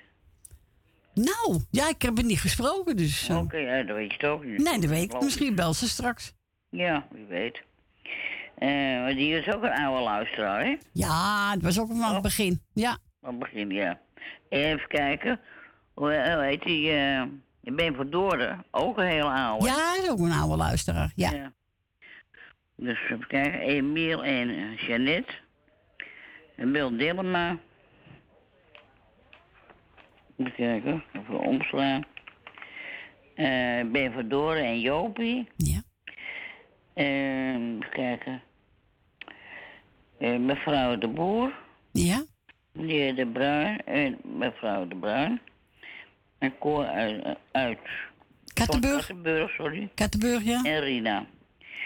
Nou, 1.13 1.61
ja, 1.71 1.89
ik 1.89 2.01
heb 2.01 2.17
het 2.17 2.25
niet 2.25 2.39
gesproken, 2.39 2.97
dus... 2.97 3.29
eh, 3.29 3.37
Oké, 3.37 3.57
ja, 3.57 3.83
dat 3.83 3.95
weet 3.95 4.07
je 4.11 4.17
het 4.17 4.25
ook 4.25 4.43
niet. 4.43 4.57
nee, 4.63 4.79
dat 4.79 4.89
weet 4.89 5.13
ik. 5.13 5.21
Misschien 5.21 5.55
belt 5.55 5.75
ze 5.75 5.87
straks. 5.89 6.33
Ja, 6.69 7.07
wie 7.11 7.25
weet. 7.25 7.61
Eh, 8.57 9.05
die 9.15 9.35
is 9.39 9.53
ook 9.55 9.63
een 9.63 9.73
oude 9.73 10.03
luisteraar, 10.03 10.63
hè? 10.65 10.77
Ja, 10.93 11.51
het 11.51 11.61
was 11.61 11.79
ook 11.79 11.87
van 11.87 12.13
het 12.13 12.21
begin. 12.21 12.61
Ja. 12.73 12.97
Van 13.21 13.29
het 13.29 13.39
begin, 13.39 13.69
ja. 13.69 13.99
Even 14.49 14.87
kijken. 14.87 15.39
Hoe, 15.93 16.33
hoe 16.33 16.43
heet 16.43 16.63
die? 16.63 16.91
eh 16.91 17.21
ik 17.61 17.75
ben 17.75 17.95
van 17.95 18.09
Doorden. 18.09 18.65
Ook 18.71 18.97
een 18.97 19.05
hele 19.05 19.29
oude. 19.29 19.65
Ja, 19.65 19.73
hij 19.73 19.99
is 20.03 20.09
ook 20.09 20.19
een 20.19 20.31
oude 20.31 20.55
luisteraar. 20.57 21.11
Ja. 21.15 21.51
Dus 22.75 22.99
even 23.03 23.27
kijken. 23.27 23.59
Emiel 23.59 24.23
en 24.23 24.49
eh, 24.49 24.77
Jeannette. 24.77 25.33
En 26.55 26.71
Wil 26.71 26.97
Dillema. 26.97 27.57
Even 30.37 30.53
kijken. 30.55 31.03
Even 31.13 31.39
omslaan. 31.39 32.03
Eh 33.35 33.91
ben 33.91 34.13
van 34.13 34.27
Doorden 34.27 34.63
en 34.63 34.79
Jopie. 34.79 35.47
Ja. 35.55 35.81
Ehm, 36.97 37.75
even 37.75 37.89
kijken. 37.89 38.41
Eh, 40.17 40.37
mevrouw 40.37 40.97
de 40.97 41.07
Boer. 41.07 41.53
Ja. 41.91 42.23
Meneer 42.71 43.15
de 43.15 43.27
Bruin 43.27 43.85
en 43.85 44.17
mevrouw 44.23 44.87
de 44.87 44.95
Bruin. 44.95 45.41
En 46.37 46.57
Cor 46.57 46.85
uit... 46.85 47.37
uit 47.51 47.79
Kattenburg. 48.53 48.97
Kattenburg, 48.97 49.51
sorry. 49.51 49.89
Kattenburg, 49.95 50.43
ja. 50.43 50.63
En 50.63 50.79
Rina. 50.79 51.25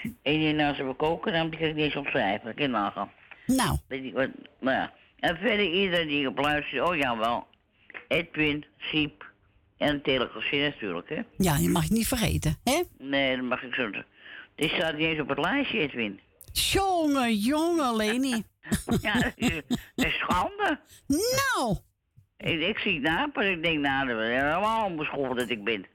En 0.04 0.40
die 0.40 0.54
naast 0.54 0.78
hebben 0.78 0.96
koken, 0.96 1.34
dan 1.34 1.50
kan 1.50 1.60
ik 1.60 1.76
niet 1.76 1.86
eens 1.86 1.96
opschrijven. 1.96 2.50
Ik 2.50 2.56
kan 2.56 2.72
nagaan. 2.72 3.12
Nou. 3.46 3.78
Weet 3.88 4.04
ik 4.04 4.14
wat, 4.14 4.30
nou 4.60 4.78
ja. 4.78 4.94
En 5.20 5.38
verder 5.38 5.72
iedereen 5.72 6.08
die 6.08 6.28
op 6.28 6.38
luistert, 6.38 6.90
oh 6.90 6.96
jawel. 6.96 7.48
Edwin, 8.08 8.66
Siep 8.78 9.32
en 9.78 10.02
Telegazin 10.02 10.62
natuurlijk, 10.62 11.10
hè. 11.10 11.22
Ja, 11.38 11.58
je 11.58 11.70
mag 11.70 11.84
het 11.84 11.92
niet 11.92 12.08
vergeten, 12.08 12.58
hè? 12.64 12.82
Nee, 12.98 13.36
dat 13.36 13.46
mag 13.46 13.64
ik 13.64 13.74
zo. 13.74 13.90
Die 14.56 14.70
staat 14.70 14.98
niet 14.98 15.06
eens 15.08 15.20
op 15.20 15.30
het 15.30 15.40
lijstje, 15.40 15.80
Edwin. 15.80 16.20
Jongen, 16.52 17.36
jongen, 17.36 17.96
Leni. 17.96 18.44
Ja, 19.02 19.14
dat 19.14 19.34
is, 19.36 19.62
dat 19.96 20.06
is 20.06 20.14
schande. 20.14 20.80
Nou. 21.08 21.78
Ik, 22.38 22.62
ik 22.62 22.78
zie 22.78 22.94
het 22.94 23.02
na, 23.04 23.30
maar 23.34 23.46
ik 23.46 23.64
denk, 23.64 23.80
nou, 23.80 24.08
dat 24.08 24.20
is 24.20 24.28
helemaal 24.28 24.86
onbeschoft 24.86 25.40
dat 25.40 25.50
ik 25.50 25.64
ben. 25.64 25.86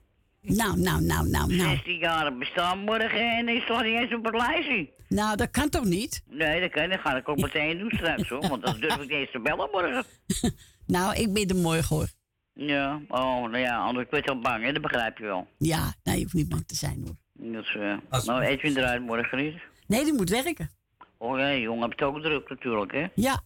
Nou, 0.40 0.78
nou, 0.80 1.02
nou, 1.02 1.28
nou, 1.28 1.54
nou. 1.54 1.68
16 1.68 1.98
jaar 1.98 2.36
bestaan 2.36 2.78
morgen 2.78 3.36
en 3.36 3.48
ik 3.48 3.62
sta 3.62 3.82
niet 3.82 3.98
eens 3.98 4.14
op 4.14 4.24
het 4.24 4.34
lijstje. 4.34 4.90
Nou, 5.08 5.36
dat 5.36 5.50
kan 5.50 5.68
toch 5.68 5.84
niet? 5.84 6.22
Nee, 6.28 6.60
dat 6.60 6.70
kan, 6.70 6.88
dat 6.88 7.00
ga 7.00 7.16
ik 7.16 7.28
ook 7.28 7.40
meteen 7.40 7.78
doen 7.78 7.90
straks 7.90 8.28
hoor, 8.28 8.48
want 8.48 8.62
dan 8.62 8.80
durf 8.80 8.94
ik 8.94 9.00
niet 9.00 9.10
eens 9.10 9.30
te 9.30 9.40
bellen 9.40 9.68
morgen. 9.72 10.04
Nou, 10.86 11.14
ik 11.14 11.32
ben 11.32 11.48
er 11.48 11.56
morgen 11.56 11.96
hoor. 11.96 12.08
Ja, 12.52 13.00
oh, 13.08 13.42
nou 13.42 13.58
ja, 13.58 13.78
anders 13.78 14.04
ik 14.04 14.10
word 14.10 14.30
al 14.30 14.38
bang, 14.38 14.64
hè, 14.64 14.72
dat 14.72 14.82
begrijp 14.82 15.18
je 15.18 15.24
wel. 15.24 15.46
Ja, 15.58 15.94
nee, 16.02 16.16
je 16.16 16.22
hoeft 16.22 16.34
niet 16.34 16.48
bang 16.48 16.66
te 16.66 16.74
zijn 16.74 17.02
hoor. 17.04 17.16
Dus, 17.38 17.74
eh 17.76 17.96
nou, 18.24 18.42
Edwin 18.42 18.76
eruit 18.76 19.02
morgen 19.02 19.38
niet. 19.38 19.54
Nee, 19.86 20.04
die 20.04 20.12
moet 20.12 20.30
werken. 20.30 20.70
Oh 21.18 21.38
ja, 21.38 21.54
jongen, 21.54 21.88
heb 21.88 21.98
je 21.98 22.04
het 22.04 22.14
ook 22.14 22.22
druk 22.22 22.48
natuurlijk, 22.48 22.92
hè? 22.92 23.06
Ja. 23.14 23.40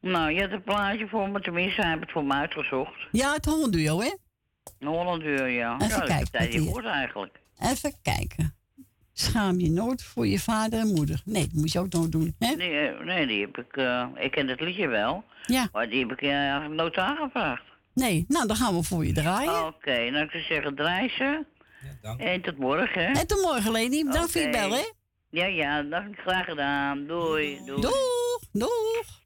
Nou, 0.00 0.30
je 0.32 0.40
hebt 0.40 0.52
een 0.52 0.62
plaatje 0.62 1.08
voor 1.08 1.28
me, 1.28 1.40
tenminste, 1.40 1.80
hij 1.80 1.90
heeft 1.90 2.02
het 2.02 2.10
voor 2.12 2.24
me 2.24 2.32
uitgezocht. 2.34 3.08
Ja, 3.12 3.32
het 3.32 3.44
hondenduo, 3.44 4.00
hè? 4.00 4.14
Een 4.78 4.88
Hollanduur, 4.88 5.48
ja. 5.48 5.74
Even 5.80 5.88
ja, 5.88 5.98
dat 6.18 6.30
kijken 6.30 6.50
die- 6.50 6.60
gehoord 6.62 6.84
eigenlijk. 6.84 7.40
Even 7.58 7.92
kijken. 8.02 8.54
Schaam 9.12 9.58
je 9.58 9.70
nooit 9.70 10.02
voor 10.04 10.26
je 10.26 10.38
vader 10.38 10.78
en 10.80 10.86
moeder. 10.94 11.20
Nee, 11.24 11.42
dat 11.42 11.52
moet 11.52 11.72
je 11.72 11.78
ook 11.78 11.92
nog 11.92 12.08
doen, 12.08 12.34
hè? 12.38 12.54
Nee, 12.54 12.88
eh, 12.88 13.04
nee, 13.04 13.26
die 13.26 13.40
heb 13.40 13.58
ik, 13.58 13.76
eh, 13.76 14.06
ik 14.14 14.30
ken 14.30 14.48
het 14.48 14.60
liedje 14.60 14.88
wel. 14.88 15.24
Ja. 15.46 15.68
Maar 15.72 15.88
die 15.88 16.00
heb 16.00 16.12
ik 16.12 16.22
eigenlijk 16.22 16.74
nooit 16.74 16.96
aangevraagd. 16.96 17.62
Nee, 17.94 18.24
nou, 18.28 18.46
dan 18.46 18.56
gaan 18.56 18.74
we 18.76 18.82
voor 18.82 19.06
je 19.06 19.12
draaien. 19.12 19.66
Oké, 19.66 20.10
nou 20.10 20.24
ik 20.24 20.30
zou 20.30 20.42
zeggen, 20.42 20.74
draai 20.74 21.08
ze. 21.08 21.44
En 22.16 22.42
tot 22.42 22.58
morgen. 22.58 23.06
En 23.06 23.26
tot 23.26 23.42
morgen, 23.42 23.72
Leni. 23.72 24.04
Bedankt 24.04 24.32
voor 24.32 24.40
je 24.40 24.50
bel, 24.50 24.70
hè? 24.70 24.90
Ja, 25.30 25.46
ja, 25.46 25.82
dat 25.82 26.02
heb 26.02 26.12
ik 26.12 26.18
graag 26.18 26.44
gedaan. 26.44 27.06
Doei, 27.06 27.60
doei. 27.64 27.80
Doeg, 27.80 28.40
doeg. 28.52 29.20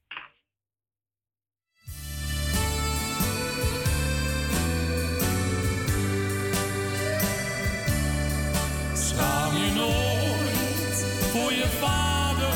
Schaam 8.94 9.56
je 9.56 9.72
nooit 9.74 11.04
voor 11.32 11.52
je 11.52 11.66
vader 11.66 12.54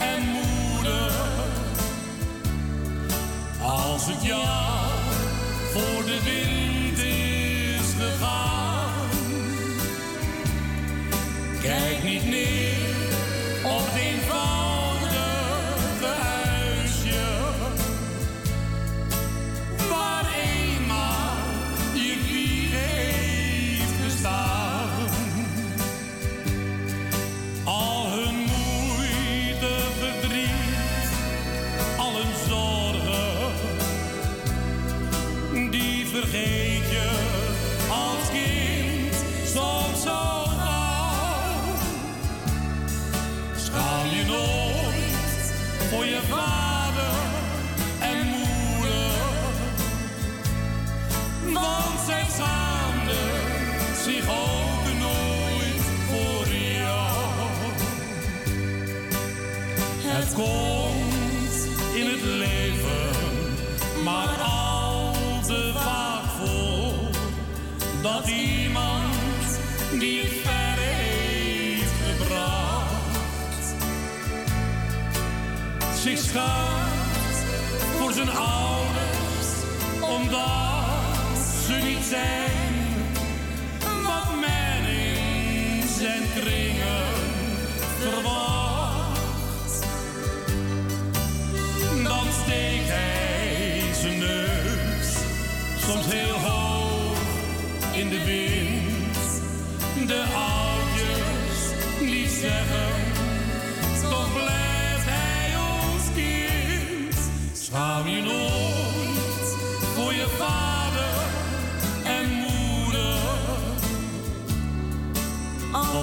en 0.00 0.22
moeder. 0.22 1.12
Als 3.62 4.06
het 4.06 4.24
jaar 4.24 4.71
zich 76.02 76.18
schaamt 76.18 77.36
voor 77.98 78.12
zijn 78.12 78.30
ouders 78.30 79.48
omdat 80.00 81.38
ze 81.66 81.80
niet 81.84 82.04
zijn 82.08 82.50
wat 84.02 84.40
men 84.40 84.90
in 84.90 85.82
zijn 85.98 86.22
kringen 86.34 87.06
verwacht. 88.00 89.20
Dan 92.04 92.26
steekt 92.42 92.88
hij 92.88 93.80
zijn 94.00 94.18
neus 94.18 95.16
soms 95.86 96.06
heel 96.06 96.38
hoog 96.38 97.18
in 97.92 98.08
de 98.08 98.24
wind. 98.24 98.51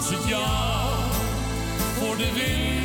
Het 0.09 0.27
jou 0.27 1.11
voor 1.97 2.17
de 2.17 2.31
wind 2.33 2.78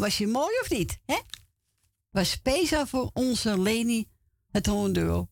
was 0.00 0.18
je 0.18 0.26
mooi 0.26 0.58
of 0.60 0.70
niet? 0.70 1.00
Hè? 1.06 1.18
Was 2.10 2.30
speciaal 2.30 2.86
voor 2.86 3.10
onze 3.12 3.60
Leni 3.60 4.08
het 4.50 4.66
hondenduo. 4.66 5.28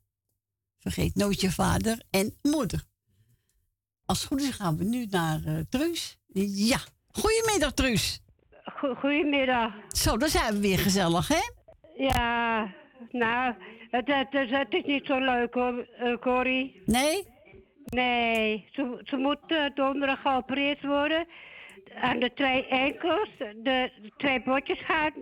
Vergeet 0.79 1.15
nooit 1.15 1.41
je 1.41 1.51
vader 1.51 2.03
en 2.11 2.39
moeder. 2.43 2.83
Als 4.05 4.19
het 4.19 4.29
goed 4.29 4.43
is 4.43 4.51
gaan 4.51 4.77
we 4.77 4.85
nu 4.85 5.07
naar 5.11 5.41
eh 5.45 5.59
Truus. 5.69 6.19
Ja, 6.69 6.79
goedemiddag 7.09 7.73
Truus. 7.73 8.21
Goedemiddag. 8.97 9.73
Zo, 9.89 10.17
dan 10.17 10.29
zijn 10.29 10.55
we 10.55 10.61
weer 10.61 10.79
gezellig, 10.79 11.29
hè? 11.29 11.43
Ja, 12.05 12.75
nou, 13.11 13.55
het, 13.91 14.07
het, 14.07 14.27
het, 14.31 14.51
het 14.51 14.75
is 14.75 14.85
niet 14.85 15.07
zo 15.07 15.19
leuk 15.19 15.55
hoor, 15.55 15.89
eh, 15.99 16.17
Corrie. 16.19 16.83
Nee? 16.85 17.27
Nee, 17.85 18.69
ze, 18.73 19.01
ze 19.05 19.17
moet 19.17 19.39
eh, 19.47 19.65
donderdag 19.75 20.21
geopereerd 20.21 20.83
worden. 20.83 21.27
Aan 22.01 22.19
de 22.19 22.33
twee 22.35 22.67
enkels, 22.67 23.29
de, 23.39 23.55
de 24.03 24.13
twee 24.17 24.43
botjes 24.43 24.81
gaan, 24.85 25.13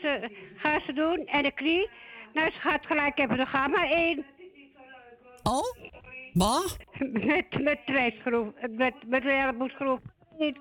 ze, 0.00 0.28
gaan 0.56 0.80
ze 0.86 0.92
doen 0.92 1.26
en 1.26 1.42
de 1.42 1.50
knie. 1.52 1.88
Nou, 2.32 2.50
ze 2.50 2.58
gaat 2.58 2.86
gelijk 2.86 3.18
hebben, 3.18 3.38
er 3.38 3.46
gaat 3.46 3.70
maar 3.70 3.90
één. 3.90 4.24
Oh? 5.42 5.76
Wat? 6.32 6.76
Met, 6.98 7.62
met 7.62 7.78
twee 7.86 8.14
schroeven, 8.20 8.54
met, 8.76 8.94
met 9.06 9.24
een 9.24 9.40
heleboel. 9.40 9.98
Niet. 10.38 10.58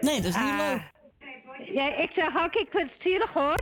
Nee, 0.00 0.16
dat 0.20 0.24
is 0.24 0.36
niet 0.36 0.50
Ah. 0.50 0.58
leuk. 0.70 0.90
Ja, 1.74 1.94
ik 1.96 2.10
zeg 2.14 2.44
ook, 2.44 2.54
ik 2.54 2.68
vind 2.70 2.90
het 2.90 3.02
zielig 3.02 3.32
hoor. 3.32 3.60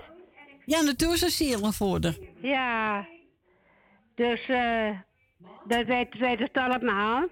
Ja, 0.65 0.81
natuurlijk 0.83 1.23
is 1.23 1.37
zielig 1.37 1.75
voor 1.75 1.99
haar. 2.01 2.17
Ja, 2.43 3.07
dus 4.15 4.49
eh 4.49 4.91
dat 5.65 5.85
weet, 5.87 6.19
weet 6.19 6.39
het 6.39 6.57
allemaal. 6.57 7.27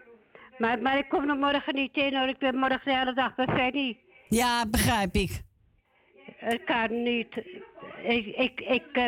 Maar, 0.59 0.79
maar 0.83 0.99
ik 0.99 1.09
kom 1.09 1.29
er 1.31 1.37
morgen 1.37 1.75
niet 1.75 1.97
in 1.97 2.17
hoor. 2.17 2.29
Ik 2.29 2.39
ben 2.39 2.57
morgen 2.57 2.81
de 2.85 2.97
hele 2.97 3.15
dag 3.15 3.35
bij 3.35 3.47
Fanny. 3.47 3.99
Ja, 4.29 4.67
begrijp 4.67 5.15
ik. 5.15 5.43
Het 6.37 6.65
kan 6.65 7.03
niet. 7.03 7.37
Ik, 8.03 8.27
ik, 8.27 8.61
ik, 8.61 8.83
eh, 8.93 9.03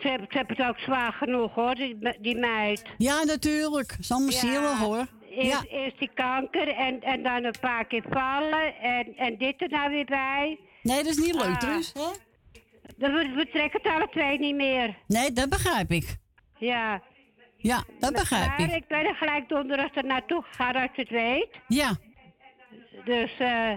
ze, 0.00 0.08
hebben- 0.08 0.26
ze 0.30 0.36
hebben 0.36 0.56
het 0.56 0.66
ook 0.68 0.78
zwaar 0.78 1.12
genoeg 1.12 1.54
hoor, 1.54 1.74
die, 1.74 1.98
die 2.20 2.36
meid. 2.38 2.82
Ja, 2.98 3.22
natuurlijk. 3.24 3.96
Is 3.98 4.10
allemaal 4.12 4.30
zielig 4.32 4.78
hoor. 4.78 5.06
Eerst, 5.30 5.64
eerst 5.64 5.98
die 5.98 6.10
kanker 6.14 6.68
en, 6.68 7.02
en 7.02 7.22
dan 7.22 7.44
een 7.44 7.54
paar 7.60 7.84
keer 7.86 8.02
vallen 8.10 8.74
en, 8.80 9.16
en 9.16 9.38
dit 9.38 9.62
er 9.62 9.68
nou 9.68 9.90
weer 9.90 10.04
bij. 10.04 10.58
Nee, 10.82 10.96
dat 10.96 11.06
is 11.12 11.16
niet 11.18 11.34
leuk, 11.34 11.44
Ah. 11.44 11.58
Truus. 11.58 11.92
Hè? 11.92 12.08
Dan 12.96 13.12
we, 13.14 13.32
we 13.34 13.48
trekken 13.52 13.80
het 13.82 13.92
alle 13.92 14.08
twee 14.10 14.38
niet 14.38 14.54
meer. 14.54 14.96
Nee, 15.06 15.32
dat 15.32 15.48
begrijp 15.48 15.90
ik. 15.90 16.16
Ja. 16.58 17.02
Ja, 17.62 17.82
dat 17.98 18.12
begrijp 18.12 18.46
Maar 18.48 18.60
ik. 18.60 18.74
ik 18.74 18.86
ben 18.88 19.04
er 19.06 19.14
gelijk 19.14 19.48
donderdag 19.48 19.94
er 19.94 20.04
naartoe 20.04 20.42
gegaan 20.42 20.74
als 20.74 20.90
je 20.94 21.00
het 21.00 21.10
weet. 21.10 21.48
Ja. 21.68 21.96
Dus 23.04 23.38
eh 23.38 23.72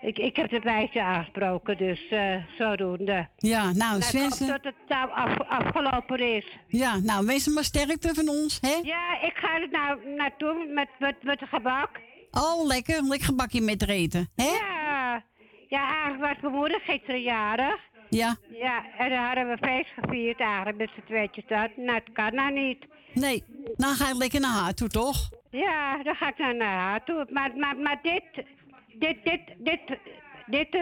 ik, 0.00 0.18
ik 0.18 0.36
heb 0.36 0.50
het 0.50 0.64
meisje 0.64 1.02
aangesproken, 1.02 1.76
dus 1.76 2.08
eh 2.10 2.36
zodoende. 2.58 3.28
Ja, 3.36 3.72
nou, 3.72 4.02
Swensen. 4.02 4.46
dat 4.46 4.64
het 4.64 4.74
nou 4.88 5.10
af, 5.10 5.38
afgelopen 5.48 6.18
is. 6.18 6.44
Ja, 6.68 6.98
nou, 6.98 7.26
wees 7.26 7.46
maar 7.46 7.64
sterkte 7.64 8.14
van 8.14 8.28
ons, 8.28 8.58
hè? 8.60 8.78
Ja, 8.82 9.20
ik 9.22 9.32
ga 9.36 9.60
er 9.60 9.68
nou 9.70 10.14
naartoe 10.16 10.66
met, 10.74 10.88
met, 10.98 11.22
met 11.22 11.38
de 11.38 11.46
gebak. 11.46 11.90
Oh, 12.30 12.66
lekker. 12.66 13.02
Lekker 13.02 13.26
gebakje 13.26 13.60
met 13.60 13.88
eten, 13.88 14.28
hè? 14.36 14.44
Ja. 14.44 15.22
Ja, 15.68 15.92
eigenlijk 15.92 16.20
was 16.32 16.42
mijn 16.42 16.54
moeder 16.54 16.80
gisteren 16.80 17.22
jarig. 17.22 17.80
Ja. 18.08 18.36
Ja, 18.50 18.84
en 18.98 19.08
dan 19.08 19.18
hadden 19.18 19.48
we 19.48 19.56
feest 19.60 19.90
gevierd 20.00 20.40
eigenlijk 20.40 20.76
met 20.76 20.90
z'n 20.94 21.06
tweetjes 21.06 21.44
dat. 21.48 21.70
Nou, 21.76 22.00
dat 22.04 22.12
kan 22.12 22.34
nou 22.34 22.52
niet. 22.52 22.86
Nee, 23.14 23.44
dan 23.76 23.94
ga 23.94 24.08
je 24.08 24.14
lekker 24.16 24.40
naar 24.40 24.50
haar 24.62 24.74
toe, 24.74 24.88
toch? 24.88 25.30
Ja, 25.50 26.02
dan 26.02 26.14
ga 26.14 26.28
ik 26.28 26.38
naar 26.56 26.78
haar 26.80 27.04
toe. 27.04 27.26
Maar, 27.30 27.50
maar, 27.56 27.76
maar 27.76 27.98
dit, 28.02 28.22
dit, 28.98 29.16
dit, 29.24 29.40
dit, 29.58 29.80
dit, 30.46 30.74
eh, 30.74 30.80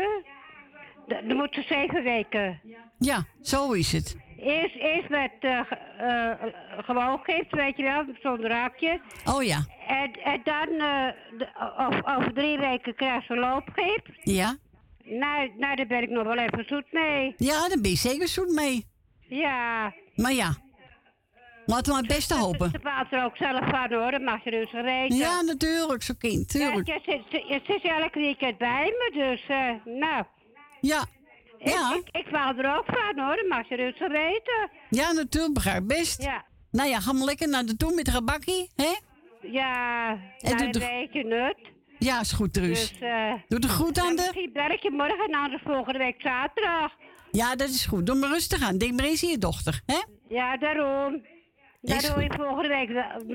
d- 1.07 1.29
dan 1.29 1.37
moet 1.37 1.55
ze 1.55 1.63
zeven 1.69 2.03
weken. 2.03 2.61
Ja, 2.99 3.25
zo 3.43 3.73
is 3.73 3.93
het. 3.93 4.17
Eerst, 4.39 4.75
eerst 4.77 5.09
met 5.09 5.31
eh, 5.41 5.61
ge- 5.61 5.75
eh, 5.75 6.49
gewoon 6.85 7.21
gift, 7.23 7.51
weet 7.55 7.77
je 7.77 7.83
wel, 7.83 8.05
zonder 8.23 8.53
haakje. 8.53 9.01
Oh 9.25 9.43
ja. 9.43 9.65
En, 9.87 10.13
en 10.13 10.41
dan, 10.45 10.69
eh, 10.69 11.87
over, 11.87 12.17
over 12.17 12.33
drie 12.33 12.59
weken 12.59 12.95
krijg 12.95 13.25
ze 13.25 13.35
loopgift. 13.37 14.11
Ja? 14.23 14.57
Nou, 15.05 15.51
nou, 15.57 15.75
daar 15.77 15.87
ben 15.87 16.03
ik 16.03 16.09
nog 16.11 16.25
wel 16.25 16.39
even 16.39 16.65
zoet 16.67 16.93
mee. 16.93 17.35
Ja, 17.37 17.69
daar 17.69 17.81
ben 17.81 17.91
je 17.91 17.97
zeker 17.97 18.29
zoet 18.29 18.53
mee. 18.55 18.87
Ja. 19.29 19.95
Maar 20.17 20.33
ja, 20.33 20.55
laten 21.73 21.87
we 21.87 21.93
maar 21.93 22.03
het 22.09 22.17
beste 22.17 22.35
hopen. 22.45 22.67
Ze 22.71 22.73
bepaalt 22.79 23.13
er 23.13 23.25
ook 23.25 23.37
zelf 23.37 23.69
van 23.71 23.93
hoor, 23.93 24.11
dat 24.11 24.21
mag 24.23 24.45
je 24.45 24.51
dus 24.51 24.73
weten. 24.73 25.17
Ja, 25.17 25.41
natuurlijk, 25.41 26.03
zo 26.03 26.15
kind, 26.19 26.49
tuurlijk. 26.49 26.87
Ja, 26.87 26.95
je, 27.05 27.23
zit, 27.31 27.43
je 27.49 27.61
zit 27.67 27.83
elke 27.85 28.19
weekend 28.19 28.59
bij 28.59 28.85
me, 28.99 29.11
dus 29.15 29.43
eh, 29.49 29.71
nou. 29.85 30.25
Ja. 30.81 31.05
Ja. 31.59 31.95
Ik, 31.95 32.09
ik, 32.13 32.27
ik 32.27 32.33
er 32.33 32.77
ook 32.77 32.85
van 32.87 33.25
hoor, 33.25 33.37
dat 33.37 33.49
mag 33.49 33.69
je 33.69 33.77
dus 33.77 33.99
weten. 33.99 34.71
Ja, 34.91 35.13
natuurlijk, 35.13 35.55
begrijp 35.55 35.87
best. 35.87 36.23
Ja. 36.23 36.45
Nou 36.71 36.89
ja, 36.89 37.01
ga 37.01 37.13
maar 37.13 37.25
lekker 37.25 37.49
naar 37.49 37.65
de 37.65 37.77
toe 37.77 37.95
met 37.95 38.07
een 38.07 38.13
gebakkie, 38.13 38.71
hè? 38.77 38.95
Ja, 39.51 40.11
En 40.11 40.19
nou, 40.41 40.57
doe 40.57 40.67
een 40.67 40.73
de- 40.73 40.79
beetje 40.79 41.25
nut. 41.25 41.57
Ja, 41.99 42.21
is 42.21 42.33
goed, 42.33 42.53
Truus. 42.53 42.89
Dus, 42.91 43.01
eh 43.01 43.33
Doe 43.49 43.59
de 43.59 43.69
groet 43.69 43.99
aan 43.99 44.05
nou, 44.05 44.17
de... 44.17 44.23
Misschien 44.23 44.53
ik 44.71 44.83
je 44.83 44.91
morgen 44.91 45.25
en 45.27 45.35
anders 45.35 45.63
volgende 45.65 45.99
week 45.99 46.21
zaterdag. 46.21 46.93
Ja, 47.31 47.57
dat 47.57 47.69
is 47.69 47.87
goed. 47.87 48.07
Doe 48.07 48.17
maar 48.17 48.29
rustig 48.29 48.63
aan. 48.63 48.79
Denk 48.79 48.93
maar 48.97 49.05
eens 49.05 49.23
aan 49.25 49.31
je 49.31 49.39
dochter, 49.39 49.81
hè? 49.87 49.99
Ja, 50.29 50.57
daarom. 50.57 51.23
Daar 51.83 51.97
Is 51.97 52.13
doe 52.13 52.23
je 52.23 52.33
volgende 52.37 52.69
week 52.69 52.89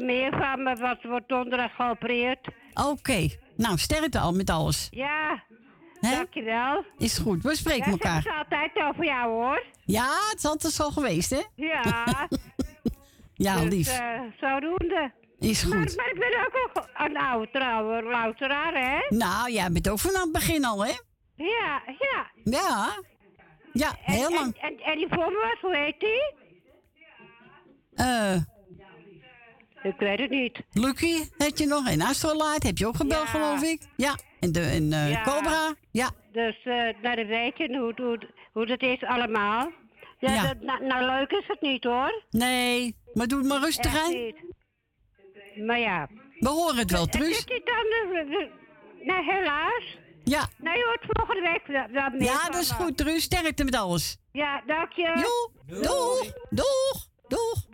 meer 0.03 0.31
van 0.37 0.63
me, 0.63 0.75
wat 0.75 1.03
wordt 1.03 1.27
donderdag 1.29 1.75
geopereerd. 1.75 2.47
Oké. 2.73 3.27
Nou, 3.55 3.77
sterkte 3.77 4.19
al 4.19 4.33
met 4.33 4.49
alles. 4.49 4.87
Ja, 4.91 5.43
Hè? 5.99 6.15
dankjewel. 6.15 6.83
Is 6.97 7.17
goed, 7.17 7.43
we 7.43 7.55
spreken 7.55 7.91
elkaar. 7.91 8.21
Ja, 8.23 8.37
altijd 8.37 8.71
over 8.89 9.05
jou 9.05 9.31
hoor. 9.31 9.63
Ja, 9.85 10.07
het 10.29 10.37
is 10.37 10.45
altijd 10.45 10.73
zo 10.73 10.89
geweest, 10.89 11.29
hè? 11.29 11.41
Ja. 11.55 11.83
Ja, 13.33 13.55
dus, 13.59 13.69
lief. 13.69 13.99
eh, 13.99 14.21
zodoende. 14.39 15.11
Is 15.39 15.65
Maar, 15.65 15.77
goed. 15.79 15.95
maar 15.97 16.09
ik 16.09 16.19
ben 16.19 16.45
ook 16.45 16.71
nog 16.73 16.87
een 17.07 17.17
oude 17.17 17.49
trouwe 17.51 18.03
luisteraar, 18.03 18.73
hè? 18.73 19.15
Nou, 19.17 19.51
jij 19.51 19.71
bent 19.71 19.89
ook 19.89 19.99
vanaf 19.99 20.21
het 20.23 20.31
begin 20.31 20.65
al, 20.65 20.85
hè? 20.85 20.91
Ja, 21.35 21.81
ja. 21.85 22.31
Ja. 22.43 23.01
Ja, 23.73 23.95
heel 24.01 24.27
en, 24.27 24.33
lang. 24.33 24.55
En, 24.55 24.69
en, 24.69 24.79
en 24.79 24.97
die 24.97 25.07
voor 25.09 25.31
me 25.31 25.49
was, 25.51 25.59
hoe 25.61 25.75
heet 25.75 25.99
die? 25.99 26.46
Eh, 27.97 28.35
Ik 29.83 29.95
weet 29.99 30.19
het 30.19 30.29
niet. 30.29 30.61
Lucky 30.71 31.23
heb 31.37 31.57
je 31.57 31.65
nog. 31.65 31.87
En 31.89 32.01
Astrolight 32.01 32.63
heb 32.63 32.77
je 32.77 32.87
ook 32.87 32.95
gebeld, 32.95 33.23
Ja. 33.25 33.29
geloof 33.31 33.61
ik. 33.61 33.81
Ja. 33.95 34.15
En, 34.39 34.51
de, 34.51 34.59
en 34.61 34.93
eh, 34.93 35.09
Ja. 35.11 35.23
Cobra. 35.23 35.73
Ja. 35.91 36.09
Dus, 36.31 36.57
eh 36.63 36.73
nou, 37.01 37.15
dan 37.15 37.25
weet 37.27 37.57
je 37.57 37.77
hoe, 37.77 37.93
hoe, 37.95 38.19
hoe 38.53 38.65
dat 38.65 38.81
is 38.81 39.03
allemaal. 39.03 39.71
Ja, 40.19 40.33
Ja. 40.33 40.41
Dat, 40.47 40.61
nou, 40.61 40.85
nou, 40.85 41.05
leuk 41.05 41.31
is 41.31 41.47
het 41.47 41.61
niet, 41.61 41.83
hoor. 41.83 42.23
Nee, 42.29 42.95
maar 43.13 43.27
doe 43.27 43.39
het 43.39 43.47
maar 43.47 43.59
rustig 43.59 43.85
Echt 43.93 44.03
aan. 44.05 44.11
niet. 44.11 44.35
Maar 45.65 45.79
ja. 45.79 46.07
We 46.39 46.49
horen 46.49 46.77
het 46.77 46.91
wel, 46.91 47.01
Het 47.01 47.11
Truus. 47.11 47.37
is 47.37 47.45
niet 47.45 47.65
dan... 47.65 47.75
de- 47.75 48.25
de- 48.29 49.05
Nou, 49.05 49.23
helaas. 49.23 49.97
Ja. 50.23 50.47
Nou, 50.57 50.77
je 50.77 50.83
hoort 50.85 51.17
volgende 51.17 51.41
week 51.49 51.67
wel, 51.67 51.87
wel 51.91 52.09
meer 52.09 52.21
Ja, 52.23 52.49
dat 52.49 52.61
is 52.61 52.71
goed, 52.71 52.97
Truus. 52.97 53.23
Sterkte 53.23 53.63
met 53.63 53.75
alles. 53.75 54.17
Ja, 54.31 54.61
dank 54.65 54.91
je. 54.91 55.01
Joe. 55.03 55.81
Doeg. 55.81 56.33
Doeg. 56.49 57.07
Doeg. 57.27 57.65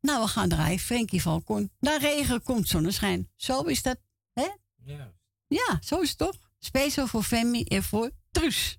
Nou, 0.00 0.22
we 0.22 0.28
gaan 0.28 0.48
draaien. 0.48 0.78
Frankie 0.78 1.22
Valkon. 1.22 1.70
Na 1.78 1.96
regen 1.96 2.42
komt 2.42 2.68
zonneschijn. 2.68 3.30
Zo 3.36 3.60
is 3.62 3.82
dat, 3.82 4.00
hè? 4.32 4.48
Ja. 4.84 5.12
Ja, 5.46 5.78
zo 5.80 6.00
is 6.00 6.08
het 6.08 6.18
toch? 6.18 6.36
Speciaal 6.58 7.06
voor 7.06 7.22
Femi 7.22 7.62
en 7.62 7.82
voor 7.82 8.10
Truus. 8.30 8.78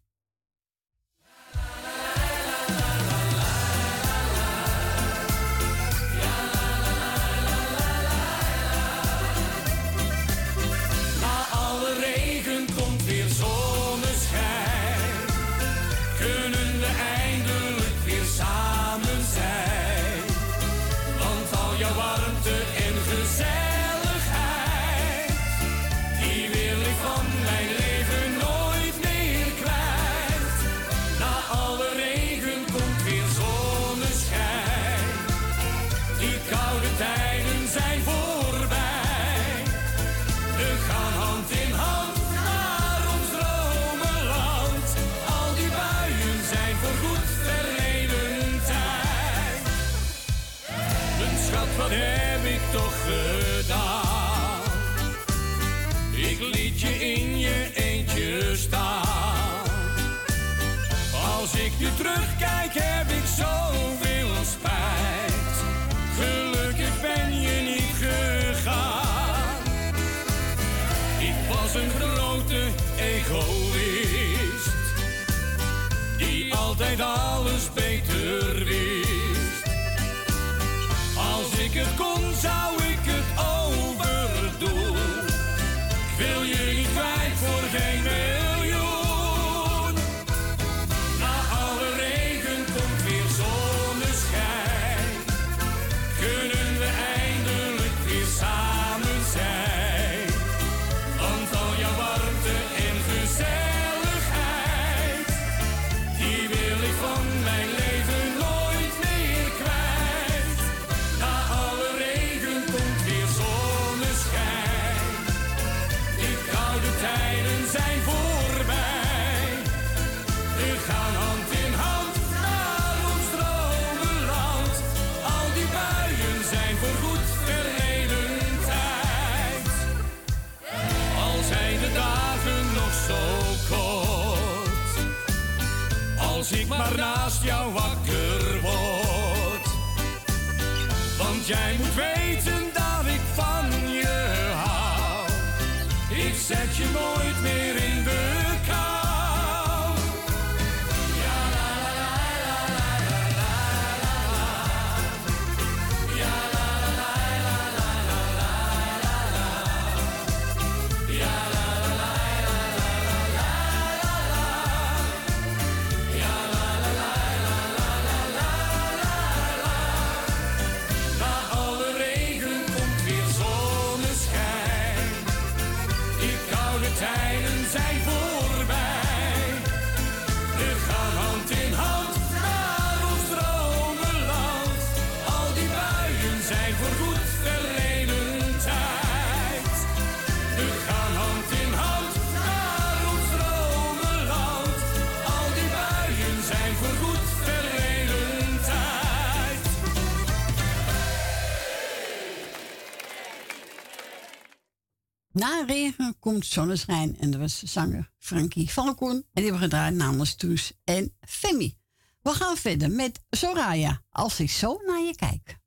na 205.41 205.63
regen 205.65 206.19
komt 206.19 206.45
zonneschijn. 206.45 207.17
En 207.19 207.31
dat 207.31 207.39
was 207.39 207.63
zanger 207.63 208.11
Frankie 208.17 208.69
Falcon 208.69 209.15
En 209.15 209.25
die 209.33 209.43
hebben 209.43 209.61
gedraaid 209.61 209.93
namens 209.95 210.35
Toes 210.35 210.73
en 210.83 211.17
Femi. 211.21 211.79
We 212.21 212.29
gaan 212.29 212.57
verder 212.57 212.91
met 212.91 213.23
Soraya, 213.29 214.03
als 214.09 214.39
ik 214.39 214.49
zo 214.49 214.81
naar 214.85 214.99
je 214.99 215.15
kijk. 215.15 215.59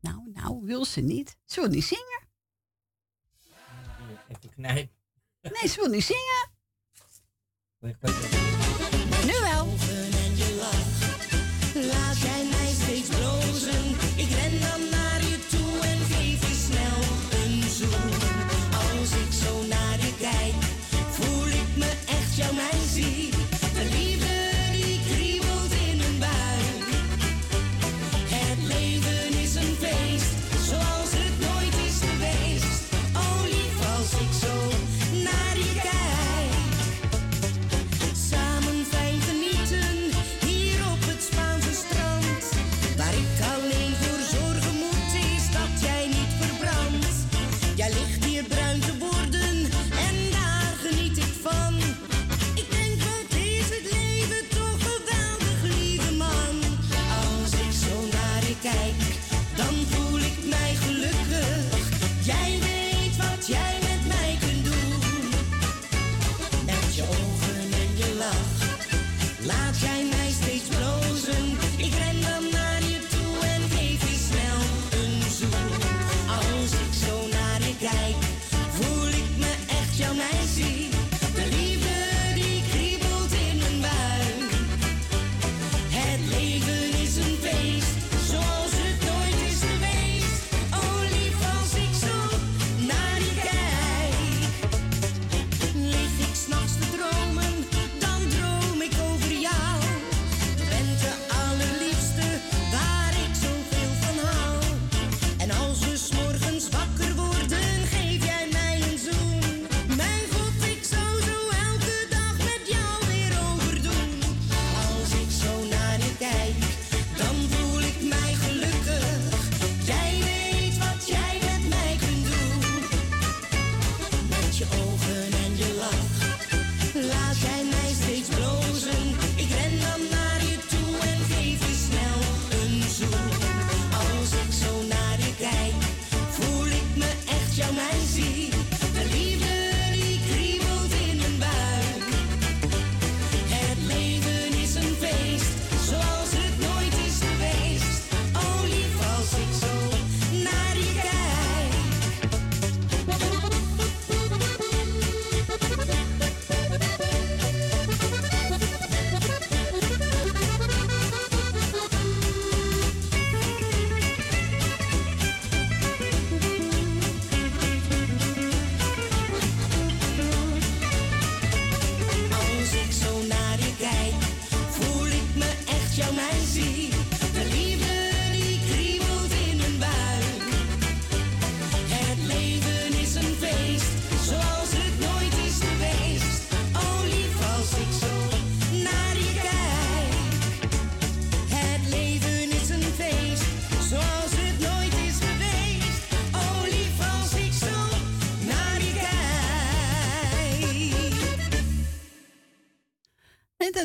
Nou, 0.00 0.30
nou, 0.32 0.64
wil 0.64 0.84
ze 0.84 1.00
niet. 1.00 1.36
Ze 1.44 1.60
wil 1.60 1.70
niet 1.70 1.84
zingen. 1.84 2.28
Even 4.28 4.50
knijp. 4.50 4.92
Nee, 5.40 5.68
ze 5.68 5.80
wil 5.80 5.88
niet 5.88 6.04
zingen. 6.04 6.52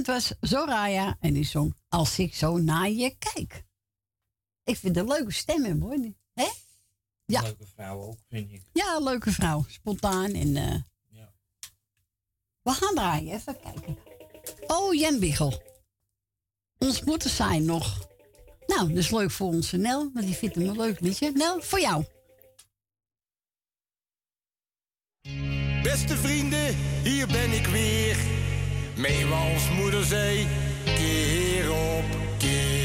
was 0.09 0.33
Zoraya 0.39 1.17
en 1.19 1.33
die 1.33 1.45
zong 1.45 1.75
Als 1.87 2.19
ik 2.19 2.35
zo 2.35 2.57
naar 2.57 2.89
je 2.89 3.15
kijk. 3.17 3.65
Ik 4.63 4.77
vind 4.77 4.97
een 4.97 5.07
leuke 5.07 5.33
stem 5.33 5.65
in, 5.65 5.81
hoor. 5.81 5.97
Hè? 6.33 6.47
Ja. 7.25 7.41
Leuke 7.41 7.65
vrouw 7.65 8.01
ook, 8.01 8.17
vind 8.27 8.51
ik. 8.51 8.63
Ja, 8.73 8.99
leuke 8.99 9.31
vrouw. 9.31 9.65
Spontaan 9.67 10.31
en... 10.31 10.55
Eh, 10.55 10.81
ja. 11.07 11.33
We 12.61 12.71
gaan 12.71 12.95
draaien, 12.95 13.33
even 13.33 13.59
kijken. 13.59 13.97
Oh, 14.67 14.93
Jan 14.93 15.19
Biegel. 15.19 15.61
Ons 16.77 17.03
moeten 17.03 17.29
zijn 17.29 17.65
nog. 17.65 18.07
Nou, 18.65 18.87
dat 18.87 18.97
is 18.97 19.11
leuk 19.11 19.31
voor 19.31 19.47
onze 19.47 19.77
Nel, 19.77 20.09
want 20.13 20.25
die 20.25 20.35
vindt 20.35 20.55
hem 20.55 20.67
een 20.67 20.77
leuk 20.77 20.99
liedje. 20.99 21.31
Nel, 21.31 21.61
voor 21.61 21.79
jou. 21.79 22.05
Beste 25.83 26.17
vrienden, 26.17 26.75
hier 27.03 27.27
ben 27.27 27.51
ik 27.51 27.65
weer 27.65 28.38
Mee 28.99 29.25
als 29.25 29.69
moeder 29.69 30.03
zei, 30.03 30.47
keer 30.83 31.71
op 31.71 32.05
keer. 32.37 32.78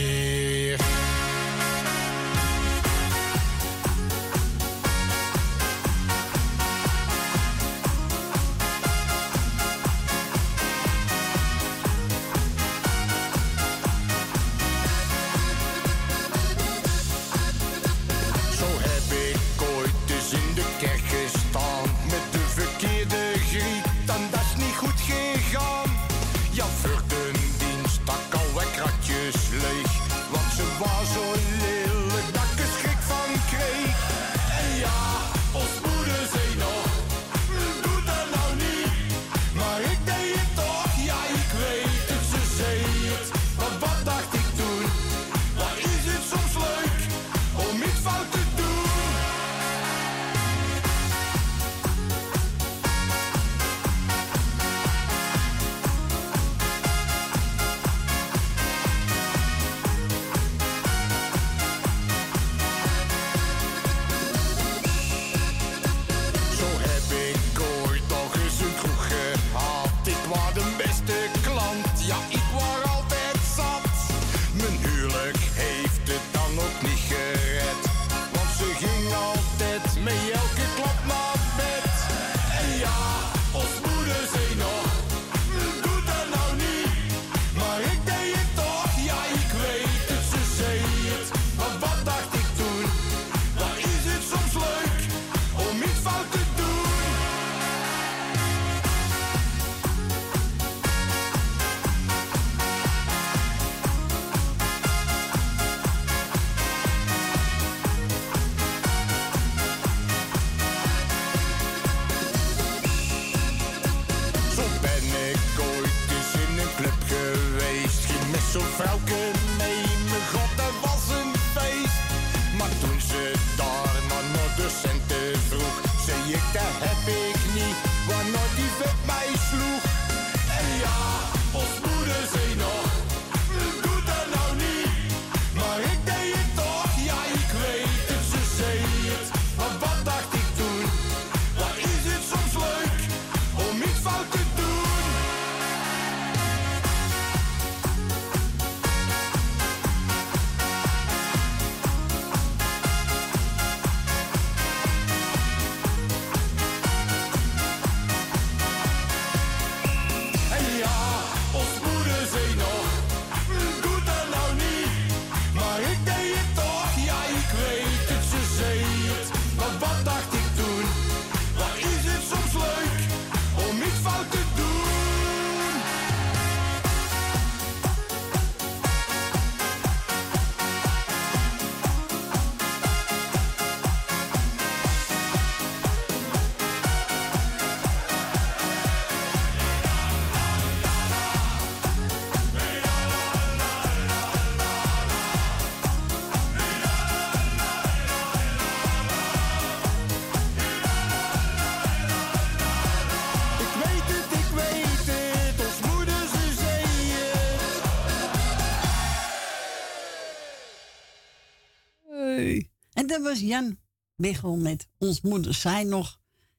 Was 213.24 213.40
Jan 213.40 213.78
Biggel 214.16 214.56
met 214.56 214.88
Ons 214.98 215.20
Moeder 215.20 215.55
Zijn 215.55 215.88
nog. 215.88 216.18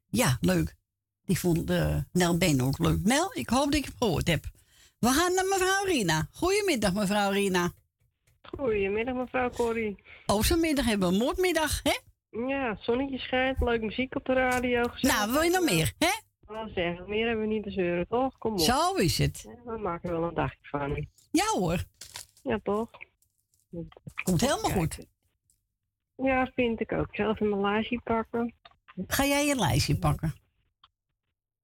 Ja, 0.10 0.38
leuk. 0.42 0.76
Die 1.26 1.40
vond 1.40 1.70
eh, 1.70 1.98
Nel 2.12 2.38
Been 2.38 2.62
ook 2.62 2.80
leuk. 2.80 3.04
Nel, 3.04 3.32
ik 3.34 3.50
hoop 3.50 3.66
dat 3.66 3.74
ik 3.74 3.86
het 3.86 3.94
gehoord 4.00 4.28
heb. 4.28 4.46
We 5.00 5.08
gaan 5.08 5.34
naar 5.34 5.46
mevrouw 5.46 5.86
Rina. 5.86 6.28
Goedemiddag, 6.32 6.94
mevrouw 6.94 7.32
Rina. 7.32 7.72
Goedemiddag, 8.42 9.16
mevrouw 9.16 9.50
Corrie. 9.50 9.96
Oh, 10.26 10.42
vanmiddag 10.42 10.86
hebben 10.86 11.08
we 11.08 11.14
een 11.14 11.22
moordmiddag, 11.22 11.82
hè? 11.84 11.98
Ja, 12.48 12.70
het 12.70 12.82
zonnetje 12.82 13.18
schijnt, 13.18 13.60
leuk 13.60 13.82
muziek 13.82 14.16
op 14.16 14.26
de 14.26 14.34
radio. 14.34 14.84
gezellig. 14.84 15.18
Nou, 15.18 15.32
wil 15.32 15.42
je 15.42 15.50
nog 15.50 15.64
meer, 15.64 15.94
hè? 15.98 16.12
Wel 16.40 16.70
zeggen, 16.76 17.10
meer 17.10 17.28
hebben 17.28 17.48
we 17.48 17.54
niet 17.54 17.64
te 17.64 17.72
zeuren, 17.72 18.08
toch? 18.08 18.38
Kom 18.38 18.54
op. 18.54 18.60
Zo 18.60 18.94
is 18.94 19.18
het. 19.18 19.42
Ja, 19.48 19.72
we 19.72 19.78
maken 19.78 20.10
er 20.10 20.20
wel 20.20 20.28
een 20.28 20.36
dagje 20.36 20.58
van. 20.62 21.08
Ja 21.32 21.46
hoor. 21.46 21.84
Ja, 22.44 22.60
toch? 22.64 22.90
Komt 24.24 24.42
helemaal 24.42 24.72
goed. 24.72 24.98
Ja, 26.16 26.52
vind 26.56 26.80
ik 26.80 26.92
ook. 26.92 27.08
Zelf 27.16 27.40
mijn 27.40 27.62
lijstje 27.62 28.02
pakken. 28.04 28.54
Ga 29.08 29.26
jij 29.26 29.46
je 29.46 29.56
lijstje 29.56 29.98
pakken? 29.98 30.34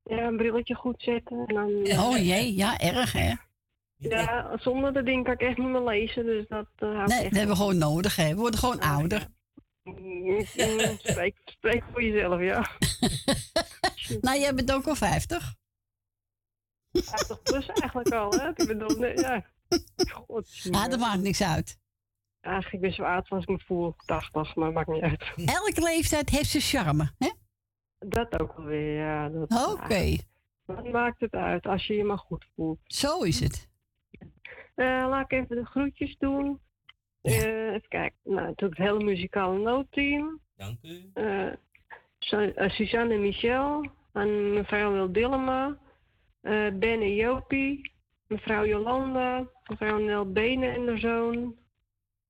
Ja, 0.04 0.28
een 0.28 0.38
brilletje 0.38 0.76
goed 0.76 1.02
zetten. 1.02 1.44
En 1.48 1.56
dan, 1.56 2.00
Oh 2.00 2.18
jee, 2.18 2.56
ja, 2.56 2.78
erg 2.80 3.12
hè? 3.12 3.34
Ja, 3.98 4.58
zonder 4.58 4.94
dat 4.94 5.06
ding 5.06 5.24
kan 5.24 5.34
ik 5.34 5.42
echt 5.42 5.58
niet 5.58 5.68
meer 5.68 5.84
lezen, 5.84 6.26
dus 6.26 6.48
dat 6.48 6.68
uh, 6.80 7.06
Nee, 7.06 7.24
dat 7.24 7.32
hebben 7.32 7.48
we 7.48 7.56
gewoon 7.56 7.78
nodig 7.78 8.16
hè. 8.16 8.30
We 8.30 8.36
worden 8.36 8.60
gewoon 8.60 8.80
ouder. 8.80 9.28
Mm, 9.84 10.46
Spreek, 10.98 11.38
spreek 11.46 11.84
voor 11.92 12.04
jezelf, 12.04 12.42
ja. 12.42 12.68
Nou, 14.22 14.40
jij 14.40 14.54
bent 14.54 14.72
ook 14.72 14.88
al 14.88 14.96
50. 14.96 15.56
50 16.92 17.42
plus 17.42 17.68
eigenlijk 17.68 18.10
al, 18.10 18.32
hè? 18.32 18.50
Ik 18.50 18.68
bedoel, 18.68 18.98
nee, 18.98 19.18
ja. 19.18 19.46
God, 20.28 20.68
Ah, 20.72 20.90
dat 20.90 21.00
maakt 21.00 21.22
niks 21.22 21.42
uit. 21.44 21.80
Eigenlijk 22.42 22.82
ben 22.82 22.90
ik 22.90 22.96
zo 22.96 23.04
oud 23.04 23.30
als 23.30 23.44
ik 23.44 23.50
me 23.50 23.60
voel, 23.60 23.96
80, 24.06 24.56
maar 24.56 24.72
maakt 24.72 24.88
niet 24.88 25.02
uit. 25.02 25.34
Elke 25.60 25.82
leeftijd 25.82 26.30
heeft 26.30 26.50
zijn 26.50 26.64
charme, 26.84 27.12
hè? 27.18 27.30
Dat 28.00 28.40
ook 28.42 28.52
alweer, 28.54 28.96
ja. 28.98 29.30
dat- 29.30 29.72
Oké. 29.74 30.16
Wat 30.66 30.92
maakt 30.92 31.20
het 31.20 31.34
uit 31.34 31.66
als 31.66 31.88
je 31.88 31.94
je 31.94 32.04
maar 32.04 32.18
goed 32.18 32.46
voelt? 32.56 32.80
Zo 32.84 33.22
is 33.22 33.40
het. 33.40 33.70
Eh, 34.76 35.06
laat 35.10 35.32
ik 35.32 35.40
even 35.44 35.56
de 35.56 35.66
groetjes 35.66 36.16
doen. 36.18 36.60
Eh, 37.22 37.68
even 37.68 37.88
kijken. 37.88 38.18
Nou, 38.24 38.48
natuurlijk 38.48 38.80
het 38.82 38.88
hele 38.90 39.04
muzikale 39.04 39.58
noodteam. 39.60 40.40
Dank 40.56 40.78
u. 40.82 41.10
Eh, 41.14 41.48
Su- 42.20 42.54
Suzanne 42.56 43.14
en 43.14 43.22
Michel. 43.22 43.90
Aan 44.12 44.54
mevrouw 44.54 44.92
Wil 44.92 45.12
Dillema. 45.12 45.78
eh, 46.42 46.52
ben 46.74 47.02
en 47.02 47.16
Jopie. 47.16 47.92
Mevrouw 48.28 48.66
Jolanda. 48.66 49.48
Mevrouw 49.70 49.98
Nel 50.00 50.32
Benen 50.32 50.74
en 50.74 50.86
de 50.86 50.98
zoon. 51.00 51.56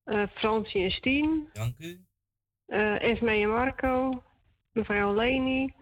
Eh 0.03 0.23
Francie 0.33 0.83
en 0.83 0.91
Stien. 0.91 1.49
Dank 1.53 1.75
u. 1.79 2.05
eh 2.65 3.01
Esme 3.03 3.31
en 3.31 3.49
Marco. 3.49 4.23
Mevrouw 4.71 5.13
Leni. 5.15 5.73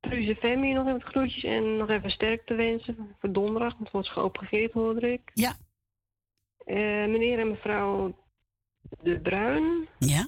Truus 0.00 0.28
en 0.28 0.36
Femi 0.36 0.72
nog 0.72 0.86
even 0.86 1.00
groetjes. 1.02 1.44
En 1.44 1.76
nog 1.76 1.88
even 1.90 2.10
sterkte 2.10 2.54
wensen 2.54 3.16
voor 3.18 3.32
donderdag. 3.32 3.72
Want 3.72 3.82
het 3.84 3.92
wordt 3.92 4.08
geopereerd, 4.08 4.72
hoorde 4.72 5.12
ik. 5.12 5.30
Ja. 5.34 5.54
Eh, 6.64 6.76
meneer 7.06 7.38
en 7.38 7.48
mevrouw 7.48 8.24
De 9.02 9.20
Bruin. 9.20 9.88
Ja. 9.98 10.26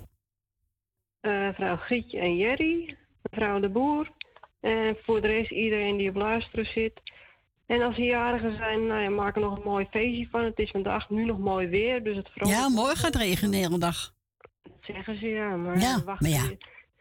Eh, 1.20 1.32
mevrouw 1.46 1.76
Grietje 1.76 2.18
en 2.18 2.36
Jerry. 2.36 2.96
Mevrouw 3.22 3.60
De 3.60 3.68
Boer. 3.68 4.10
En 4.60 4.96
voor 5.02 5.20
de 5.20 5.26
rest 5.28 5.50
iedereen 5.50 5.96
die 5.96 6.08
op 6.08 6.14
luisteren 6.16 6.64
zit. 6.66 7.00
En 7.68 7.82
als 7.82 7.96
er 7.96 8.04
jarigen 8.04 8.56
zijn, 8.56 8.86
nou 8.86 9.00
ja, 9.00 9.10
maak 9.10 9.34
er 9.34 9.40
nog 9.40 9.56
een 9.56 9.64
mooi 9.64 9.86
feestje 9.90 10.28
van. 10.30 10.44
Het 10.44 10.58
is 10.58 10.70
vandaag 10.70 11.10
nu 11.10 11.24
nog 11.24 11.38
mooi 11.38 11.66
weer, 11.66 12.04
dus 12.04 12.16
het 12.16 12.28
vrolijk. 12.28 12.58
Ja, 12.58 12.68
morgen 12.68 12.96
gaat 12.96 13.14
het 13.14 13.22
regenen 13.22 13.50
de 13.50 13.56
hele 13.56 13.78
dag. 13.78 14.14
Dat 14.62 14.72
zeggen 14.80 15.18
ze 15.18 15.26
ja, 15.26 15.56
maar, 15.56 15.78
Ja, 15.78 15.96
we 15.96 16.04
wachten 16.04 16.30
maar 16.30 16.38
ja. 16.38 16.56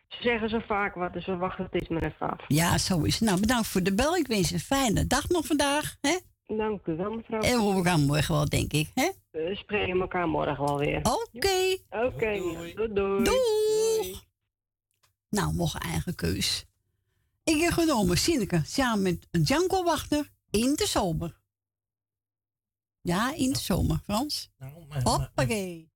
Ze 0.08 0.22
zeggen 0.22 0.50
zo 0.50 0.60
vaak 0.60 0.96
wat, 0.96 1.14
dus 1.14 1.26
we 1.26 1.36
wachten 1.36 1.64
het 1.64 1.74
eens 1.74 1.90
maar 1.90 2.04
even 2.04 2.30
af. 2.30 2.44
Ja, 2.48 2.78
zo 2.78 3.02
is 3.02 3.20
het. 3.20 3.30
Nou, 3.30 3.40
bedankt 3.40 3.68
voor 3.68 3.84
de 3.84 3.94
bel. 3.94 4.16
Ik 4.16 4.28
wens 4.28 4.50
je 4.50 4.54
een 4.54 4.60
fijne 4.60 5.08
dag 5.08 5.30
nog 5.30 5.46
vandaag. 5.46 5.96
Hè? 6.02 6.18
Dank 6.58 6.86
u 6.86 6.96
wel, 6.96 7.12
mevrouw. 7.12 7.42
En 7.42 7.56
we 7.56 7.62
horen 7.62 7.78
elkaar 7.78 8.00
morgen 8.00 8.36
wel, 8.36 8.50
denk 8.50 8.74
ik. 8.74 8.92
Hè? 8.94 9.10
We 9.32 9.56
spreken 9.56 10.00
elkaar 10.00 10.28
morgen 10.28 10.66
wel 10.66 10.78
weer. 10.78 10.98
Oké. 10.98 11.78
Oké, 11.90 12.38
doei. 12.38 12.74
doei. 12.94 13.24
Doeg. 13.24 14.24
Nou, 15.30 15.54
mocht 15.54 15.84
eigen 15.84 16.16
keus. 16.16 16.66
Ik 17.44 17.62
heb 17.62 17.72
genomen 17.72 18.18
Sineke 18.18 18.62
samen 18.66 19.04
met 19.04 19.48
Janko 19.48 19.84
Wachter 19.84 20.36
in 20.58 20.76
de 20.76 20.86
zomer. 20.88 21.42
Ja, 23.02 23.34
in 23.34 23.54
de 23.54 23.60
zomer, 23.60 24.00
Frans. 24.04 24.50
Hoppakee. 25.04 25.92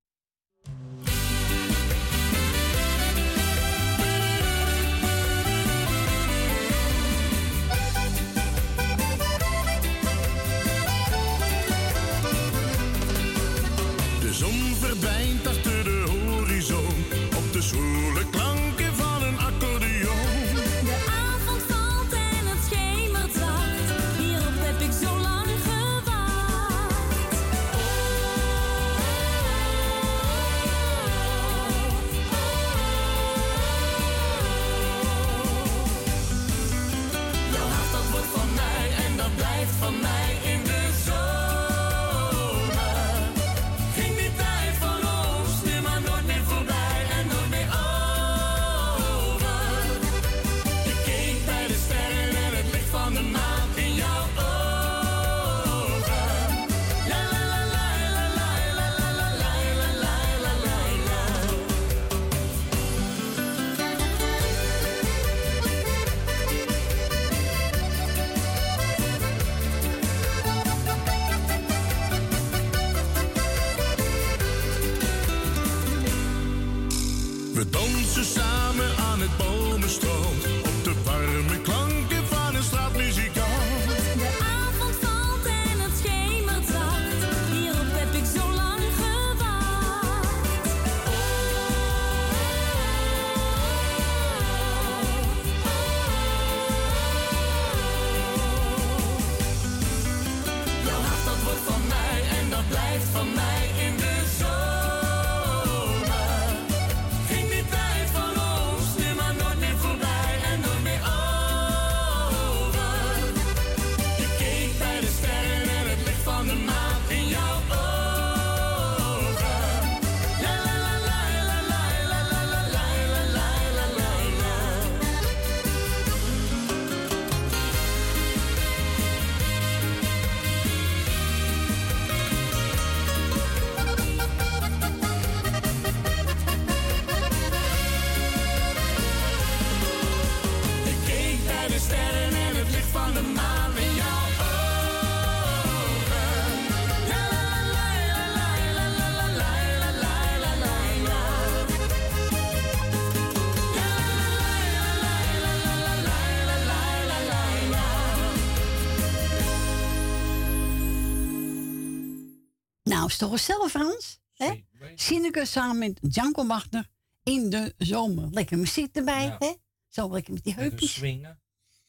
Toch 163.22 163.30
gezellig, 163.38 163.70
Frans? 163.70 164.20
Hè? 164.34 164.64
Sineke 164.94 165.44
samen 165.44 165.78
met 165.78 165.98
Janko 166.14 166.46
Wachter 166.46 166.88
in 167.22 167.50
de 167.50 167.74
zomer. 167.78 168.28
Lekker 168.30 168.58
muziek 168.58 168.96
erbij, 168.96 169.24
Ja. 169.24 169.36
hè? 169.38 169.52
Zo 169.88 170.12
lekker 170.12 170.32
met 170.32 170.44
die 170.44 170.52
Lekker 170.54 170.70
heupjes. 170.70 170.92
swingen. 170.92 171.40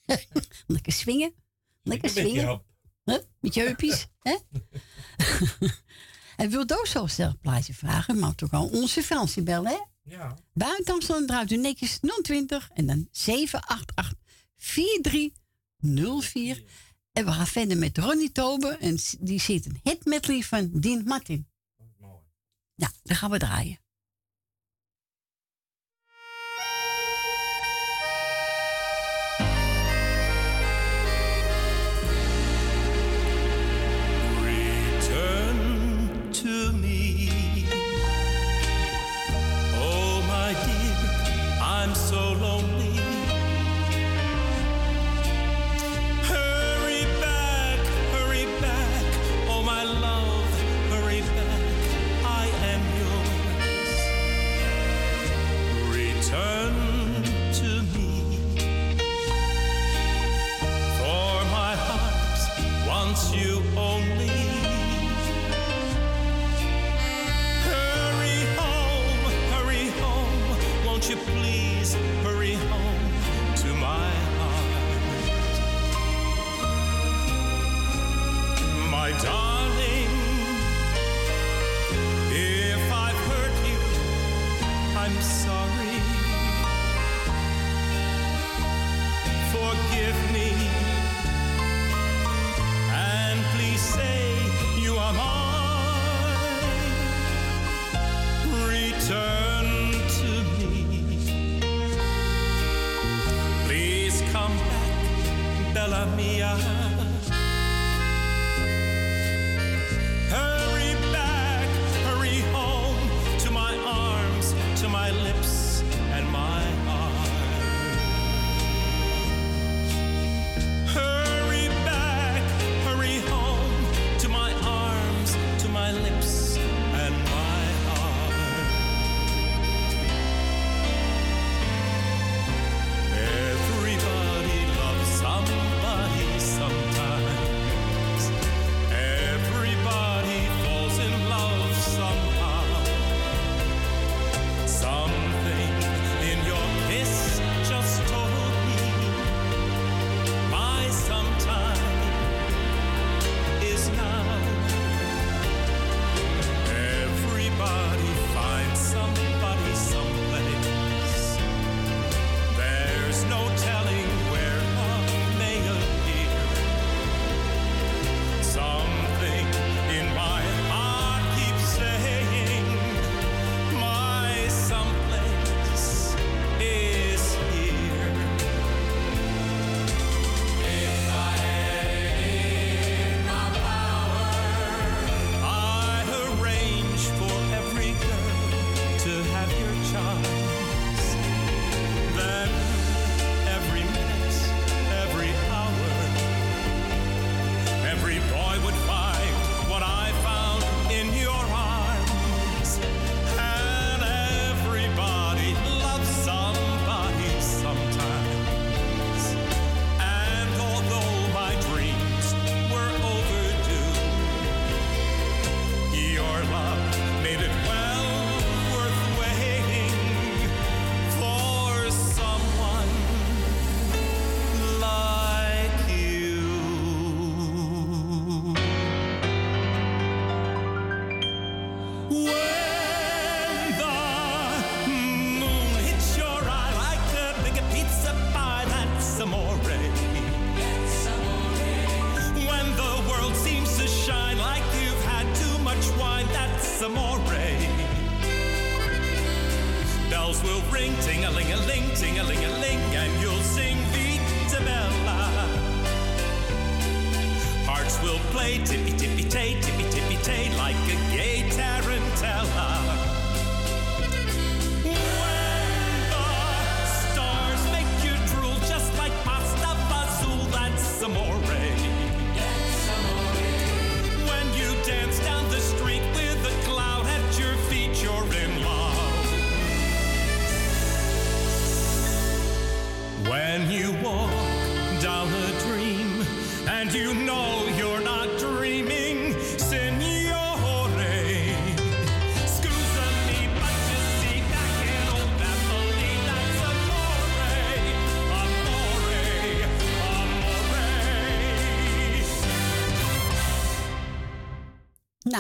lekker 0.76 0.94
swingen. 0.94 1.34
Lekker 1.84 2.10
swingen. 2.10 2.62
Huh? 3.04 3.18
Met 3.40 3.54
je 3.54 3.62
heupjes, 3.62 4.08
hè? 4.20 4.38
En 6.36 6.50
wilt 6.50 6.74
ook 6.78 6.88
zo'n 6.88 7.10
sterk 7.10 7.40
plaatje 7.42 7.74
vragen, 7.74 8.20
mag 8.20 8.36
toch 8.36 8.52
al 8.52 8.68
onze 8.68 9.04
Fransie 9.04 9.44
bellen, 9.44 9.72
hè? 9.72 9.78
Ja. 10.04 10.38
Buiten 10.54 10.94
Amsterdam 10.94 11.26
draait 11.28 11.52
u 11.52 11.58
netjes 11.58 12.00
020 12.22 12.70
en 12.74 12.86
dan 12.86 13.08
788 13.12 14.14
4304. 14.56 16.64
En 17.14 17.26
we 17.26 17.32
gaan 17.32 17.48
verder 17.48 17.78
met 17.78 17.98
Ronnie 17.98 18.32
Tober 18.32 18.80
en 18.80 18.98
die 19.20 19.40
zit 19.40 19.66
een 19.66 19.80
hit 19.84 20.06
medley 20.06 20.42
van 20.42 20.70
Dean 20.80 21.04
Martin. 21.04 21.48
Ja, 22.76 22.92
dan 23.04 23.16
gaan 23.16 23.32
we 23.32 23.38
draaien. 23.38 23.83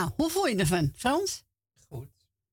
Nou, 0.04 0.16
hoe 0.16 0.30
voel 0.30 0.48
je 0.48 0.56
ervan, 0.56 0.92
Frans? 0.96 1.44
Goed. 1.88 2.10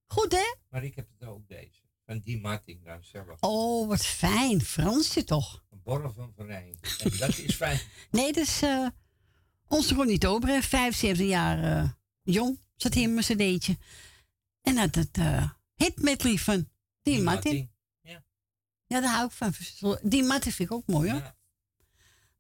Goed, 0.07 0.33
hè? 0.33 0.55
Maar 0.69 0.85
ik 0.85 0.97
heb 0.97 1.09
het 1.19 1.29
ook 1.29 1.49
deze. 1.49 1.81
Van 2.07 2.19
die 2.19 2.43
daar. 2.43 2.63
Nou, 2.85 3.03
zelf. 3.03 3.41
Oh, 3.41 3.89
wat 3.89 4.07
fijn. 4.07 4.61
Fransje 4.61 5.25
toch? 5.25 5.65
Een 5.71 5.83
borrel 5.83 6.13
van 6.13 6.33
verrein. 6.37 6.79
Dat 7.19 7.39
is 7.39 7.55
fijn. 7.55 7.81
nee, 8.11 8.33
dat 8.33 8.45
is 8.45 8.63
eh, 8.63 8.87
onze 9.69 9.95
Ronnie 9.95 10.19
Tober, 10.19 10.63
75 10.63 11.27
jaar 11.27 11.63
eh, 11.65 11.91
jong. 12.23 12.59
Zat 12.77 12.95
hier 12.95 13.11
met 13.11 13.25
zijn 13.25 13.39
deetje. 13.39 13.79
En 14.63 14.75
dat 14.75 14.95
het 14.95 15.19
uh, 15.19 15.37
eh, 15.37 15.51
hit 15.75 16.23
lief 16.23 16.45
van 16.45 16.69
die, 17.03 17.23
Martin. 17.23 17.71
Ja. 18.01 18.23
ja, 18.87 19.01
daar 19.01 19.15
hou 19.15 19.27
ik 19.27 19.33
van. 19.33 19.99
Die 20.03 20.23
Martin 20.23 20.53
vind 20.53 20.71
ik 20.71 20.75
ook 20.75 20.87
mooi, 20.87 21.11
hoor. 21.11 21.21
Ja. 21.21 21.37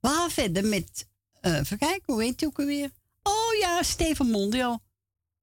We 0.00 0.08
gaan 0.08 0.30
verder 0.30 0.64
met... 0.64 1.08
Uh, 1.42 1.58
even 1.58 1.78
kijken, 1.78 2.12
hoe 2.12 2.22
heet 2.22 2.40
je 2.40 2.46
ook 2.46 2.58
alweer? 2.58 2.90
Oh 3.22 3.58
ja, 3.60 3.82
Steven 3.82 4.26
Mondial 4.26 4.82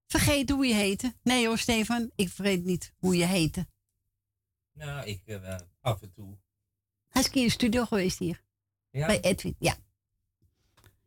vergeet 0.08 0.50
hoe 0.50 0.66
je 0.66 0.74
heette. 0.74 1.16
Nee 1.24 1.48
hoor, 1.48 1.58
Stefan, 1.58 2.12
ik 2.16 2.30
vergeet 2.30 2.64
niet 2.64 2.94
hoe 2.98 3.18
je 3.18 3.26
heette. 3.26 3.68
Nou, 4.74 5.08
ik 5.08 5.22
uh, 5.26 5.56
af 5.82 6.02
en 6.02 6.14
toe. 6.14 6.38
Hij 7.08 7.22
is 7.22 7.30
in 7.30 7.44
de 7.44 7.50
studio 7.50 7.86
geweest 7.86 8.20
hier. 8.20 8.44
Ja? 8.90 9.06
Bij 9.06 9.22
Edwin, 9.22 9.56
ja. 9.60 9.76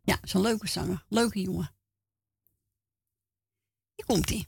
Ja, 0.02 0.18
zo'n 0.22 0.42
leuke 0.42 0.68
zanger. 0.68 1.04
Leuke 1.08 1.40
jongen. 1.40 1.74
Hier 3.94 4.06
komt 4.06 4.28
hij. 4.28 4.46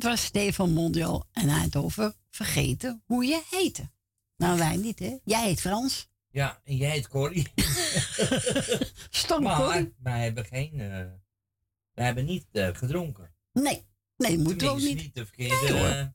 Dat 0.00 0.10
was 0.10 0.24
Stefan 0.24 0.72
Mondial. 0.72 1.26
En 1.32 1.48
hij 1.48 1.54
had 1.56 1.64
het 1.64 1.76
over 1.76 2.14
vergeten 2.30 3.02
hoe 3.06 3.24
je 3.24 3.42
heette. 3.50 3.90
Nou, 4.36 4.58
wij 4.58 4.76
niet, 4.76 4.98
hè? 4.98 5.16
Jij 5.24 5.44
heet 5.46 5.60
Frans. 5.60 6.08
Ja, 6.28 6.60
en 6.64 6.76
jij 6.76 6.90
heet 6.90 7.08
Corrie. 7.08 7.52
Stom, 9.10 9.42
maar 9.42 9.56
Corrie. 9.56 9.94
wij 9.98 10.22
hebben 10.22 10.44
geen... 10.44 10.80
eh, 10.80 11.06
wij 11.92 12.04
hebben 12.04 12.24
niet 12.24 12.46
eh, 12.52 12.68
gedronken. 12.72 13.34
Nee, 13.52 13.86
nee, 14.16 14.38
moeten 14.38 14.66
we 14.66 14.72
ook 14.72 14.78
niet. 14.78 14.96
niet 14.96 15.14
de 15.14 15.26
verkeerde... 15.26 15.72
Nee, 15.72 15.86
eh, 15.88 16.06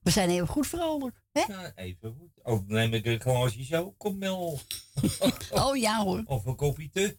We 0.00 0.10
zijn 0.10 0.30
heel 0.30 0.46
goed 0.46 0.66
vrolijk. 0.66 1.22
Hè? 1.32 1.44
nou, 1.48 1.72
even 1.74 2.16
goed. 2.18 2.30
Of 2.42 2.66
neem 2.66 2.94
ik 2.94 3.06
een 3.06 3.20
glaasje 3.20 3.64
zo, 3.64 3.92
kom 3.92 4.18
wel. 4.20 4.60
Oh 5.50 5.76
ja 5.76 6.02
hoor. 6.02 6.22
Of 6.26 6.44
een 6.44 6.56
koffie 6.56 6.90
te. 6.90 7.18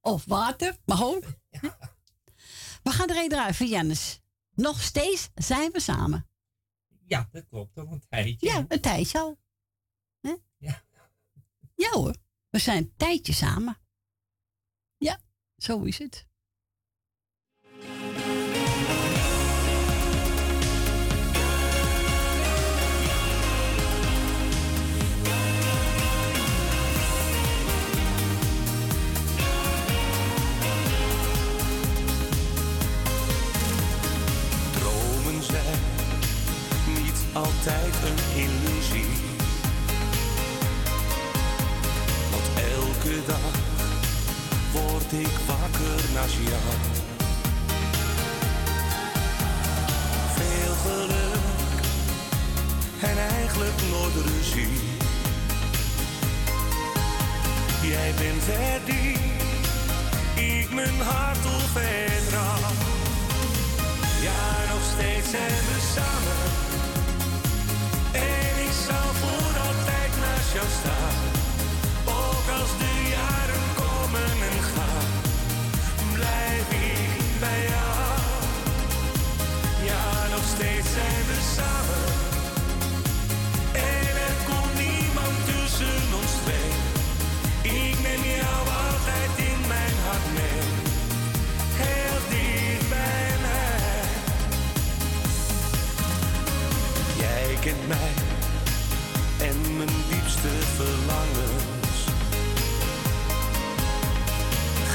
Of 0.00 0.24
water, 0.24 0.76
maar 0.84 1.04
ook. 1.04 1.24
We 2.82 2.90
gaan 2.90 3.08
er 3.08 3.54
voor 3.54 3.66
Jannes. 3.66 4.21
Nog 4.54 4.82
steeds 4.82 5.30
zijn 5.34 5.72
we 5.72 5.80
samen. 5.80 6.28
Ja, 7.06 7.28
dat 7.32 7.46
klopt. 7.48 7.78
Al 7.78 7.86
een 7.86 8.02
tijdje. 8.08 8.46
Ja, 8.46 8.64
een 8.68 8.80
tijdje 8.80 9.18
al. 9.18 9.40
Ja. 10.58 10.84
Ja 11.74 11.90
hoor, 11.90 12.16
we 12.50 12.58
zijn 12.58 12.76
een 12.78 12.92
tijdje 12.96 13.32
samen. 13.32 13.78
Ja, 14.96 15.20
zo 15.56 15.82
is 15.82 15.98
het. 15.98 16.26
Ik 45.22 45.38
wakker 45.46 46.00
naast 46.14 46.34
jou. 46.34 46.76
Veel 50.36 50.74
geluk 50.84 51.80
en 53.00 53.18
eigenlijk 53.18 53.78
nooit 53.90 54.14
ruzie. 54.26 54.78
Jij 57.82 58.14
bent 58.18 58.44
die 58.84 59.16
ik 60.60 60.72
mijn 60.72 61.00
hart 61.00 61.44
op 61.46 61.66
vertrouw. 61.72 62.70
Ja, 64.22 64.72
nog 64.72 64.82
steeds 64.92 65.30
zijn 65.30 65.62
we 65.68 65.78
samen. 65.94 66.42
En 68.12 68.54
ik 68.66 68.74
zal 68.86 69.08
voor 69.20 69.54
altijd 69.66 70.12
naast 70.20 70.52
jou 70.52 70.66
staan. 70.80 71.20
Ook 72.04 72.60
als 72.60 72.70
de 72.78 73.08
jaren 73.16 73.64
komen 73.74 74.30
en 74.50 74.62
gaan, 74.62 74.81
verlangens. 100.76 101.98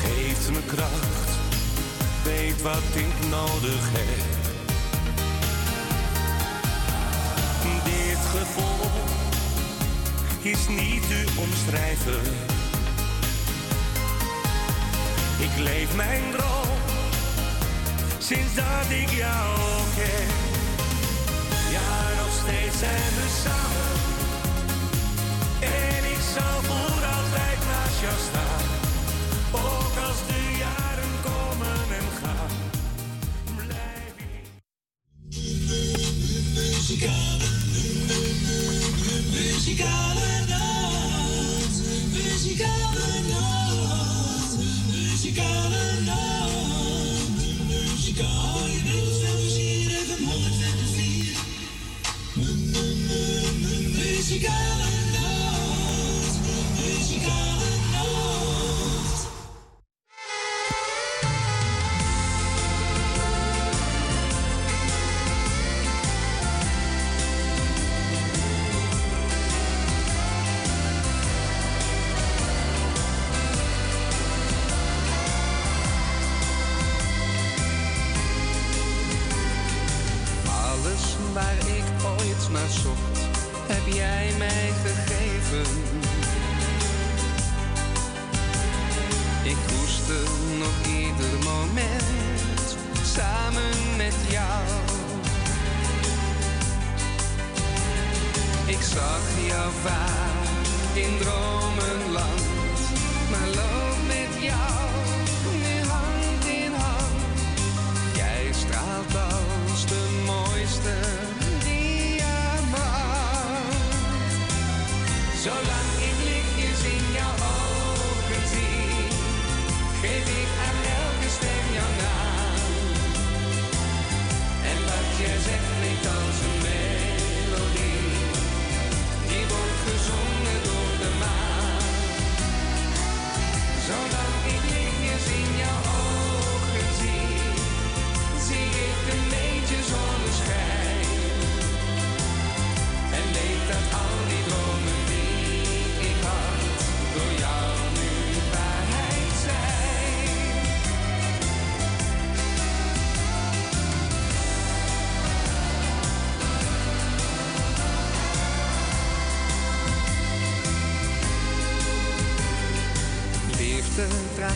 Geeft 0.02 0.50
me 0.52 0.62
kracht, 0.66 1.30
weet 2.24 2.62
wat 2.62 2.84
ik 2.94 3.30
nodig 3.30 3.90
heb. 3.92 4.46
Dit 7.84 8.26
gevoel 8.26 8.90
is 10.42 10.68
niet 10.68 11.08
te 11.08 11.26
omschrijven. 11.40 12.22
Ik 15.40 15.64
leef 15.64 15.96
mijn 15.96 16.24
droom 16.32 16.78
sinds 18.18 18.56
dat 18.56 18.90
ik 18.90 19.10
jou 19.10 19.58
ken. 19.96 20.28
Ja, 21.72 22.22
nog 22.22 22.34
steeds 22.44 22.80
zijn 22.80 23.12
we 23.16 23.42
samen. 23.44 23.87
Zal 26.38 26.62
voor 26.62 27.06
altijd 27.16 27.60
naast 27.70 28.02
jou 28.02 28.18
staan. 28.30 28.66
Ook 29.52 29.96
als 30.08 30.20
de 30.28 30.42
jaren 30.58 31.14
komen 31.24 31.80
en 32.00 32.10
gaan. 32.22 32.56
Blijf 33.56 34.16
ik. 34.18 34.46
Muzikale, 36.56 37.50
muzikale 39.32 40.30
nacht, 40.48 41.78
muzikale 42.14 43.10
nacht, 43.30 44.58
muzikale 44.92 46.02
nacht, 46.06 47.30
muzikale 47.68 48.48
Muzikale 53.98 54.97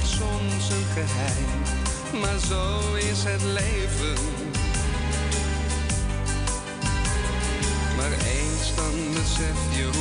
Soms 0.03 0.69
een 0.69 0.85
geheim, 0.93 1.61
maar 2.21 2.39
zo 2.39 2.93
is 2.95 3.23
het 3.23 3.43
leven. 3.43 4.23
Maar 7.97 8.11
eens 8.11 8.75
dan 8.75 9.13
besef 9.13 9.57
je 9.75 10.00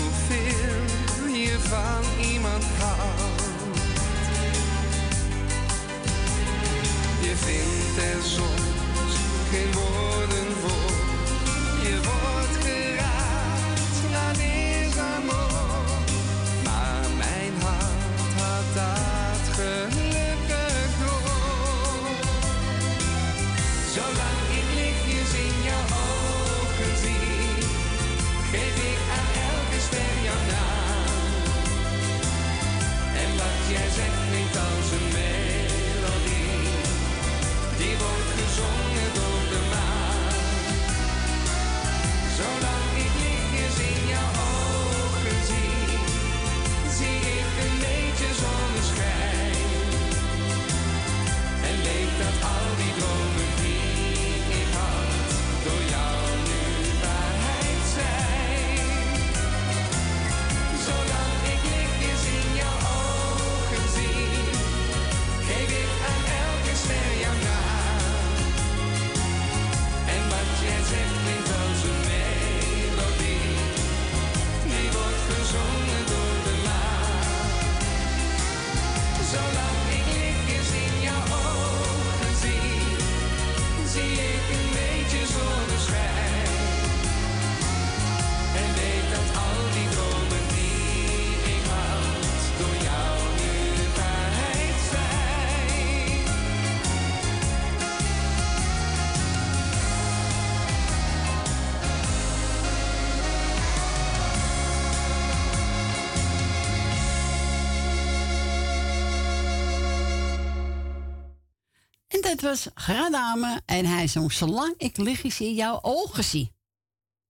Dat 112.40 112.50
was 112.50 112.72
Gradame 112.74 113.62
en 113.66 113.86
hij 113.86 114.06
zong 114.06 114.32
Zolang 114.32 114.74
ik 114.76 114.96
lichtjes 114.96 115.40
in 115.40 115.54
jouw 115.54 115.78
ogen 115.82 116.24
zie. 116.24 116.52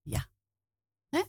Ja. 0.01 0.27
Hè? 1.09 1.21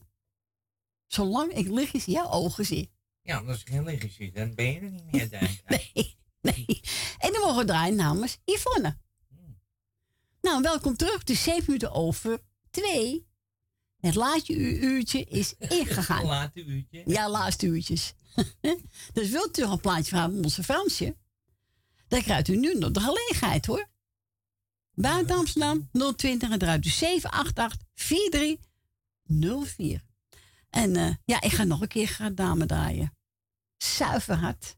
Zolang 1.07 1.53
ik 1.53 1.69
lichtjes 1.69 2.07
in 2.07 2.13
jouw 2.13 2.31
ogen 2.31 2.65
zie. 2.65 2.93
Ja, 3.23 3.39
als 3.39 3.61
ik 3.61 3.69
geen 3.69 3.85
lichtjes 3.85 4.15
zie, 4.15 4.33
dan 4.33 4.55
ben 4.55 4.73
je 4.73 4.81
er 4.81 4.91
niet 4.91 5.13
meer, 5.13 5.31
denk 5.31 5.43
ik. 5.43 5.63
Nee, 5.95 6.19
nee. 6.41 6.81
En 7.19 7.33
dan 7.33 7.41
mogen 7.41 7.57
we 7.57 7.65
draaien 7.65 7.97
namens 7.97 8.39
Yvonne. 8.45 8.99
Nou, 10.41 10.63
welkom 10.63 10.97
terug. 10.97 11.19
Het 11.19 11.31
is 11.31 11.43
zeven 11.43 11.65
minuten 11.67 11.93
over 11.93 12.43
twee. 12.71 13.29
Het 14.01 14.15
laatste 14.15 14.55
uurtje 14.81 15.25
is 15.25 15.55
ingegaan. 15.59 16.25
Late 16.37 16.65
uurtje. 16.65 17.03
Ja, 17.07 17.29
laatste 17.29 17.67
uurtjes. 17.67 18.15
dus 19.13 19.31
wilt 19.31 19.59
u 19.59 19.63
een 19.63 19.81
plaatje 19.81 20.05
vragen 20.05 20.33
van 20.33 20.45
onze 20.45 20.63
Fransje? 20.63 21.17
Dan 22.13 22.23
krijgt 22.23 22.49
u 22.49 22.57
nu 22.57 22.75
nog 22.75 22.91
de 22.91 23.01
gelegenheid 23.01 23.67
hoor. 23.67 23.87
Buiten 24.95 25.37
Amsterdam 25.37 25.89
020 26.17 26.51
en 26.51 26.63
eruit 26.63 26.83
dus 26.83 26.99
788 26.99 27.87
4304. 27.95 30.05
En 30.71 31.21
ja, 31.25 31.41
ik 31.41 31.53
ga 31.53 31.65
nog 31.65 31.81
een 31.81 31.89
keer 31.89 32.09
gaan 32.09 32.35
dame 32.35 32.67
draaien. 32.67 33.17
Zuiver 33.77 34.37
hart. 34.37 34.77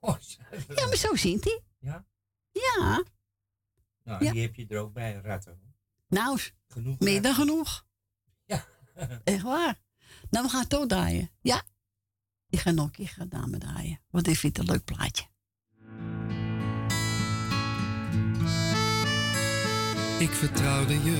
Hart. 0.00 0.38
Ja, 0.74 0.86
maar 0.86 0.96
zo 0.96 1.14
zingt 1.14 1.44
hij. 1.44 1.60
Ja? 1.78 2.06
Ja. 2.52 3.04
Nou, 4.04 4.24
Ja. 4.24 4.32
die 4.32 4.42
heb 4.42 4.54
je 4.54 4.66
er 4.66 4.78
ook 4.78 4.92
bij, 4.92 5.14
ratten. 5.14 5.74
Nou, 6.08 6.40
Genoeg 6.68 6.98
meer 6.98 7.22
dan 7.22 7.34
genoeg. 7.34 7.86
Ja. 8.44 8.66
Echt 9.24 9.42
waar. 9.42 9.80
Nou, 10.30 10.44
we 10.44 10.50
gaan 10.50 10.62
het 10.62 10.74
ook 10.74 10.88
draaien. 10.88 11.30
Ja. 11.40 11.62
Ik 12.56 12.62
ga 12.62 12.70
nog 12.70 12.84
een 12.84 12.90
keer 12.90 13.16
dame 13.28 13.58
draaien. 13.58 14.00
Want 14.10 14.28
ik 14.28 14.36
vind 14.36 14.56
het 14.56 14.68
een 14.68 14.72
leuk 14.74 14.84
plaatje. 14.84 15.24
Ik 20.18 20.30
vertrouwde 20.30 20.94
je, 20.94 21.16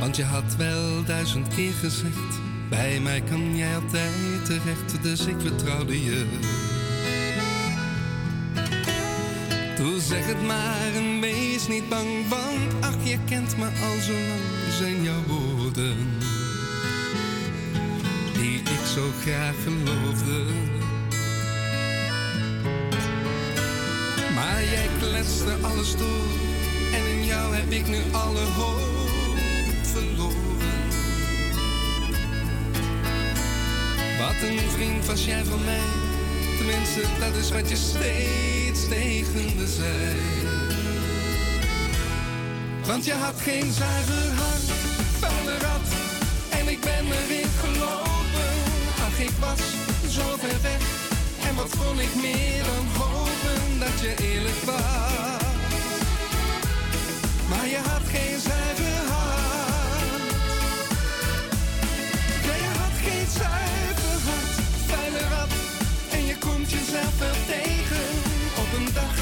want 0.00 0.16
je 0.16 0.24
had 0.24 0.56
wel 0.56 1.04
duizend 1.04 1.48
keer 1.48 1.72
gezegd: 1.72 2.40
Bij 2.70 3.00
mij 3.00 3.20
kan 3.20 3.56
jij 3.56 3.74
altijd 3.74 4.44
terecht, 4.44 5.02
dus 5.02 5.26
ik 5.26 5.40
vertrouwde 5.40 6.04
je. 6.04 6.26
Doe 9.76 10.00
zeg 10.00 10.26
het 10.26 10.42
maar 10.42 10.94
en 10.94 11.20
wees 11.20 11.68
niet 11.68 11.88
bang, 11.88 12.28
want 12.28 12.84
ach, 12.84 13.04
je 13.04 13.18
kent 13.24 13.56
me 13.56 13.64
al 13.64 14.00
zo 14.00 14.12
lang, 14.12 14.72
zijn 14.78 15.02
jouw 15.02 15.22
woorden. 15.26 15.96
Die 18.46 18.58
ik 18.58 18.86
zo 18.94 19.10
graag 19.22 19.54
geloofde. 19.62 20.44
Maar 24.34 24.64
jij 24.64 24.88
kletste 24.98 25.56
alles 25.62 25.96
door 25.96 26.28
en 26.92 27.06
in 27.06 27.24
jou 27.24 27.54
heb 27.54 27.70
ik 27.70 27.86
nu 27.86 27.98
alle 28.12 28.40
hoop 28.40 29.74
verloren. 29.82 30.86
Wat 34.18 34.48
een 34.48 34.70
vriend 34.70 35.06
was 35.06 35.24
jij 35.24 35.44
van 35.44 35.64
mij, 35.64 35.88
tenminste 36.56 37.00
dat 37.18 37.34
is 37.34 37.50
wat 37.50 37.68
je 37.68 37.76
steeds 37.76 38.88
tegen 38.88 39.56
me 39.56 39.66
zei. 39.66 40.16
Want 42.86 43.04
je 43.04 43.12
had 43.12 43.40
geen 43.40 43.72
zuiver 43.72 44.32
hart, 44.34 44.70
vuile 45.18 45.58
rat, 45.58 45.88
en 46.50 46.68
ik 46.68 46.80
ben 46.80 47.04
erin 47.04 47.48
gelopen. 47.60 48.15
Ik 49.18 49.30
was 49.40 49.58
zo 50.10 50.36
ver 50.38 50.60
weg, 50.62 50.80
en 51.48 51.54
wat 51.54 51.76
kon 51.78 52.00
ik 52.00 52.14
meer 52.14 52.62
dan 52.64 52.86
hopen 53.02 53.78
dat 53.78 54.00
je 54.00 54.14
eerlijk 54.32 54.60
was. 54.64 55.42
Maar 57.48 57.66
je 57.66 57.76
had 57.76 58.02
geen 58.14 58.40
zuiver 58.40 59.12
hart. 59.12 60.32
Ja, 62.46 62.54
je 62.64 62.70
had 62.80 62.96
geen 63.06 63.26
zuiver 63.38 64.16
hart, 64.28 64.54
vuile 64.86 65.28
rat. 65.34 65.52
En 66.10 66.26
je 66.26 66.38
komt 66.38 66.70
jezelf 66.70 67.18
wel 67.18 67.38
tegen. 67.46 68.06
Op 68.62 68.68
een 68.78 68.88
dag 68.94 69.14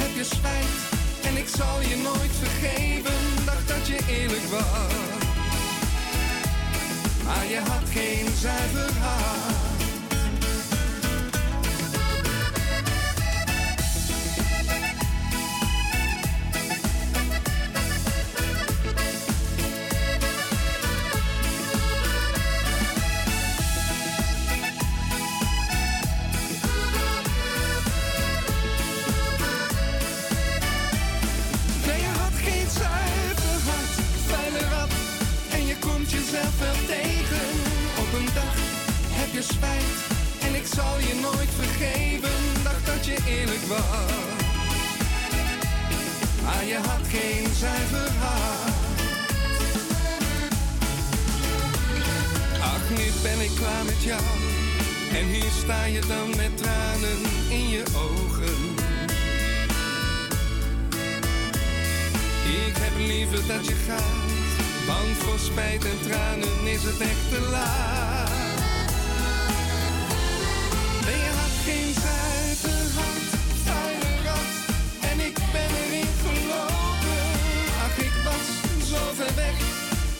heb 0.00 0.16
je 0.16 0.24
spijt. 0.24 0.74
En 1.22 1.36
ik 1.36 1.48
zal 1.48 1.80
je 1.80 1.96
nooit 1.96 2.34
vergeven. 2.42 3.44
Dacht 3.44 3.68
dat 3.68 3.86
je 3.86 3.98
eerlijk 4.08 4.46
was. 4.50 5.27
Maar 7.28 7.46
je 7.48 7.58
had 7.58 7.88
geen 7.90 8.26
zuiver 8.36 8.98
hart. 9.00 9.67
spijt 39.42 39.96
en 40.40 40.54
ik 40.54 40.66
zal 40.66 40.98
je 40.98 41.14
nooit 41.20 41.48
vergeven. 41.56 42.30
Dacht 42.62 42.86
dat 42.86 43.04
je 43.04 43.16
eerlijk 43.28 43.62
was, 43.62 43.78
maar 46.42 46.64
je 46.64 46.76
had 46.76 47.06
geen 47.08 47.46
zuiver 47.54 48.10
hart. 48.18 48.76
Ach, 52.60 52.90
nu 52.90 53.04
ben 53.22 53.40
ik 53.40 53.50
klaar 53.56 53.84
met 53.84 54.02
jou 54.02 54.22
en 55.12 55.26
hier 55.26 55.50
sta 55.64 55.84
je 55.84 56.00
dan 56.00 56.28
met 56.36 56.56
tranen 56.56 57.20
in 57.48 57.68
je 57.68 57.82
ogen. 57.94 58.76
Ik 62.66 62.76
heb 62.76 62.96
liever 62.96 63.46
dat 63.46 63.66
je 63.66 63.74
gaat, 63.74 64.30
want 64.86 65.16
voor 65.16 65.38
spijt 65.38 65.84
en 65.84 66.00
tranen 66.08 66.66
is 66.66 66.82
het 66.82 67.00
echt 67.00 67.28
te 67.30 67.48
laat. 67.50 68.07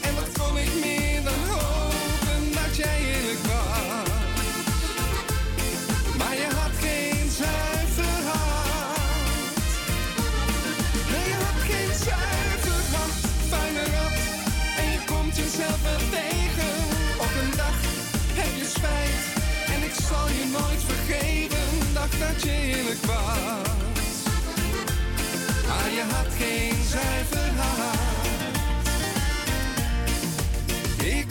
En 0.01 0.15
wat 0.15 0.33
kon 0.39 0.59
ik 0.59 0.75
meer 0.81 1.23
dan 1.23 1.41
hopen 1.49 2.53
dat 2.53 2.77
jij 2.77 2.99
eerlijk 3.15 3.43
was. 3.47 4.09
Maar 6.19 6.35
je 6.35 6.49
had 6.61 6.75
geen 6.81 7.31
zuiver 7.41 8.19
hart. 8.31 9.71
Nee, 11.11 11.27
je 11.33 11.39
had 11.47 11.61
geen 11.71 11.93
zuiver 12.07 12.83
hart, 12.95 13.21
vuile 13.49 13.85
rat. 13.95 14.17
En 14.79 14.87
je 14.93 15.01
komt 15.07 15.37
jezelf 15.37 15.83
wel 15.83 16.03
tegen. 16.11 16.75
Op 17.19 17.33
een 17.43 17.57
dag 17.57 17.77
heb 18.41 18.53
je 18.61 18.69
spijt. 18.77 19.25
En 19.75 19.83
ik 19.89 19.95
zal 20.09 20.27
je 20.39 20.45
nooit 20.59 20.83
vergeven. 20.91 21.67
Dacht 21.93 22.19
dat 22.19 22.43
je 22.43 22.51
eerlijk 22.51 23.05
was. 23.05 24.17
Maar 25.69 25.91
je 25.99 26.05
had 26.15 26.29
geen 26.39 26.75
zuiver 26.93 27.53
hart. 27.57 27.98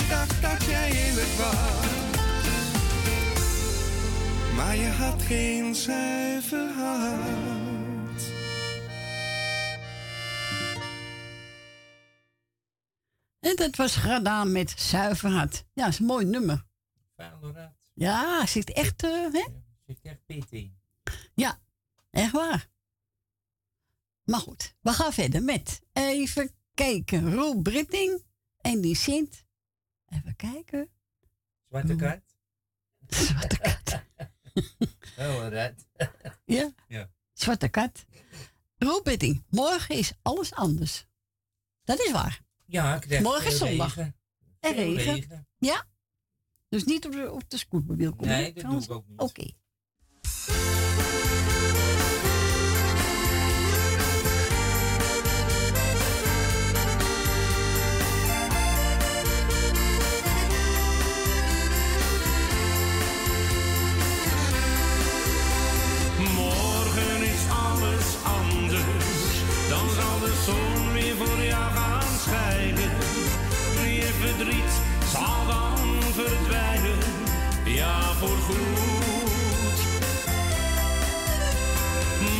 Dacht 0.09 0.41
dat 0.41 0.63
jij 0.63 0.91
eerlijk 0.91 1.33
was. 1.37 2.05
Maar 4.55 4.75
je 4.75 4.87
had 4.87 5.21
geen 5.21 5.75
zuiver 5.75 6.69
hart. 6.73 8.21
En 13.39 13.55
dat 13.55 13.75
was 13.75 13.95
gedaan 13.95 14.51
met 14.51 14.73
zuiver 14.77 15.29
hart. 15.29 15.65
Ja, 15.73 15.83
dat 15.83 15.93
is 15.93 15.99
een 15.99 16.05
mooi 16.05 16.25
nummer. 16.25 16.65
Ja, 17.93 18.45
zit 18.45 18.73
echt, 18.73 19.03
eh, 19.03 19.31
hè? 19.31 19.45
Zit 19.85 19.99
echt 20.01 20.25
pit 20.25 20.45
in. 20.49 20.79
Ja, 21.35 21.59
echt 22.09 22.31
waar. 22.31 22.67
Maar 24.23 24.39
goed, 24.39 24.75
we 24.81 24.91
gaan 24.91 25.13
verder 25.13 25.43
met 25.43 25.81
even 25.93 26.51
kijken. 26.73 27.33
Roel 27.33 27.61
Britting 27.61 28.23
en 28.57 28.81
die 28.81 28.95
Sint. 28.95 29.45
Even 30.09 30.35
kijken. 30.35 30.89
Zwarte 31.69 31.95
kat. 31.95 32.21
Zwarte 33.25 33.57
kat. 33.59 34.03
Oh, 35.19 35.47
rat. 35.49 35.87
Ja, 36.45 36.71
Ja. 36.87 37.09
Zwarte 37.33 37.67
kat. 37.69 38.05
Roel 38.77 39.01
Britting, 39.01 39.43
morgen 39.49 39.95
is 39.95 40.13
alles 40.21 40.53
anders. 40.53 41.07
Dat 41.83 41.99
is 41.99 42.11
waar. 42.11 42.41
Ja, 42.65 42.95
ik 42.95 43.01
krijg 43.01 43.21
Morgen 43.23 43.51
is 43.51 43.57
veel 43.57 43.67
zondag. 43.67 43.95
regen. 43.95 44.15
En 44.59 44.73
regen. 44.73 45.13
regen. 45.13 45.47
Ja? 45.57 45.85
Dus 46.69 46.83
niet 46.83 47.05
op 47.05 47.11
de, 47.11 47.31
op 47.31 47.49
de 47.49 47.57
scootmobiel 47.57 48.11
komen. 48.15 48.27
Nee, 48.27 48.53
dat 48.53 48.63
doe 48.63 48.81
ik 48.83 48.91
ook 48.91 49.07
niet. 49.07 49.19
Oké. 49.19 49.49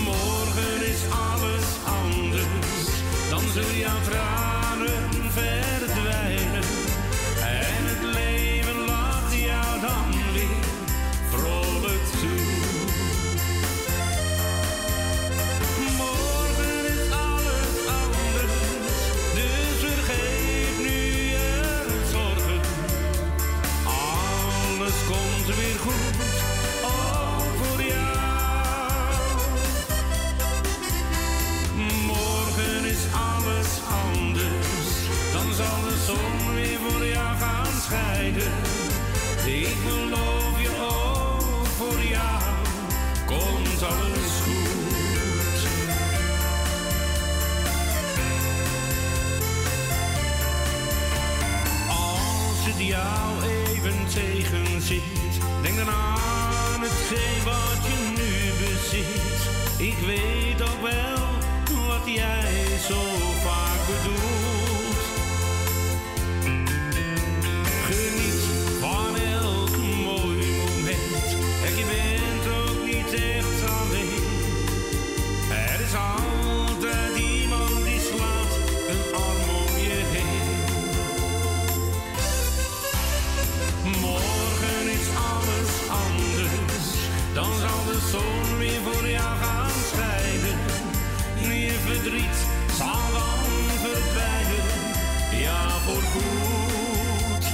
Morgen 0.04 0.88
is 0.92 1.02
alles 1.10 1.66
anders, 1.86 2.46
dan 3.30 3.42
zullen 3.54 3.78
jouw 3.78 4.02
tranen 4.10 4.57
voor 27.58 27.82
jou. 27.82 28.18
Morgen 32.06 32.86
is 32.86 33.04
alles 33.12 33.70
anders, 34.06 34.90
dan 35.34 35.54
zal 35.54 35.82
de 35.90 36.04
zon 36.06 36.56
weer 36.56 36.80
voor 36.88 37.06
jou 37.06 37.38
gaan 37.38 37.82
schijnen. 37.82 38.52
Ik 39.46 39.76
beloof 39.86 40.62
je 40.62 40.70
ook 40.82 41.66
voor 41.66 42.04
jou, 42.04 42.42
komt 43.26 43.84
alles 43.84 44.34
goed. 44.44 45.68
Als 51.90 52.66
het 52.66 52.88
jou 52.88 53.44
even 53.44 53.96
tegen 54.14 54.82
zit, 54.82 55.37
denk 55.68 55.86
dan 55.86 55.96
aan 55.96 56.82
hetgeen 56.82 57.44
wat 57.44 57.82
je 57.88 57.98
nu 58.18 58.66
bezit. 58.66 59.40
Ik 59.78 59.98
weet 60.06 60.62
ook 60.62 60.82
wel 60.82 61.28
wat 61.88 62.06
jij 62.06 62.78
zo 62.88 63.27
zon 88.12 88.58
weer 88.58 88.82
voor 88.84 89.08
jou 89.08 89.38
gaan 89.42 89.70
schijnen. 89.92 90.60
Je 91.64 91.74
verdriet 91.86 92.38
zal 92.78 93.12
dan 93.18 93.40
verdwijnen, 93.82 94.66
ja 95.42 95.70
voor 95.70 96.02
goed. 96.02 97.46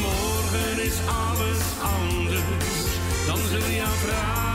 Morgen 0.00 0.84
is 0.84 0.98
alles 1.06 1.62
anders, 1.82 2.86
dan 3.26 3.38
zullen 3.50 3.74
jouw 3.74 3.96
tranen 4.04 4.47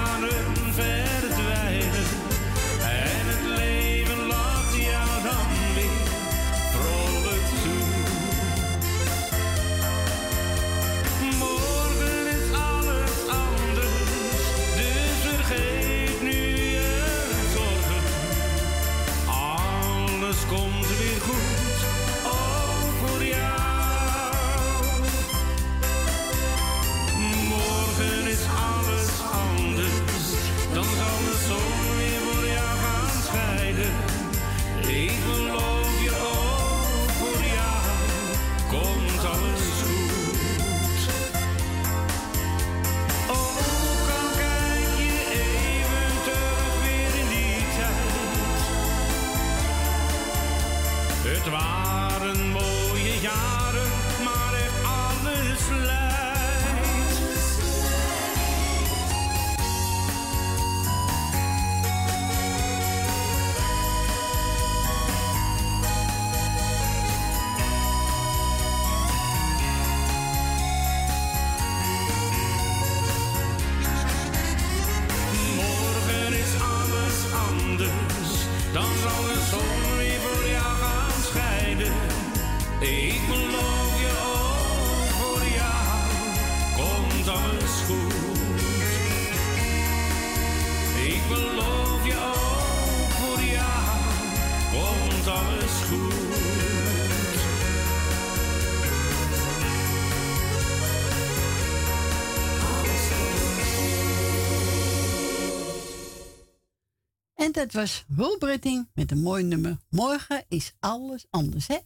dat 107.64 107.73
was 107.73 108.06
Roel 108.15 108.38
Britting 108.38 108.90
met 108.94 109.11
een 109.11 109.22
mooi 109.22 109.44
nummer. 109.44 109.77
Morgen 109.90 110.45
is 110.48 110.73
alles 110.80 111.26
anders, 111.30 111.68
hè? 111.68 111.77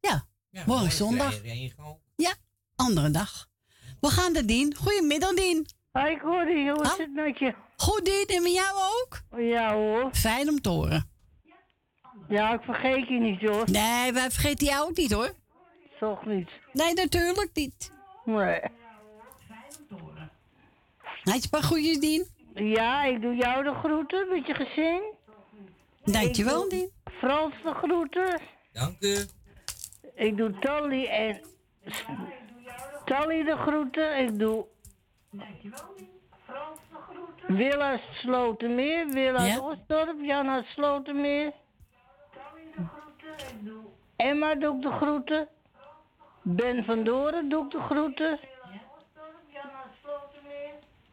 Ja, 0.00 0.26
morgen 0.66 0.86
is 0.86 0.96
zondag. 0.96 1.40
Ja, 2.16 2.34
andere 2.76 3.10
dag. 3.10 3.48
We 4.00 4.08
gaan 4.08 4.36
er, 4.36 4.46
Dien. 4.46 4.74
Goedemiddag, 4.76 5.34
Dien. 5.34 5.66
Hoi, 5.92 6.18
Corrie. 6.18 6.70
Hoe 6.70 6.82
is 6.82 6.96
het 6.96 7.14
met 7.14 7.38
je? 7.38 7.54
Goed, 7.76 8.04
Dien. 8.04 8.26
En 8.26 8.42
met 8.42 8.52
jou 8.52 8.76
ook? 8.76 9.40
Ja, 9.40 9.74
hoor. 9.74 10.14
Fijn 10.14 10.48
om 10.48 10.60
te 10.60 10.68
horen. 10.68 11.10
Ja, 12.28 12.52
ik 12.54 12.60
vergeet 12.60 13.08
je 13.08 13.18
niet, 13.18 13.40
hoor. 13.40 13.70
Nee, 13.70 14.12
wij 14.12 14.30
vergeten 14.30 14.66
jou 14.66 14.88
ook 14.88 14.96
niet, 14.96 15.12
hoor. 15.12 15.34
Toch 15.98 16.26
niet? 16.26 16.50
Nee, 16.72 16.94
natuurlijk 16.94 17.50
niet. 17.54 17.92
Nee. 18.24 18.60
Je 21.22 21.32
een 21.32 21.48
paar 21.50 21.62
goedjes, 21.62 22.00
Dien? 22.00 22.37
Ja, 22.58 23.04
ik 23.04 23.20
doe 23.20 23.34
jou 23.34 23.64
de 23.64 23.74
groeten 23.74 24.28
met 24.28 24.46
je 24.46 24.54
gezin. 24.54 25.02
Dankjewel, 26.04 26.64
Ik 26.64 26.70
doe 26.70 26.78
Dien. 26.78 26.90
Frans 27.18 27.54
de 27.62 27.74
groeten. 27.74 28.40
Dank 28.72 28.96
u. 29.00 29.16
Ik 30.14 30.36
doe 30.36 30.58
Tally 30.58 31.06
en 31.06 31.40
Tally 33.04 33.44
de 33.44 33.56
groeten. 33.56 34.18
Ik 34.18 34.38
doe 34.38 34.66
Willa 37.46 38.00
Slotermeer, 38.12 39.08
Willa 39.08 39.44
Ja. 39.44 39.60
Osdorp, 39.60 40.20
Jan 40.20 40.48
uit 40.48 40.66
Slotermeer. 40.66 41.52
Emma 44.16 44.54
doe 44.54 44.76
ik 44.76 44.82
de 44.82 44.90
groeten. 44.90 45.48
Ben 46.42 46.84
van 46.84 47.04
Doren 47.04 47.48
doe 47.48 47.64
ik 47.64 47.70
de 47.70 47.80
groeten. 47.80 48.38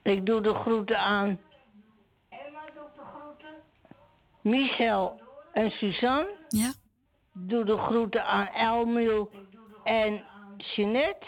Ik 0.05 0.25
doe 0.25 0.41
de 0.41 0.53
groeten 0.53 0.99
aan 0.99 1.39
Michel 4.41 5.21
en 5.53 5.71
Suzanne. 5.71 6.35
Ja. 6.47 6.73
Doe 7.33 7.65
de 7.65 7.77
groeten 7.77 8.25
aan 8.25 8.47
Elmiel 8.47 9.29
en 9.83 10.23
Jeanette. 10.57 11.27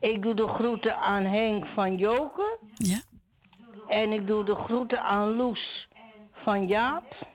Ik 0.00 0.22
doe 0.22 0.34
de 0.34 0.48
groeten 0.48 0.96
aan 0.96 1.24
Henk 1.24 1.66
van 1.66 1.96
Joken. 1.96 2.58
Ja. 2.74 3.00
En 3.88 4.12
ik 4.12 4.26
doe 4.26 4.44
de 4.44 4.54
groeten 4.54 5.02
aan 5.02 5.36
Loes 5.36 5.88
van 6.32 6.66
Jaap. 6.66 7.26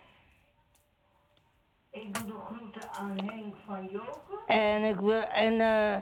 Ik 1.91 2.13
doe 2.13 2.25
de 2.25 2.39
groeten 2.45 2.89
aan 2.91 3.17
Henk 3.25 3.55
van 3.65 3.89
Joken. 3.91 4.37
En 4.47 4.83
ik 4.83 4.99
wil 4.99 5.21
en 5.21 5.61
eh, 5.61 6.01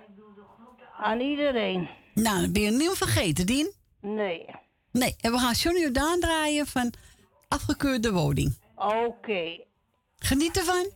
aan 0.99 1.19
iedereen. 1.19 1.99
Nou, 2.13 2.41
dan 2.41 2.51
ben 2.51 2.61
je 2.61 2.71
niet 2.71 2.89
vergeten, 2.91 3.45
Dien. 3.45 3.71
Nee. 4.01 4.45
Nee, 4.91 5.15
en 5.21 5.31
we 5.31 5.38
gaan 5.38 5.53
Johnny 5.53 5.81
Jordaan 5.81 6.19
draaien 6.19 6.67
van 6.67 6.93
Afgekeurde 7.47 8.11
Woning. 8.11 8.57
Oké. 8.75 9.59
Geniet 10.17 10.57
ervan. 10.57 10.89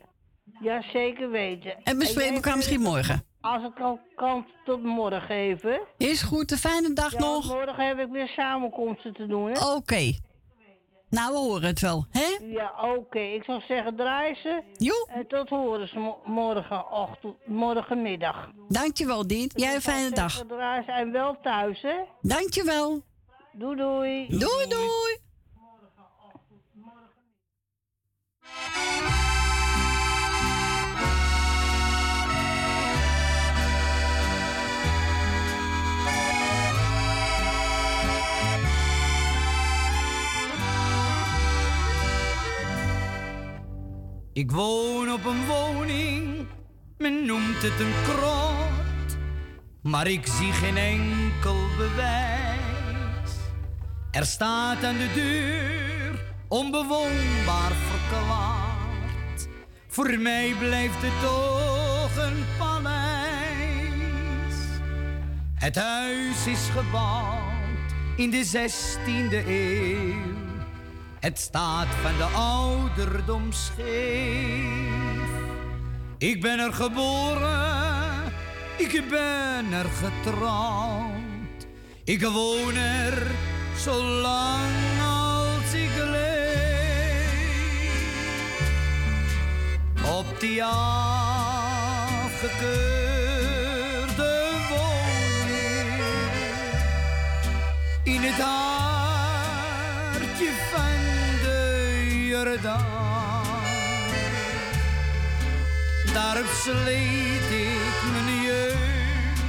Ja, 0.61 0.81
zeker 0.93 1.29
weten. 1.29 1.75
En 1.83 1.97
we 1.97 2.03
spreken 2.05 2.23
jij 2.25 2.33
elkaar 2.35 2.55
misschien 2.55 2.77
vindt- 2.81 2.91
morgen. 2.93 3.25
Als 3.41 3.63
ik 3.63 3.79
al 3.79 3.99
kan, 4.15 4.45
tot 4.65 4.83
morgen 4.83 5.29
even. 5.35 5.79
Is 5.97 6.21
goed, 6.21 6.51
een 6.51 6.57
fijne 6.57 6.93
dag 6.93 7.11
Ja, 7.11 7.19
nog. 7.19 7.45
Morgen 7.47 7.87
heb 7.87 7.99
ik 7.99 8.07
weer 8.11 8.27
samenkomsten 8.27 9.13
te 9.13 9.25
doen? 9.27 9.63
Oké. 9.63 10.13
Nou, 11.15 11.31
we 11.31 11.37
horen 11.37 11.67
het 11.67 11.79
wel, 11.79 12.05
hè? 12.11 12.37
Ja, 12.45 12.73
oké. 12.97 13.19
Ik 13.19 13.43
zou 13.43 13.61
zeggen, 13.67 13.95
draai 13.95 14.35
ze. 14.35 14.61
Jo. 14.77 14.93
En 15.07 15.27
tot 15.27 15.49
horen 15.49 15.87
ze 15.87 15.99
mo- 15.99 16.19
morgenochtend, 16.25 17.35
morgenmiddag. 17.45 18.49
Dankjewel, 18.67 19.27
Dien. 19.27 19.51
Jij 19.55 19.75
een 19.75 19.81
fijne 19.81 20.09
dag. 20.09 20.31
Zeggen, 20.31 20.47
draai 20.47 20.83
ze 20.83 20.91
en 20.91 21.11
wel 21.11 21.37
thuis, 21.43 21.81
hè? 21.81 21.95
Dankjewel. 22.21 23.01
Doei, 23.53 23.75
doei. 23.75 24.27
Doei, 24.27 24.67
doei. 24.67 25.17
Ik 44.35 44.51
woon 44.51 45.11
op 45.11 45.25
een 45.25 45.45
woning, 45.45 46.47
men 46.97 47.25
noemt 47.25 47.61
het 47.61 47.79
een 47.79 47.93
krot, 48.03 49.17
maar 49.81 50.07
ik 50.07 50.27
zie 50.27 50.51
geen 50.51 50.77
enkel 50.77 51.55
bewijs. 51.77 53.31
Er 54.11 54.25
staat 54.25 54.83
aan 54.83 54.97
de 54.97 55.11
deur 55.13 56.35
onbewoonbaar 56.47 57.71
verklaard. 57.71 59.47
Voor 59.87 60.19
mij 60.19 60.53
blijft 60.59 61.01
het 61.01 61.21
toch 61.21 62.25
een 62.25 62.43
paleis. 62.57 63.45
Het 65.55 65.75
huis 65.75 66.47
is 66.47 66.69
gebouwd 66.69 67.93
in 68.15 68.29
de 68.29 68.45
16e 68.45 69.47
eeuw. 69.47 70.44
Het 71.25 71.39
staat 71.39 71.87
van 72.01 72.17
de 72.17 72.23
ouderdom 72.23 73.51
scheef. 73.51 75.29
Ik 76.17 76.41
ben 76.41 76.59
er 76.59 76.73
geboren, 76.73 78.33
ik 78.77 79.03
ben 79.09 79.73
er 79.73 79.85
getrouwd. 79.85 81.67
Ik 82.03 82.21
woon 82.21 82.75
er 82.75 83.27
zolang 83.77 85.01
als 85.01 85.73
ik 85.73 85.95
leef. 85.95 87.33
Op 90.11 90.39
die 90.39 90.63
afgekeurde 90.63 91.01
woning 94.69 96.01
in 98.03 98.21
het 98.21 98.39
Jordaan. 102.35 103.63
Daarop 106.13 106.49
sleet 106.63 107.49
ik 107.51 108.01
mijn 108.11 108.41
jeugd, 108.41 109.41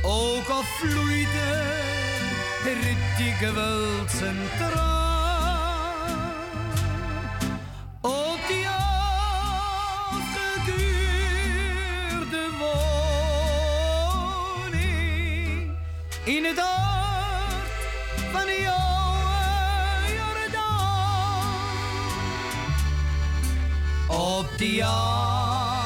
ook 0.02 0.48
al 0.48 0.62
vloeide 0.62 1.73
er 2.66 2.96
dikwijls 3.18 4.20
een 4.20 4.48
traan. 4.58 6.32
Op 8.00 8.38
die 8.48 8.66
afgekeurde 8.68 10.34
woning 14.58 15.70
in 16.24 16.44
het 16.44 16.58
hart 16.58 17.70
van 18.32 18.46
jouw 18.62 19.14
Jordaan. 20.16 21.56
Op 24.08 24.48
die 24.58 24.84
afgekeurde 24.84 25.84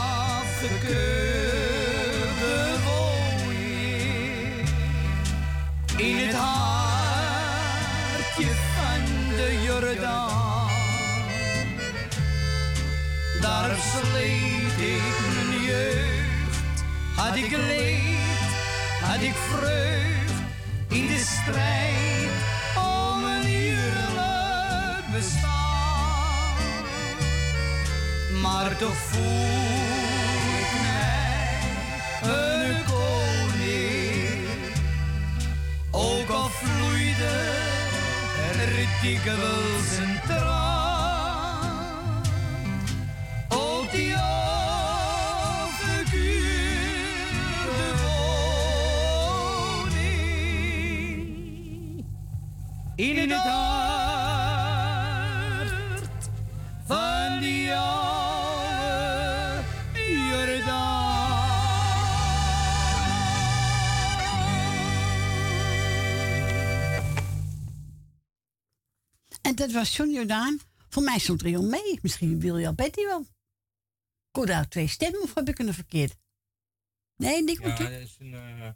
Daar 13.79 13.87
sleet 13.87 14.89
ik 14.89 15.03
mijn 15.35 15.63
jeugd, 15.63 16.85
had 17.17 17.37
ik 17.37 17.51
leed, 17.51 18.51
had 19.01 19.21
ik 19.21 19.35
vreugd 19.35 20.33
in 20.89 21.07
de 21.07 21.19
strijd 21.19 22.31
om 22.77 23.25
een 23.25 23.45
eerlijk 23.47 25.13
bestaan. 25.13 26.57
Maar 28.43 28.77
toch 28.77 28.97
voel 28.97 29.23
ik 30.59 30.73
mij 30.83 32.33
een 32.33 32.85
koning, 32.85 34.47
ook 35.91 36.29
al 36.29 36.49
vloeide 36.49 37.57
er 38.61 38.87
dikwijls 39.03 39.97
een 39.99 40.21
traan. 40.27 40.68
In 52.99 53.31
het 53.31 53.33
hart 53.33 54.89
van 56.87 57.41
die 57.41 57.75
oude 57.75 58.07
En 69.43 69.55
dat 69.55 69.73
was 69.73 69.97
John 69.97 70.11
Jordaan. 70.11 70.59
Voor 70.89 71.03
mij 71.03 71.19
stond 71.19 71.41
er 71.41 71.47
iemand 71.47 71.69
mee. 71.69 71.99
Misschien 72.03 72.41
wil 72.41 72.59
je 72.59 72.67
al 72.67 72.75
Betty 72.75 73.05
wel. 73.05 73.21
Ik 73.21 73.27
hoorde 74.31 74.53
daar 74.53 74.69
twee 74.69 74.87
stemmen 74.87 75.23
of 75.23 75.35
heb 75.35 75.49
ik 75.49 75.59
een 75.59 75.75
verkeerd? 75.75 76.17
Nee, 77.17 77.43
Nick 77.43 77.61
Ja, 77.61 77.69
moet 77.69 77.77
dat 77.79 77.91
is 77.91 78.17
een... 78.19 78.35
eh, 78.35 78.69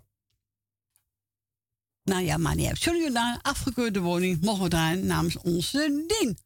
Nou 2.04 2.22
ja, 2.22 2.36
maar 2.36 2.54
niet 2.54 2.68
uit. 2.68 2.82
John 2.82 2.96
Jordaan, 2.98 3.40
afgekeurde 3.42 4.00
woning, 4.00 4.40
mogen 4.40 4.62
we 4.62 4.68
draaien 4.68 5.06
namens 5.06 5.36
onze 5.38 6.04
Dien. 6.06 6.38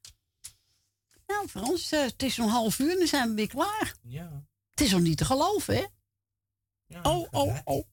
Nou, 1.26 1.48
Frans, 1.48 1.92
eh, 1.92 2.00
het 2.00 2.22
is 2.22 2.36
nog 2.36 2.50
half 2.50 2.78
uur 2.78 2.90
en 2.90 2.98
dan 2.98 3.06
zijn 3.06 3.28
we 3.28 3.34
weer 3.34 3.48
klaar. 3.48 3.96
ja. 4.02 4.44
Het 4.70 4.80
is 4.80 4.90
nog 4.92 5.00
niet 5.00 5.16
te 5.16 5.24
geloven, 5.24 5.74
hè? 5.76 5.84
Ja, 6.86 7.00
oh, 7.02 7.26
oh, 7.30 7.58
oh. 7.64 7.86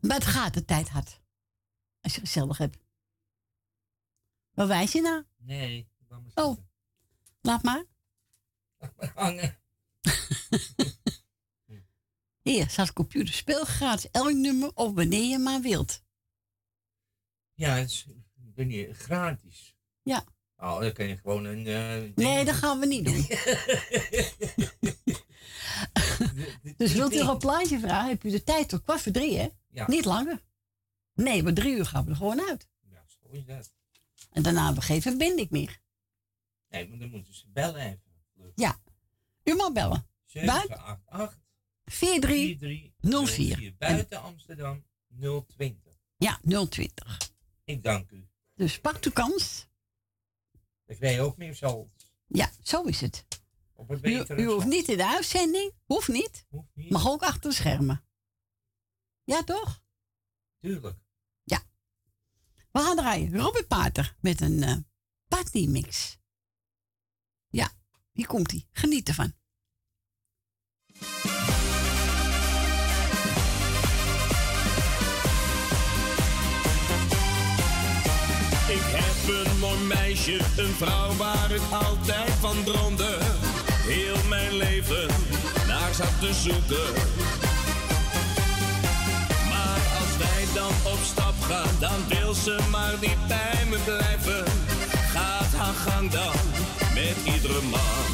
Maar 0.00 0.16
het 0.16 0.24
gaat 0.26 0.54
de 0.54 0.64
tijd 0.64 0.88
hard. 0.88 1.20
Als 2.00 2.14
je 2.14 2.20
gezellig 2.20 2.58
hebt. 2.58 2.78
Waar 4.50 4.66
wijs 4.66 4.92
je 4.92 5.00
naar? 5.00 5.24
Nee, 5.36 5.88
laat 6.08 6.22
maar 6.22 6.44
Oh, 6.44 6.58
laat 7.40 7.62
maar. 7.62 7.84
hangen. 9.14 9.58
Hier 12.42 12.70
staat 12.70 12.92
computer 12.92 13.64
gratis 13.66 14.10
elk 14.10 14.32
nummer 14.32 14.70
of 14.74 14.94
wanneer 14.94 15.28
je 15.28 15.38
maar 15.38 15.60
wilt. 15.60 16.02
Ja, 17.56 17.74
het 17.74 17.90
is 17.90 18.06
ik 18.46 18.54
weet 18.54 18.66
niet, 18.66 18.96
gratis. 18.96 19.76
Ja. 20.02 20.24
Oh, 20.56 20.80
dan 20.80 20.92
kan 20.92 21.06
je 21.06 21.16
gewoon 21.16 21.44
een... 21.44 21.66
eh, 21.66 22.02
Nee, 22.14 22.44
dat 22.44 22.54
gaan 22.54 22.78
we 22.80 22.86
niet 22.86 23.04
doen. 23.04 23.26
dus 26.76 26.92
wilt 26.92 27.14
u 27.14 27.18
nog 27.18 27.28
een 27.28 27.38
plaatje 27.38 27.78
vragen, 27.78 28.08
heb 28.08 28.24
u 28.24 28.30
de 28.30 28.42
tijd 28.44 28.68
tot 28.68 28.82
kwart 28.82 29.00
voor 29.00 29.12
drie, 29.12 29.38
hè? 29.38 29.48
Ja. 29.68 29.84
Niet 29.88 30.04
langer. 30.04 30.42
Nee, 31.14 31.42
maar 31.42 31.52
drie 31.52 31.76
uur 31.76 31.86
gaan 31.86 32.04
we 32.04 32.10
er 32.10 32.16
gewoon 32.16 32.40
uit. 32.48 32.68
Ja, 32.90 33.04
zo 33.06 33.28
is 33.30 33.44
dat. 33.44 33.72
En 34.30 34.42
daarna 34.42 34.64
hebben 34.64 34.80
we 34.80 34.86
geen 34.86 35.02
verbinding 35.02 35.50
meer. 35.50 35.80
Nee, 36.68 36.88
maar 36.88 36.98
dan 36.98 37.10
moeten 37.10 37.34
ze 37.34 37.44
bellen 37.48 37.80
even. 37.80 38.02
Ja. 38.54 38.80
U 39.44 39.54
mag 39.54 39.72
bellen. 39.72 40.06
Buiten 40.32 40.76
788 40.78 41.38
4304. 41.84 43.74
Buiten 43.78 44.22
Amsterdam 44.22 44.84
020. 45.46 45.92
Ja, 46.16 46.40
020. 46.68 47.34
Ik 47.66 47.82
dank 47.82 48.10
u. 48.10 48.28
Dus 48.54 48.80
pak 48.80 49.02
de 49.02 49.12
kans. 49.12 49.68
Ik 50.86 50.98
weet 50.98 51.18
ook 51.18 51.36
meer 51.36 51.54
zo. 51.54 51.88
Ja, 52.26 52.50
zo 52.62 52.82
is 52.82 53.00
het. 53.00 53.26
Op 53.72 53.90
een 53.90 54.38
U, 54.38 54.44
hoeft 54.44 54.66
niet 54.66 54.88
in 54.88 54.96
de 54.96 55.06
uitzending. 55.06 55.72
Hoeft 55.84 56.08
niet. 56.08 56.46
niet. 56.74 56.90
Mag 56.90 57.08
ook 57.08 57.22
achter 57.22 57.50
de 57.50 57.56
schermen. 57.56 58.04
Ja, 59.24 59.44
toch? 59.44 59.82
Tuurlijk. 60.58 60.98
Ja. 61.42 61.62
We 62.72 62.80
gaan 62.80 62.96
draaien. 62.96 63.36
Robert 63.36 63.68
Pater 63.68 64.16
met 64.20 64.40
een 64.40 64.62
eh 64.62 64.76
partymix. 65.28 66.18
Ja, 67.48 67.72
hier 68.12 68.26
komt 68.26 68.50
hij. 68.50 68.66
Geniet 68.72 69.08
ervan. 69.08 69.34
Een 79.28 79.58
mooi 79.58 79.78
meisje, 79.78 80.38
een 80.56 80.74
vrouw 80.78 81.16
waar 81.16 81.50
ik 81.50 81.60
altijd 81.70 82.30
van 82.40 82.64
droomde. 82.64 83.18
Heel 83.82 84.16
mijn 84.28 84.52
leven 84.56 85.06
naar 85.66 85.94
zat 85.94 86.20
te 86.20 86.34
zoeken. 86.34 86.92
Maar 89.48 89.80
als 90.00 90.12
wij 90.18 90.44
dan 90.54 90.92
op 90.92 90.98
stap 91.04 91.34
gaan, 91.48 91.74
dan 91.78 92.08
wil 92.08 92.34
ze 92.34 92.58
maar 92.70 92.94
niet 93.00 93.26
bij 93.28 93.64
me 93.70 93.78
blijven. 93.84 94.44
Gaat 95.12 95.52
haar 95.56 95.74
gang 95.74 96.10
dan 96.10 96.36
met 96.94 97.34
iedere 97.34 97.62
man. 97.62 98.06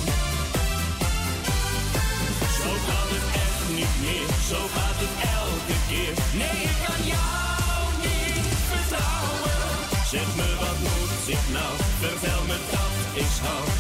Zo 2.59 2.71
kan 2.89 3.09
het 3.15 3.27
echt 3.47 3.69
niet 3.77 3.95
meer, 4.01 4.29
zo 4.51 4.61
gaat 4.77 4.99
het 5.05 5.15
elke 5.41 5.77
keer. 5.89 6.15
Nee, 6.41 6.63
ik 6.63 6.79
kan 6.87 7.07
jou 7.15 7.83
niet 8.03 8.47
vertrouwen. 8.71 9.53
Zeg 10.11 10.35
me 10.37 10.52
dat 13.43 13.72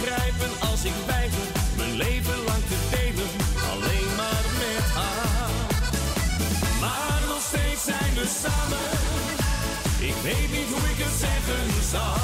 begrijpen 0.00 0.68
als 0.70 0.84
ik 0.84 0.92
weiger 1.06 1.48
mijn 1.76 1.96
leven 1.96 2.38
lang 2.44 2.62
te 2.68 2.78
delen, 2.90 3.30
alleen 3.72 4.10
maar 4.16 4.44
met 4.62 4.86
haar. 4.98 5.50
Maar 6.80 7.20
nog 7.28 7.42
steeds 7.50 7.84
zijn 7.84 8.12
we 8.14 8.26
samen, 8.42 8.90
ik 10.10 10.16
weet 10.22 10.50
niet 10.56 10.68
hoe 10.74 10.84
ik 10.92 11.00
het 11.06 11.16
zeggen 11.26 11.64
zal. 11.94 12.22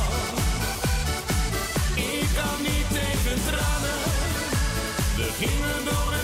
Ik 1.94 2.28
kan 2.38 2.58
niet 2.68 2.88
tegen 2.98 3.38
tranen, 3.48 4.00
we 5.16 5.26
gingen 5.40 5.80
door 5.84 6.15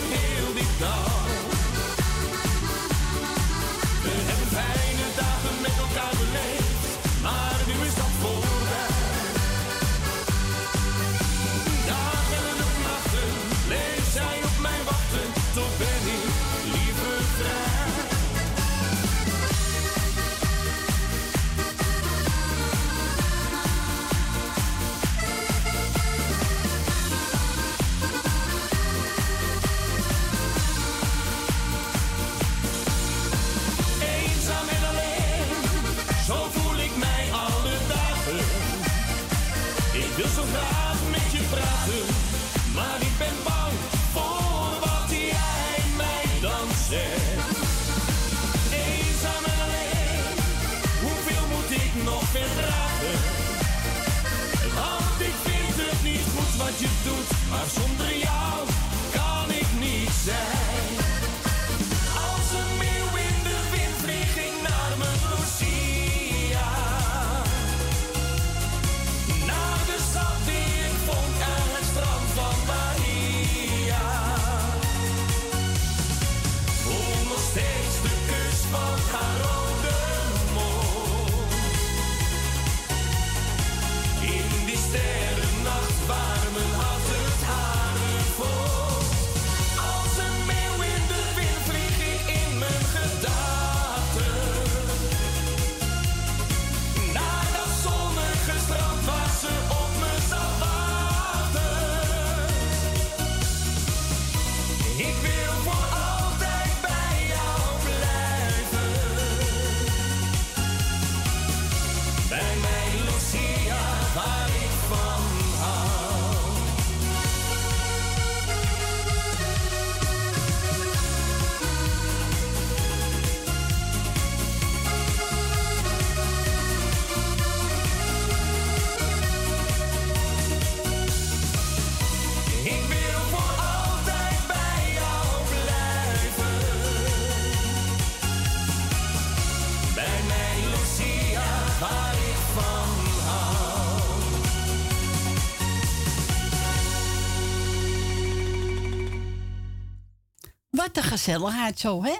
Wat 150.83 150.97
een 150.97 151.03
gezelligheid 151.03 151.79
zo, 151.79 152.03
hè? 152.03 152.19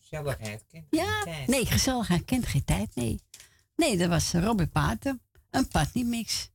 Gezelligheid 0.00 0.64
kent 0.70 0.86
Ja, 0.90 1.22
tijd. 1.24 1.46
nee, 1.48 1.66
gezelligheid 1.66 2.24
kent 2.24 2.46
geen 2.46 2.64
tijd, 2.64 2.94
nee. 2.94 3.20
Nee, 3.76 3.96
dat 3.96 4.08
was 4.08 4.32
Robert 4.32 4.72
Paten. 4.72 5.22
Een 5.50 5.68
partymix. 5.68 6.50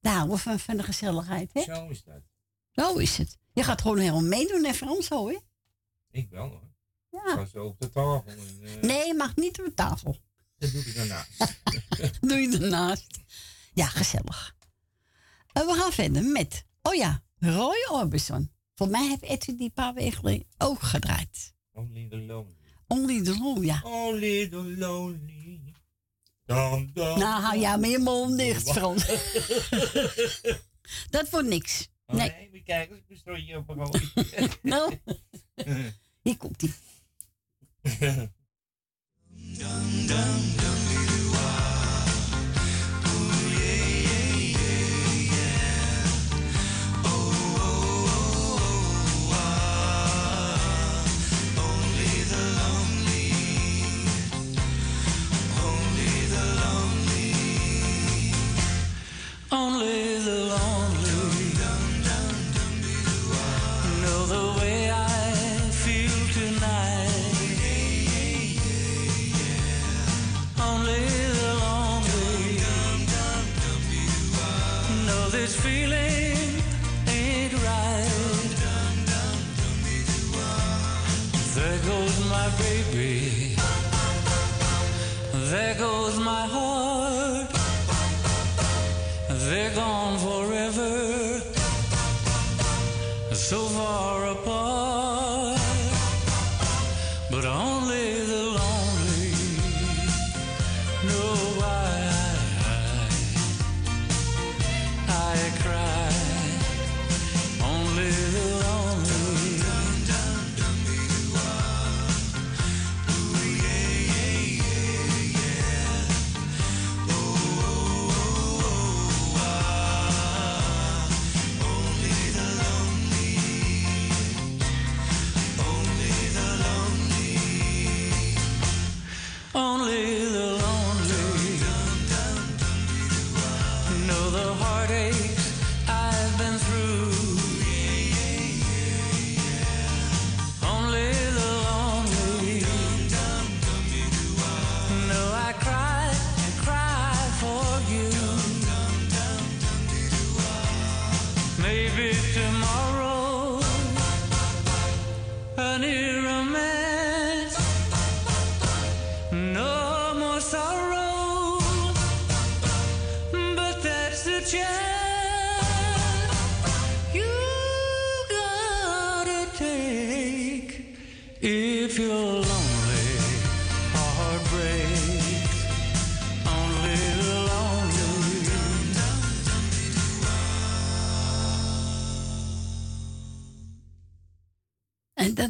Daar 0.00 0.14
houden 0.14 0.36
we 0.36 0.42
van, 0.42 0.58
van 0.58 0.76
de 0.76 0.82
gezelligheid, 0.82 1.50
hè? 1.52 1.62
Zo 1.62 1.88
is 1.88 2.02
dat. 2.02 2.22
Zo 2.70 2.96
is 2.96 3.16
het. 3.18 3.38
Je 3.52 3.62
gaat 3.62 3.80
gewoon 3.80 3.98
helemaal 3.98 4.22
meedoen, 4.22 4.64
hè, 4.64 4.74
Frans, 4.74 5.06
zo, 5.06 5.28
hè? 5.28 5.38
Ik 6.10 6.30
wel 6.30 6.48
hoor. 6.48 6.70
Ja. 7.10 7.46
Zo 7.46 7.64
op 7.64 7.80
de 7.80 7.90
tafel. 7.90 8.22
En, 8.26 8.38
eh, 8.62 8.82
Nee, 8.82 9.14
mag 9.14 9.36
niet 9.36 9.58
op 9.58 9.64
de 9.64 9.74
tafel. 9.74 10.16
Dat 10.58 10.72
doe 10.72 10.82
ik 10.84 10.94
daarnaast. 10.94 11.60
Doe 12.28 12.38
je 12.38 12.58
ernaast. 12.60 13.18
Ja, 13.74 13.86
gezellig. 13.86 14.56
En 15.52 15.66
we 15.66 15.72
gaan 15.74 15.92
verder 15.92 16.24
met, 16.24 16.64
oh 16.82 16.94
ja, 16.94 17.22
Roy 17.38 17.86
Orbison. 17.90 18.52
Voor 18.78 18.88
mij 18.88 19.08
heeft 19.08 19.22
Edwin 19.22 19.56
die 19.56 19.70
paar 19.70 19.94
weken 19.94 20.44
ook 20.58 20.82
gedraaid. 20.82 21.54
Only 21.72 22.08
the 22.08 22.16
lonely. 22.16 22.56
Only 22.86 23.22
the 23.22 23.38
Lonely, 23.38 23.66
ja. 23.66 23.80
Only 23.84 24.48
the 24.48 24.74
lonely. 24.78 25.74
Nou, 26.46 27.20
hou 27.42 27.58
jij 27.58 27.78
je 27.78 27.98
mond 27.98 28.38
dicht, 28.38 28.70
Frans. 28.70 29.06
Dat 31.10 31.30
wordt 31.30 31.48
niks. 31.48 31.88
Oh, 32.06 32.16
Nee. 32.16 32.30
nee, 32.30 32.50
we 32.50 32.62
kijken 32.62 32.96
ik 32.96 33.02
mijn 33.08 33.20
strooitje 33.20 33.56
op. 33.56 34.00
Nou, 34.62 34.98
hier 36.22 36.36
komt 36.36 36.62
ie. 36.62 36.74
Only 59.50 60.18
the 60.18 60.30
lonely 60.50 60.87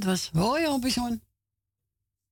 was 0.08 0.30
Roy 0.32 0.64
Orbison. 0.64 1.22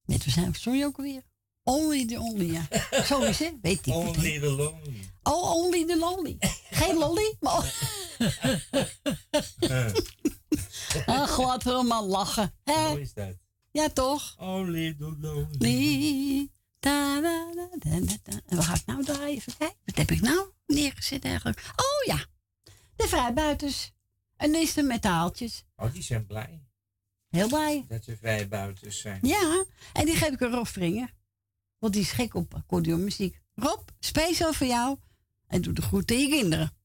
Met 0.05 0.24
we 0.24 0.30
zijn 0.30 0.55
sorry 0.55 0.84
ook 0.84 0.96
weer. 0.96 1.22
Only 1.62 2.06
the 2.06 2.18
only, 2.20 2.52
ja. 2.52 2.68
Zo 3.08 3.22
is 3.22 3.38
het, 3.38 3.55
weet 3.62 3.86
ik. 3.86 3.94
Only 3.94 4.40
the 4.40 4.50
lonely. 4.50 5.10
Oh, 5.22 5.55
only 5.55 5.86
the 5.86 5.98
lonely. 5.98 6.36
Geen 6.70 6.96
lolly, 6.96 7.36
maar... 7.40 7.74
Ach, 11.06 11.38
laten 11.38 11.78
we 11.78 11.84
maar 11.86 12.02
lachen. 12.02 12.55
Hè? 12.64 12.88
Hoe 12.88 13.00
is 13.00 13.12
dat? 13.12 13.36
Ja, 13.70 13.88
toch? 13.88 14.36
Only 14.38 14.94
the 14.94 15.16
lonely. 15.20 16.50
Da, 16.78 17.20
da, 17.20 17.52
da. 17.78 17.90
En 18.46 18.56
wat 18.56 18.64
ga 18.64 18.74
ik 18.74 18.86
nou 18.86 19.05
draaien? 19.05 19.36
Even 19.36 19.56
kijken. 19.56 19.76
Wat 19.84 19.96
heb 19.96 20.10
ik 20.10 20.20
nou 20.20 20.50
neergezet 20.66 21.24
eigenlijk? 21.24 21.72
Oh 21.76 22.14
ja, 22.14 22.24
de 22.96 23.08
vrijbuiters. 23.08 23.92
En 24.36 24.55
is 24.55 24.74
de 24.74 24.82
metaaltjes. 24.82 25.64
Oh, 25.76 25.92
die 25.92 26.02
zijn 26.02 26.26
blij 26.26 26.65
Heel 27.36 27.48
blij. 27.48 27.84
dat 27.89 28.05
ze 28.05 28.16
vrij 28.16 28.48
buiten 28.48 28.92
zijn. 28.92 29.18
Ja, 29.23 29.65
en 29.92 30.05
die 30.05 30.15
geef 30.15 30.28
ik 30.28 30.40
een 30.40 30.50
Rob 30.50 30.66
Vringer. 30.66 31.15
Want 31.78 31.92
die 31.92 32.02
is 32.02 32.10
gek 32.10 32.34
op 32.34 32.55
accordeonmuziek. 32.55 33.40
Rob, 33.55 33.89
speciaal 33.98 34.52
voor 34.52 34.66
jou. 34.66 34.98
En 35.47 35.62
doe 35.62 35.73
de 35.73 35.82
groeten 35.82 36.16
aan 36.16 36.23
je 36.23 36.28
kinderen. 36.28 36.75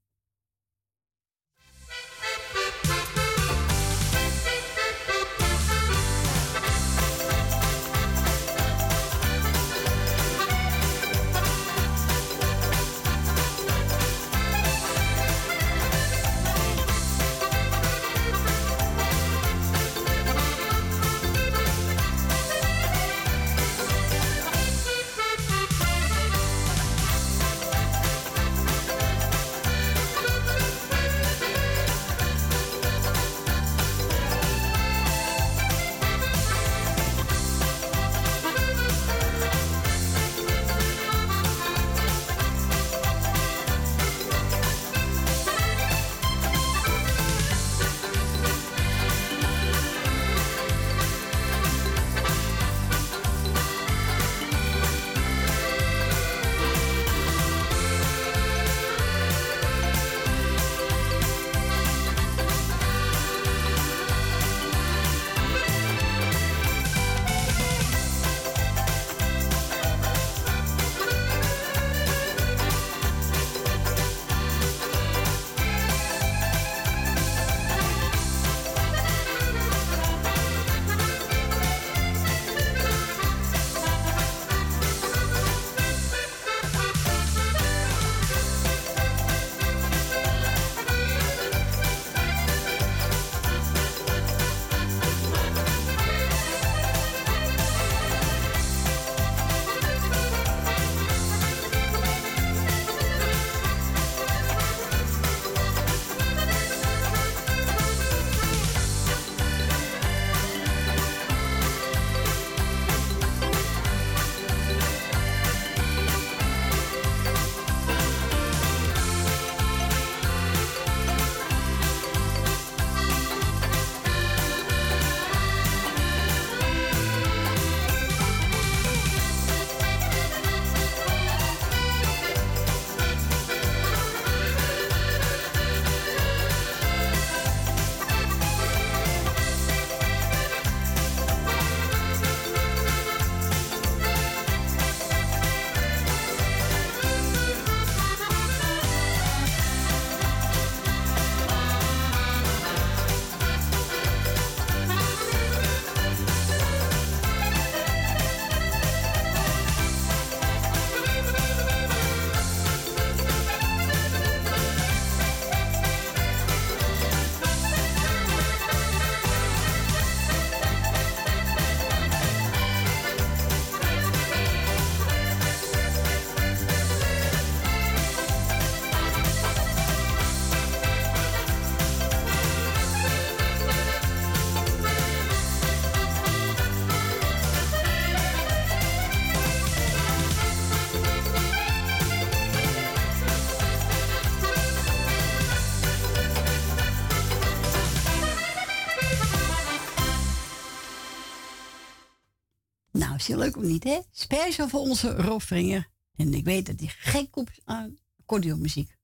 Leuk 203.27 203.57
of 203.57 203.63
niet, 203.63 203.83
hè? 203.83 203.99
Speciaal 204.11 204.69
voor 204.69 204.79
onze 204.79 205.15
Rob 205.15 205.41
Vringer. 205.41 205.89
En 206.15 206.33
ik 206.33 206.43
weet 206.43 206.65
dat 206.65 206.79
hij 206.79 206.87
gek 206.87 207.35
op 207.35 207.49
is 207.49 207.59
aan 207.63 207.97
accordeonmuziek. 208.19 208.95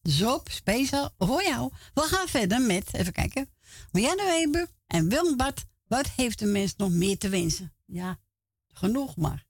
Dus 0.00 0.22
op, 0.22 0.50
speciaal 0.50 1.14
voor 1.18 1.42
jou. 1.42 1.72
We 1.94 2.00
gaan 2.00 2.28
verder 2.28 2.60
met, 2.60 2.94
even 2.94 3.12
kijken. 3.12 3.50
Marianne 3.92 4.24
Weber 4.24 4.68
en 4.86 5.08
Willem 5.08 5.36
Bart. 5.36 5.64
Wat 5.86 6.08
heeft 6.10 6.38
de 6.38 6.46
mens 6.46 6.76
nog 6.76 6.90
meer 6.90 7.18
te 7.18 7.28
wensen? 7.28 7.74
Ja, 7.84 8.20
genoeg 8.66 9.16
maar. 9.16 9.46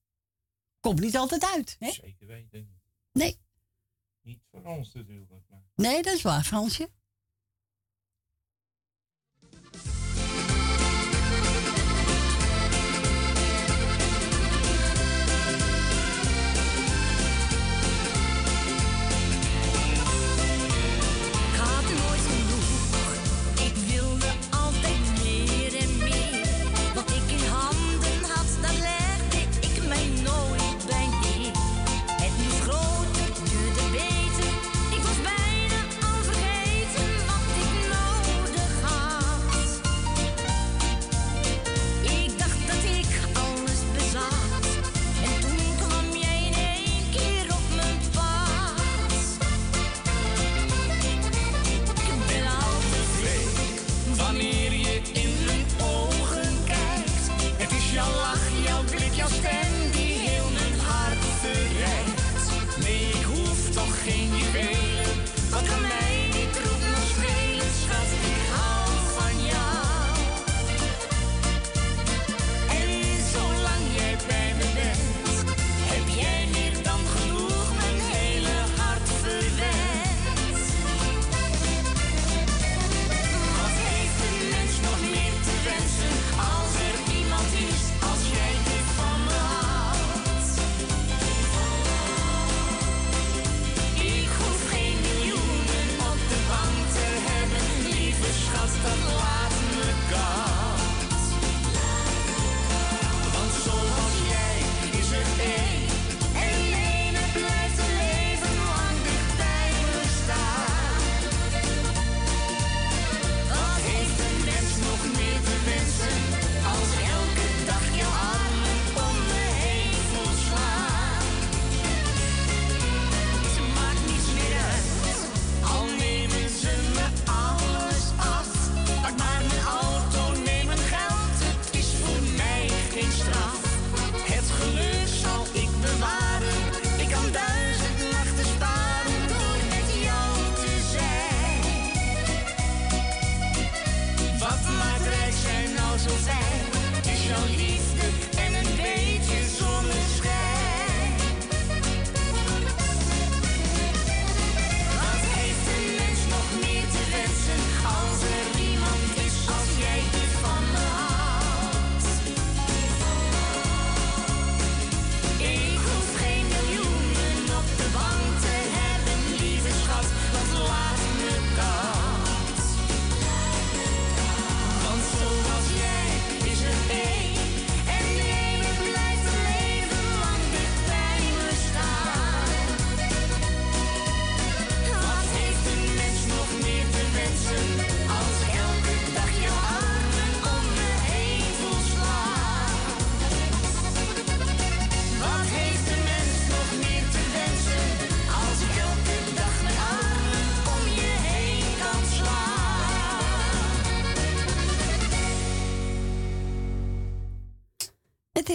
Komt 0.81 1.01
niet 1.01 1.17
altijd 1.17 1.45
uit, 1.55 1.77
hè? 1.79 1.91
Zeker 1.91 2.27
weten. 2.27 2.81
Nee, 3.13 3.39
Niet 4.23 4.43
voor 4.51 4.65
ons 4.65 4.93
natuurlijk. 4.93 5.31
Maar 5.49 5.63
nee, 5.75 6.03
dat 6.03 6.15
is 6.15 6.23
waar, 6.23 6.45
Fransje. 6.45 6.91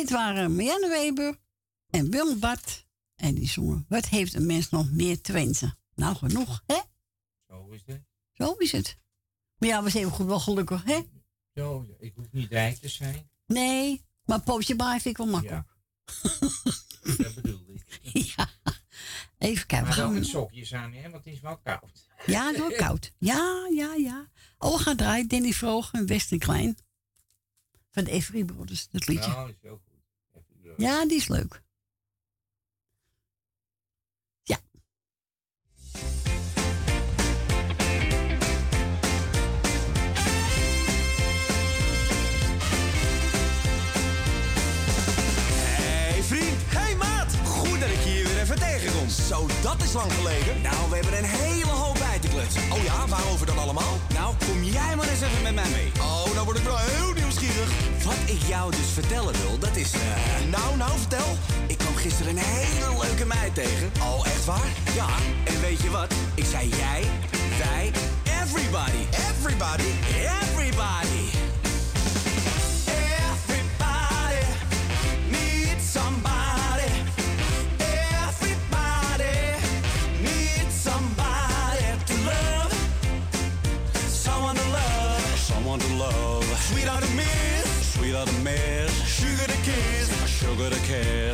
Dit 0.07 0.15
waren 0.15 0.55
Marianne 0.55 0.89
Weber 0.89 1.37
en 1.89 2.09
Willem 2.09 2.39
Bart. 2.39 2.87
En 3.15 3.35
die 3.35 3.47
zongen, 3.47 3.85
wat 3.89 4.05
heeft 4.05 4.33
een 4.33 4.45
mens 4.45 4.69
nog 4.69 4.91
meer 4.91 5.21
te 5.21 5.31
wensen? 5.31 5.77
Nou, 5.95 6.15
genoeg, 6.15 6.63
hè? 6.65 6.79
Zo 7.47 7.69
is 7.69 7.83
het. 7.85 8.03
Zo 8.33 8.53
is 8.53 8.71
het. 8.71 8.97
Maar 9.57 9.69
ja, 9.69 9.83
we 9.83 9.89
zijn 9.89 10.09
goed 10.09 10.25
wel 10.25 10.39
gelukkig, 10.39 10.83
hè? 10.83 11.01
Zo, 11.55 11.85
ik 11.99 12.13
hoef 12.15 12.31
niet 12.31 12.51
rijk 12.51 12.77
te 12.77 12.87
zijn. 12.87 13.29
Nee, 13.45 14.05
maar 14.25 14.41
pootje 14.41 14.75
baai 14.75 14.99
vind 14.99 15.19
ik 15.19 15.25
wel 15.25 15.33
makkelijk. 15.33 15.67
Dat 17.23 17.35
bedoelde 17.35 17.73
ik. 17.73 17.99
Ja. 18.13 18.49
Even 19.37 19.65
kijken. 19.67 19.87
Maar 19.87 19.95
we 19.95 20.01
wel 20.01 20.11
met 20.11 20.25
sokjes 20.25 20.73
aan, 20.73 20.93
hè, 20.93 21.09
want 21.09 21.25
het 21.25 21.33
is 21.33 21.39
wel 21.39 21.57
koud. 21.57 22.07
Ja, 22.25 22.45
het 22.45 22.53
is 22.53 22.61
wel 22.61 22.71
koud. 22.71 23.13
Ja, 23.17 23.67
ja, 23.73 23.93
ja. 23.93 24.29
Oh, 24.57 24.79
gaan 24.79 24.95
draaien. 24.95 25.27
Danny 25.27 25.51
Vroog 25.51 25.91
en 25.93 26.05
Wester 26.05 26.37
Klein. 26.37 26.77
Van 27.91 28.03
de 28.03 28.11
Every 28.11 28.45
Brothers, 28.45 28.89
dat 28.89 29.07
liedje. 29.07 29.29
Nou, 29.29 29.49
is 29.49 29.55
goed. 29.69 29.86
Ja, 30.77 31.05
die 31.05 31.17
is 31.17 31.27
leuk. 31.27 31.61
Ja. 34.43 34.57
Hey 45.53 46.23
vriend, 46.23 46.61
hey 46.65 46.95
maat. 46.95 47.35
Goed 47.45 47.79
dat 47.79 47.89
ik 47.89 47.95
hier 47.95 48.27
weer 48.27 48.39
even 48.41 48.59
tegenkom. 48.59 49.09
Zo, 49.09 49.47
dat 49.61 49.83
is 49.83 49.93
lang 49.93 50.11
geleden. 50.13 50.61
Nou, 50.61 50.89
we 50.89 50.95
hebben 50.95 51.17
een 51.17 51.23
hele 51.23 51.71
hoop 51.71 51.96
kletsen. 52.19 52.61
Oh 52.71 52.83
ja, 52.83 53.07
waarover 53.07 53.45
dan 53.45 53.57
allemaal? 53.57 53.93
Nou, 54.13 54.33
kom 54.47 54.63
jij 54.63 54.95
maar 54.95 55.09
eens 55.09 55.21
even 55.21 55.41
met 55.43 55.55
mij 55.55 55.69
mee. 55.69 55.91
Oh, 55.99 56.33
nou 56.33 56.45
word 56.45 56.57
ik 56.57 56.63
wel 56.63 56.77
heel 56.77 57.13
nieuwsgierig. 57.13 57.69
Wat 58.03 58.21
ik 58.25 58.41
jou 58.47 58.71
dus 58.71 58.89
vertellen 58.93 59.33
wil, 59.41 59.57
dat 59.59 59.75
is... 59.75 59.91
eh, 59.93 59.99
nou, 60.51 60.77
nou, 60.77 60.91
vertel. 60.99 61.29
Ik 61.67 61.77
kwam 61.77 61.95
gisteren 61.95 62.37
een 62.37 62.43
hele 62.43 62.97
leuke 63.03 63.25
meid 63.25 63.53
tegen. 63.53 63.91
Oh, 64.01 64.25
echt 64.27 64.45
waar? 64.45 64.69
Ja, 64.95 65.07
en 65.43 65.61
weet 65.61 65.81
je 65.81 65.89
wat? 65.89 66.13
Ik 66.35 66.45
zei 66.45 66.69
jij, 66.69 67.01
wij. 67.63 67.91
Everybody? 68.43 69.03
Everybody. 69.29 69.91
Everybody 70.41 71.16
the 90.77 90.87
care. 90.87 91.26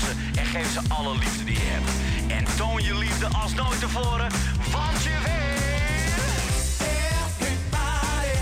Ze 0.00 0.12
en 0.40 0.46
geef 0.46 0.72
ze 0.72 0.80
alle 0.88 1.18
liefde 1.18 1.44
die 1.44 1.54
je 1.54 1.60
hebt. 1.64 1.90
En 2.30 2.56
toon 2.56 2.82
je 2.82 2.94
liefde 2.98 3.26
als 3.26 3.54
nooit 3.54 3.80
tevoren, 3.80 4.30
want 4.72 5.02
je 5.02 5.16
weet... 5.24 5.38
Everybody 7.20 8.32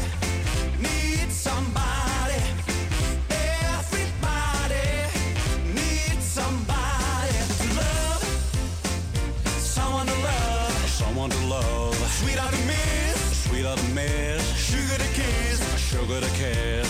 needs 0.79 1.43
somebody. 1.43 2.41
Everybody 3.77 4.89
needs 5.79 6.33
somebody 6.33 7.37
love. 7.81 8.25
Someone 9.61 10.07
to 10.07 10.17
love. 10.29 10.89
Someone 11.01 11.31
to 11.31 11.47
love. 11.47 11.97
Miss. 12.67 13.49
Miss. 13.95 14.43
Sugar 14.69 14.99
to 14.99 15.09
kiss. 15.19 15.59
Sugar 15.91 16.21
to 16.21 16.31
kiss. 16.41 16.88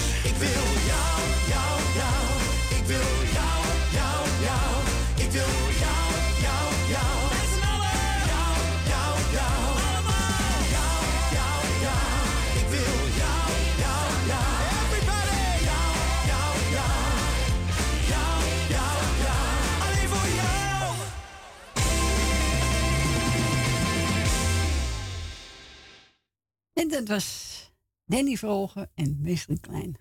Dat 26.89 27.09
was 27.09 27.59
Danny 28.05 28.37
Vrogen 28.37 28.91
en 28.95 29.23
Wesley 29.23 29.57
Klein. 29.57 29.99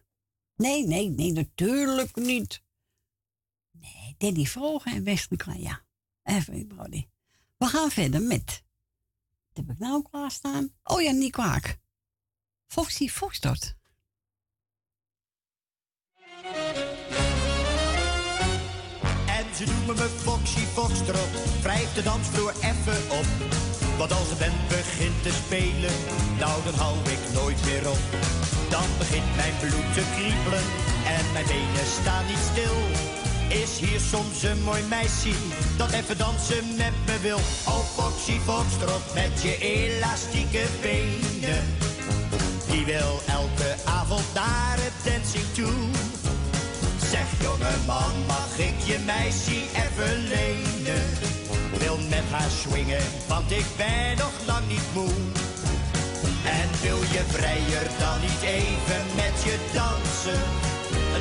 Nee, 0.56 0.88
nee, 0.88 1.09
nee, 1.09 1.32
natuurlijk 1.32 2.16
niet. 2.16 2.64
Nee, 3.72 4.16
Danny 4.17 4.45
Vrogen 4.45 4.91
en 4.91 5.03
Wesley 5.03 5.38
Klein, 5.38 5.61
ja. 5.61 5.85
Everybody. 6.24 7.07
We 7.57 7.66
gaan 7.66 7.91
verder 7.91 8.22
met... 8.22 8.64
Wat 9.48 9.66
heb 9.66 9.75
ik 9.75 9.80
nou 9.80 10.01
klaarstaan? 10.09 10.74
Oh 10.83 11.01
ja, 11.01 11.11
Nico 11.11 11.41
Haak. 11.41 11.77
Foxy 12.67 13.09
Foxtrot. 13.09 13.75
En 19.27 19.56
ze 19.56 19.66
noemen 19.66 19.95
me 19.95 20.09
Foxy 20.09 20.59
Foxtrot, 20.59 21.61
wrijf 21.61 21.93
de 21.93 22.03
dansvloer 22.03 22.53
even 22.64 23.11
op. 23.17 23.66
Want 23.98 24.14
als 24.14 24.30
de 24.30 24.35
band 24.35 24.67
begint 24.67 25.24
te 25.24 25.32
spelen, 25.43 25.95
nou 26.40 26.64
dan 26.66 26.74
hou 26.74 26.95
ik 27.16 27.19
nooit 27.34 27.66
meer 27.66 27.90
op. 27.90 28.03
Dan 28.69 28.88
begint 28.98 29.35
mijn 29.35 29.53
bloed 29.59 29.93
te 29.93 30.03
kriebelen 30.16 30.66
en 31.17 31.26
mijn 31.34 31.45
benen 31.45 31.88
staan 32.01 32.26
niet 32.26 32.43
stil. 32.51 32.77
Is 33.61 33.80
hier 33.80 34.00
soms 34.00 34.43
een 34.43 34.64
mooi 34.64 34.84
meisje 34.84 35.34
dat 35.77 35.92
even 35.92 36.17
dansen 36.17 36.66
met 36.77 36.93
me 37.06 37.19
wil? 37.22 37.42
Oh 37.67 37.85
Foxy 37.95 38.40
Foxtrot 38.40 39.14
met 39.14 39.42
je 39.42 39.58
elastieke 39.58 40.66
benen. 40.82 41.64
Die 42.69 42.85
wil 42.85 43.22
elke 43.27 43.76
avond 43.85 44.34
naar 44.34 44.77
het 44.80 44.98
dancing 45.06 45.50
toe. 45.53 45.90
Zeg 47.11 47.27
jongeman, 47.42 48.26
mag 48.27 48.58
ik 48.58 48.80
je 48.85 49.00
meisje 49.06 49.59
even 49.84 50.17
lenen? 50.27 51.47
Wil 51.88 51.98
met 52.09 52.27
haar 52.32 52.49
swingen, 52.49 53.06
want 53.27 53.51
ik 53.51 53.66
ben 53.77 54.17
nog 54.17 54.35
lang 54.45 54.67
niet 54.67 54.88
moe. 54.93 55.14
En 56.59 56.69
wil 56.82 56.99
je 57.16 57.24
vrijer 57.35 57.88
dan 57.99 58.17
niet 58.27 58.43
even 58.59 59.03
met 59.16 59.35
je 59.48 59.56
dansen? 59.74 60.41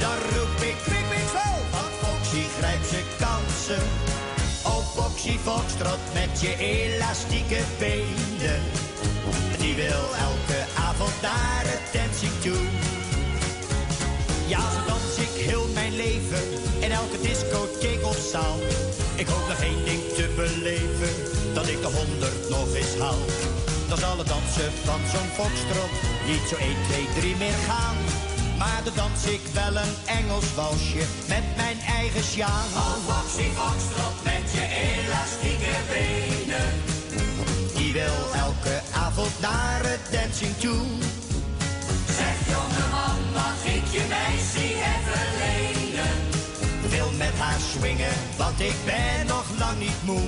Dan 0.00 0.18
roep 0.32 0.60
ik 0.70 0.78
pik 0.88 1.06
pik 1.10 1.26
vol, 1.34 1.58
want 1.74 1.92
Foxy 2.02 2.42
grijpt 2.58 2.86
zijn 2.86 3.08
kansen. 3.24 3.84
Oh 4.70 4.84
Foxy 4.96 5.36
Foxtrot 5.46 6.02
met 6.12 6.40
je 6.40 6.52
elastieke 6.58 7.60
benen. 7.78 8.60
Die 9.58 9.74
wil 9.74 10.04
elke 10.28 10.60
avond 10.88 11.16
naar 11.22 11.64
het 11.72 11.86
dancing 11.92 12.36
toe. 12.44 12.62
Ja, 14.46 14.60
zo 14.72 14.80
dans 14.86 15.16
ik 15.26 15.34
heel 15.48 15.66
mijn 15.74 15.96
leven 15.96 16.44
in 16.78 16.90
elke 16.92 17.20
discotheek 17.20 18.04
of 18.04 18.18
zaal. 18.32 18.58
Ik 19.16 19.26
hoop 19.26 19.48
nog 19.48 19.60
één 19.60 19.84
ding 19.84 20.02
te 20.14 20.25
beleven, 20.36 21.14
dat 21.54 21.68
ik 21.68 21.80
de 21.80 21.90
honderd 21.98 22.48
nog 22.50 22.74
eens 22.74 22.96
haal. 22.98 23.24
Dan 23.88 23.98
zal 23.98 24.18
het 24.18 24.28
dansen 24.28 24.72
van 24.84 25.00
zo'n 25.12 25.30
foxtrot 25.38 25.92
niet 26.26 26.44
zo 26.50 26.56
1, 26.56 26.76
2, 26.88 27.08
3 27.20 27.36
meer 27.36 27.60
gaan. 27.68 27.96
Maar 28.58 28.80
dan 28.84 28.94
dans 28.96 29.24
ik 29.36 29.40
wel 29.52 29.74
een 29.82 29.94
Engels 30.18 30.54
walsje 30.54 31.04
met 31.28 31.46
mijn 31.56 31.78
eigen 31.98 32.24
sjaan. 32.24 32.68
Oh, 32.82 32.96
Foxy 33.08 33.48
Foxtrot 33.58 34.16
met 34.30 34.46
je 34.56 34.64
elastieke 34.86 35.74
benen. 35.92 36.70
Die 37.76 37.92
wil 37.92 38.18
elke 38.46 38.76
avond 39.06 39.34
naar 39.40 39.80
het 39.92 40.04
dancing 40.12 40.56
toe. 40.56 40.84
Zeg 42.18 42.36
jongeman, 42.52 43.18
mag 43.38 43.60
ik 43.76 43.84
je 43.96 44.04
meisje 44.08 44.45
Haar 47.56 47.64
swingen, 47.64 48.16
want 48.36 48.60
ik 48.60 48.74
ben 48.84 49.26
nog 49.26 49.46
lang 49.58 49.78
niet 49.78 50.02
moe. 50.04 50.26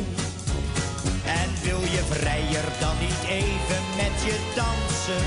En 1.24 1.48
wil 1.62 1.80
je 1.80 2.02
vrijer 2.10 2.64
dan 2.80 2.96
niet 3.00 3.22
even 3.28 3.82
met 3.96 4.16
je 4.26 4.36
dansen? 4.54 5.26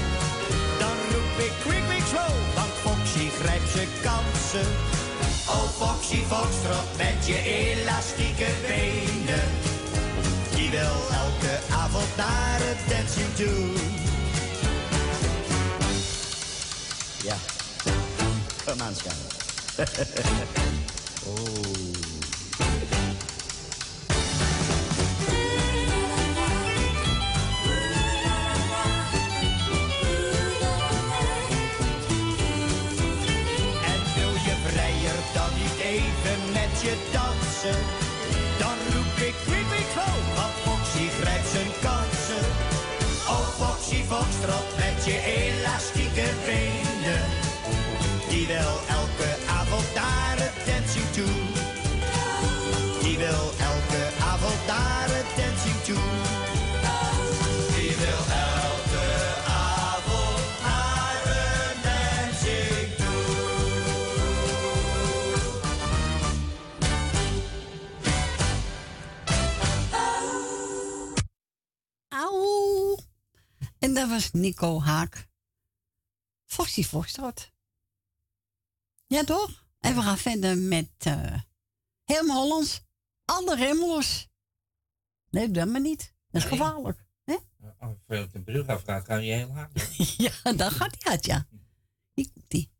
Dan 0.79 0.95
roep 1.11 1.37
ik 1.47 1.53
quick, 1.63 1.83
quick, 1.87 2.05
slow, 2.11 2.35
want 2.55 2.73
Foxy 2.83 3.29
grijpt 3.41 3.69
zijn 3.75 3.87
kansen. 4.01 4.69
Oh 5.47 5.67
Foxy 5.79 6.21
Foxtrot 6.31 6.89
met 6.97 7.27
je 7.27 7.37
elastieke 7.43 8.49
benen. 8.67 9.47
Die 10.55 10.69
wil 10.69 10.97
elke 11.23 11.53
avond 11.71 12.15
naar 12.17 12.59
het 12.69 12.81
dancing 12.89 13.33
toe. 13.35 13.69
Ja, 17.23 17.37
een 18.65 18.77
maanschijn. 18.77 19.15
oh. 21.25 21.90
Dan 37.61 38.77
roep 38.93 39.17
ik 39.27 39.35
quick, 39.45 39.87
go, 39.95 40.09
want 40.35 40.55
Foxy 40.63 41.07
grijpt 41.19 41.47
zijn 41.47 41.71
kansen. 41.81 42.45
Oh 43.33 43.47
Foxy 43.59 44.01
Foxtrot 44.09 44.67
met 44.77 45.05
je 45.05 45.17
elastieke 45.39 46.27
benen. 46.45 47.23
Die 48.29 48.47
wil 48.47 48.75
elke 48.99 49.29
En 73.81 73.93
dat 73.93 74.09
was 74.09 74.31
Nico 74.31 74.81
Haak. 74.81 75.27
Foxy 76.45 76.83
Foxtrot. 76.83 77.51
Ja, 79.07 79.23
toch? 79.23 79.65
En 79.79 79.95
we 79.95 80.01
gaan 80.01 80.17
verder 80.17 80.57
met 80.57 80.91
eh 80.97 81.39
helemaal 82.03 82.41
Hollands. 82.41 82.81
Alle 83.25 83.55
remmels. 83.55 84.27
Nee, 85.29 85.51
dat 85.51 85.67
maar 85.67 85.81
niet. 85.81 86.15
Dat 86.29 86.43
is 86.43 86.49
Nee. 86.49 86.57
gevaarlijk. 86.59 87.05
Hè? 87.23 87.37
Als 87.79 87.97
je 88.07 88.27
de 88.31 88.41
brug 88.41 88.67
afgaat, 88.67 89.03
kan 89.03 89.23
je 89.23 89.33
heel 89.33 89.51
hard. 89.51 89.95
ja, 90.43 90.53
dan 90.53 90.71
gaat 90.71 90.95
hij 90.99 91.11
uit, 91.11 91.25
ja. 91.25 91.47
Hier 92.13 92.31
komt 92.31 92.49
die. 92.49 92.70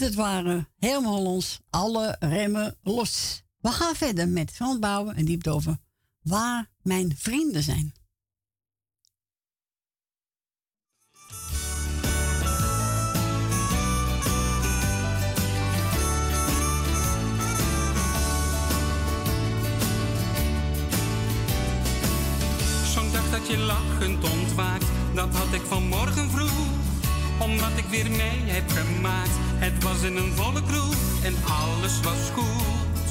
het 0.00 0.14
waren 0.14 0.68
helemaal 0.78 1.24
ons 1.24 1.60
alle 1.70 2.16
remmen 2.18 2.76
los. 2.82 3.42
We 3.60 3.68
gaan 3.68 3.94
verder 3.94 4.28
met 4.28 4.52
Van 4.54 5.14
en 5.14 5.24
Diepdoven, 5.24 5.80
waar 6.22 6.70
mijn 6.82 7.14
vrienden 7.16 7.62
zijn. 7.62 7.92
Zo'n 22.94 23.12
dag 23.12 23.30
dat 23.30 23.46
je 23.48 23.58
lachend 23.58 24.30
ontwaakt, 24.30 24.86
dat 25.14 25.34
had 25.34 25.52
ik 25.52 25.62
vanmorgen 25.62 26.27
omdat 27.48 27.76
ik 27.76 27.84
weer 27.90 28.10
mee 28.10 28.40
heb 28.44 28.70
gemaakt. 28.70 29.36
Het 29.64 29.82
was 29.82 30.02
in 30.02 30.16
een 30.16 30.32
volle 30.34 30.62
kroeg 30.62 30.94
en 31.22 31.34
alles 31.44 32.00
was 32.00 32.22
goed. 32.34 33.08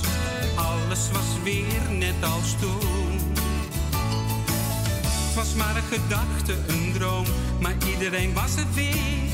Alles 0.56 1.12
was 1.12 1.30
weer 1.44 1.82
net 1.92 2.24
als 2.34 2.56
toen. 2.60 3.20
Het 5.26 5.36
was 5.36 5.54
maar 5.54 5.76
een 5.76 6.00
gedachte, 6.00 6.54
een 6.68 6.94
droom, 6.94 7.26
maar 7.60 7.76
iedereen 7.94 8.34
was 8.34 8.56
het 8.56 8.74
weer. 8.74 9.30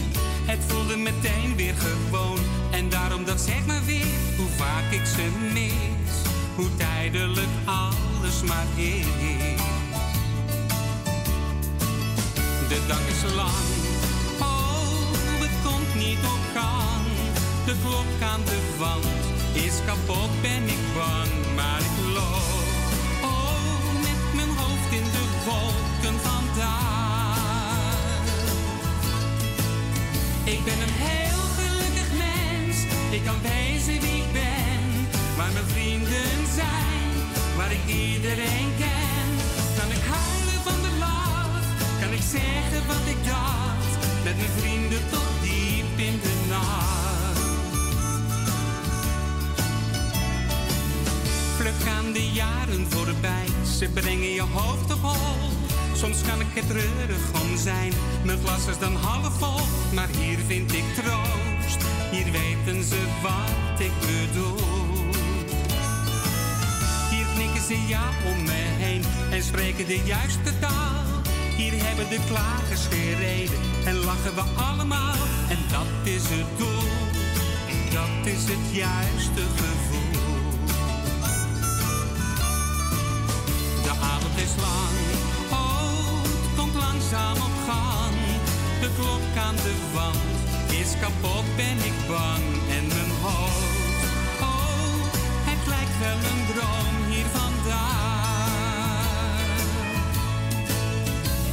Het 0.46 0.60
voelde 0.68 0.98
meteen 0.98 1.56
weer 1.56 1.76
gewoon. 1.76 2.40
En 2.72 2.90
daarom 2.90 3.26
dat 3.26 3.42
zeg 3.42 3.66
maar 3.66 3.86
weer 3.86 4.16
hoe 4.38 4.50
vaak 4.58 4.92
ik 4.92 5.06
ze 5.06 5.30
mis. 5.54 6.14
Hoe 6.56 6.76
tijdelijk 6.78 7.54
alles 7.66 8.42
maar 8.48 8.68
is. 8.76 9.06
De 12.70 12.80
dag 12.88 13.08
is 13.08 13.34
lang. 13.36 13.83
De 17.66 17.76
klok 17.82 18.30
aan 18.32 18.42
de 18.46 18.60
wand 18.78 19.06
is 19.54 19.74
kapot, 19.86 20.42
ben 20.42 20.64
ik 20.64 20.84
bang. 20.96 21.56
Maar 21.56 21.80
ik 21.80 22.14
loop. 22.14 22.66
Oh, 23.24 24.02
met 24.02 24.20
mijn 24.36 24.58
hoofd 24.58 24.92
in 25.00 25.04
de 25.16 25.26
wolken 25.46 26.20
vandaag. 26.30 27.38
Ik 30.44 30.64
ben 30.64 30.80
een 30.86 30.98
heel 31.10 31.44
gelukkig 31.60 32.10
mens. 32.26 32.76
Ik 33.10 33.24
kan 33.24 33.40
wezen 33.42 34.00
wie 34.02 34.22
ik 34.26 34.32
ben. 34.34 34.84
Waar 35.38 35.52
mijn 35.54 35.70
vrienden 35.76 36.36
zijn. 36.60 37.12
Waar 37.58 37.72
ik 37.72 37.86
iedereen 37.88 38.70
ken. 38.84 39.28
Kan 39.78 39.90
ik 39.98 40.04
huilen 40.16 40.62
van 40.68 40.80
de 40.86 40.94
lach. 41.00 41.66
Kan 42.02 42.12
ik 42.12 42.24
zeggen 42.38 42.82
wat 42.88 43.06
ik 43.14 43.20
dacht. 43.26 43.92
Met 44.24 44.36
mijn 44.38 44.54
vrienden 44.60 45.02
tot 45.12 45.32
diep 45.42 45.98
in 46.08 46.20
de 46.26 46.36
nacht. 46.50 47.03
Gaan 51.84 52.12
de 52.12 52.30
jaren 52.32 52.86
voorbij. 52.90 53.48
Ze 53.78 53.90
brengen 53.90 54.34
je 54.34 54.42
hoofd 54.42 54.94
op 54.94 55.02
hol. 55.02 55.50
Soms 55.96 56.22
kan 56.22 56.40
ik 56.42 56.58
er 56.58 56.68
treurig 56.68 57.42
om 57.42 57.58
zijn. 57.58 57.94
Mijn 58.24 58.40
glas 58.44 58.68
is 58.68 58.80
dan 58.80 58.96
half 58.96 59.38
vol, 59.38 59.66
maar 59.94 60.08
hier 60.18 60.38
vind 60.48 60.74
ik 60.74 60.84
troost. 60.94 61.82
Hier 62.12 62.32
weten 62.32 62.84
ze 62.84 63.02
wat 63.22 63.80
ik 63.80 63.92
bedoel. 64.00 65.04
Hier 67.10 67.26
knikken 67.36 67.62
ze 67.62 67.78
ja 67.88 68.10
om 68.32 68.44
me 68.44 68.64
heen 68.84 69.04
en 69.32 69.44
spreken 69.44 69.88
de 69.88 70.02
juiste 70.06 70.60
taal. 70.60 71.22
Hier 71.56 71.74
hebben 71.76 72.10
de 72.10 72.20
klagers 72.28 72.86
gereden 72.90 73.60
en 73.86 73.96
lachen 73.96 74.36
we 74.36 74.42
allemaal. 74.42 75.16
En 75.50 75.58
dat 75.72 76.14
is 76.14 76.24
het 76.24 76.58
doel, 76.58 76.90
dat 77.92 78.34
is 78.34 78.44
het 78.44 78.76
juiste 78.76 79.42
gevoel. 79.56 80.03
Lang, 84.52 84.98
oh, 85.52 86.24
het 86.44 86.56
komt 86.58 86.76
langzaam 86.76 87.38
op 87.48 87.56
gang. 87.68 88.16
De 88.82 88.90
klok 88.98 89.36
aan 89.46 89.56
de 89.56 89.76
wand 89.94 90.36
is 90.82 90.92
kapot, 91.02 91.46
ben 91.56 91.78
ik 91.90 91.98
bang. 92.08 92.46
En 92.78 92.88
mijn 92.88 93.12
hoofd, 93.22 94.02
oh, 94.42 94.94
het 95.50 95.68
lijkt 95.68 95.98
wel 96.06 96.20
een 96.32 96.44
droom 96.52 96.96
hier 97.12 97.30
vandaan. 97.40 97.92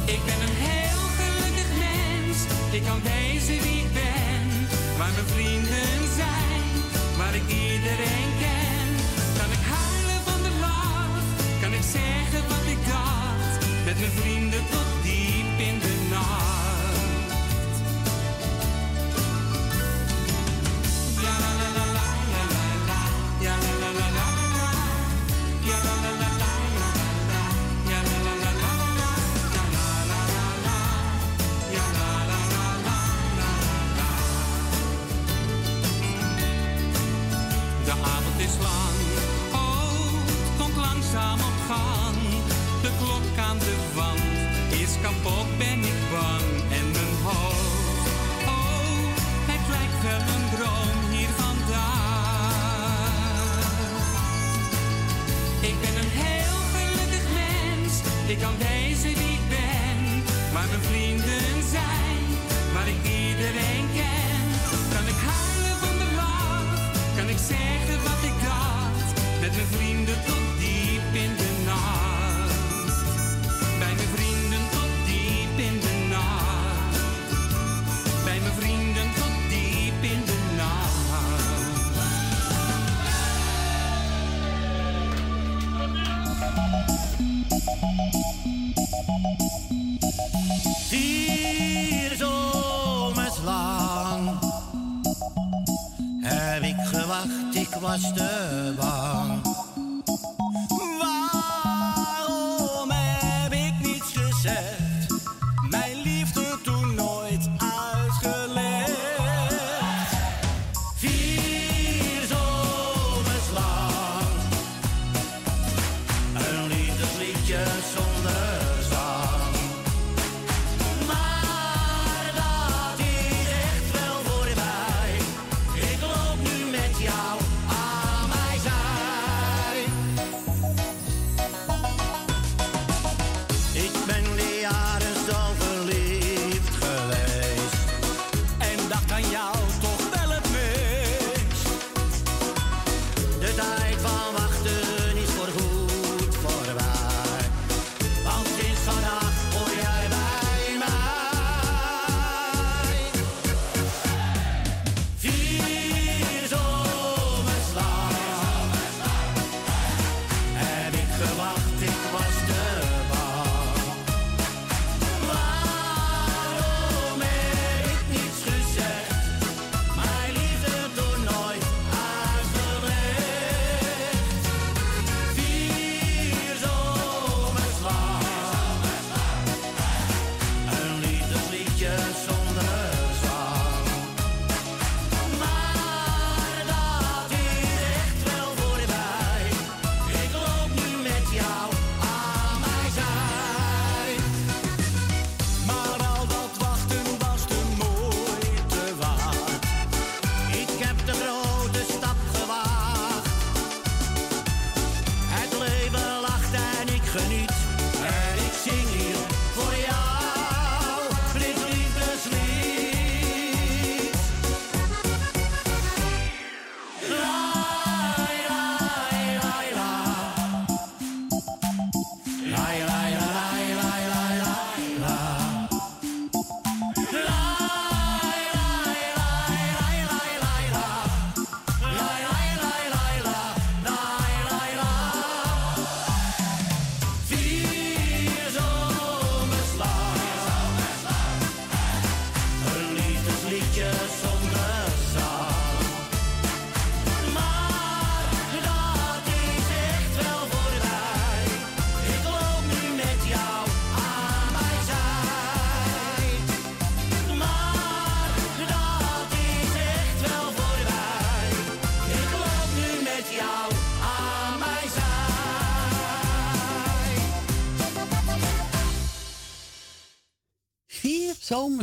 Ik 0.05 0.21
ben 0.25 0.39
een 0.47 0.57
heel 0.69 1.03
gelukkig 1.19 1.69
mens, 1.87 2.37
ik 2.71 2.83
kan 2.89 2.99
wezen 3.13 3.57
wie 3.65 3.79
ik 3.85 3.93
ben. 3.93 4.43
Waar 4.97 5.13
mijn 5.17 5.29
vrienden 5.35 5.99
zijn, 6.21 6.65
waar 7.17 7.35
ik 7.35 7.47
iedereen 7.47 8.31
ken. 8.43 8.87
Kan 9.39 9.49
ik 9.57 9.63
huilen 9.75 10.21
van 10.27 10.39
de 10.47 10.53
lach, 10.65 11.25
kan 11.61 11.73
ik 11.73 11.85
zeggen 11.99 12.43
wat. 12.49 12.60
Met 13.91 13.99
mijn 13.99 14.11
vrienden 14.11 14.65
tot 14.69 15.03
diep 15.03 15.59
in 15.67 15.79
de 15.79 16.07
nacht. 16.09 16.60
Mens, 58.41 58.63
ik 58.63 58.80
Vier 90.87 92.15
zomers 92.17 93.37
lang 93.45 94.39
heb 96.21 96.63
ik 96.63 96.75
gewacht, 96.83 97.55
ik 97.55 97.69
was 97.79 98.13
te 98.13 98.73
bang. 98.77 99.40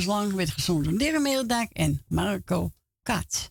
Zomerslang 0.00 0.32
werd 0.32 0.50
gezongen 0.50 0.98
door 0.98 1.20
Meeldak 1.20 1.70
en 1.72 2.02
Marco 2.08 2.72
Kaats. 3.02 3.50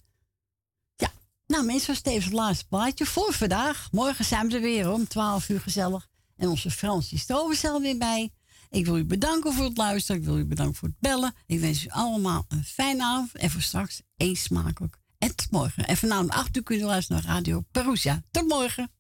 Ja, 0.95 1.11
nou 1.47 1.65
mensen, 1.65 1.87
was 1.87 1.97
het 2.03 2.33
laatste 2.33 2.67
plaatje 2.67 3.05
voor 3.05 3.33
vandaag. 3.33 3.87
Morgen 3.91 4.25
zijn 4.25 4.47
we 4.47 4.55
er 4.55 4.61
weer 4.61 4.91
om 4.91 5.07
12 5.07 5.49
uur 5.49 5.59
gezellig. 5.59 6.07
En 6.35 6.49
onze 6.49 6.71
Frans 6.71 7.09
die 7.09 7.23
er 7.27 7.81
weer 7.81 7.97
bij. 7.97 8.33
Ik 8.69 8.85
wil 8.85 8.97
u 8.97 9.05
bedanken 9.05 9.53
voor 9.53 9.65
het 9.65 9.77
luisteren. 9.77 10.21
Ik 10.21 10.27
wil 10.27 10.37
u 10.37 10.45
bedanken 10.45 10.75
voor 10.75 10.87
het 10.87 10.99
bellen. 10.99 11.33
Ik 11.45 11.59
wens 11.59 11.85
u 11.85 11.89
allemaal 11.89 12.45
een 12.47 12.63
fijne 12.63 13.03
avond. 13.03 13.35
En 13.35 13.49
voor 13.49 13.61
straks 13.61 14.01
eet 14.17 14.37
smakelijk. 14.37 14.97
En 15.17 15.35
tot 15.35 15.51
morgen. 15.51 15.87
En 15.87 15.97
vanavond 15.97 16.29
8 16.29 16.57
uur 16.57 16.63
kunnen 16.63 16.85
we 16.85 16.91
luisteren 16.91 17.23
naar 17.23 17.33
Radio 17.35 17.63
Perusia. 17.71 18.23
Tot 18.31 18.47
morgen. 18.47 18.91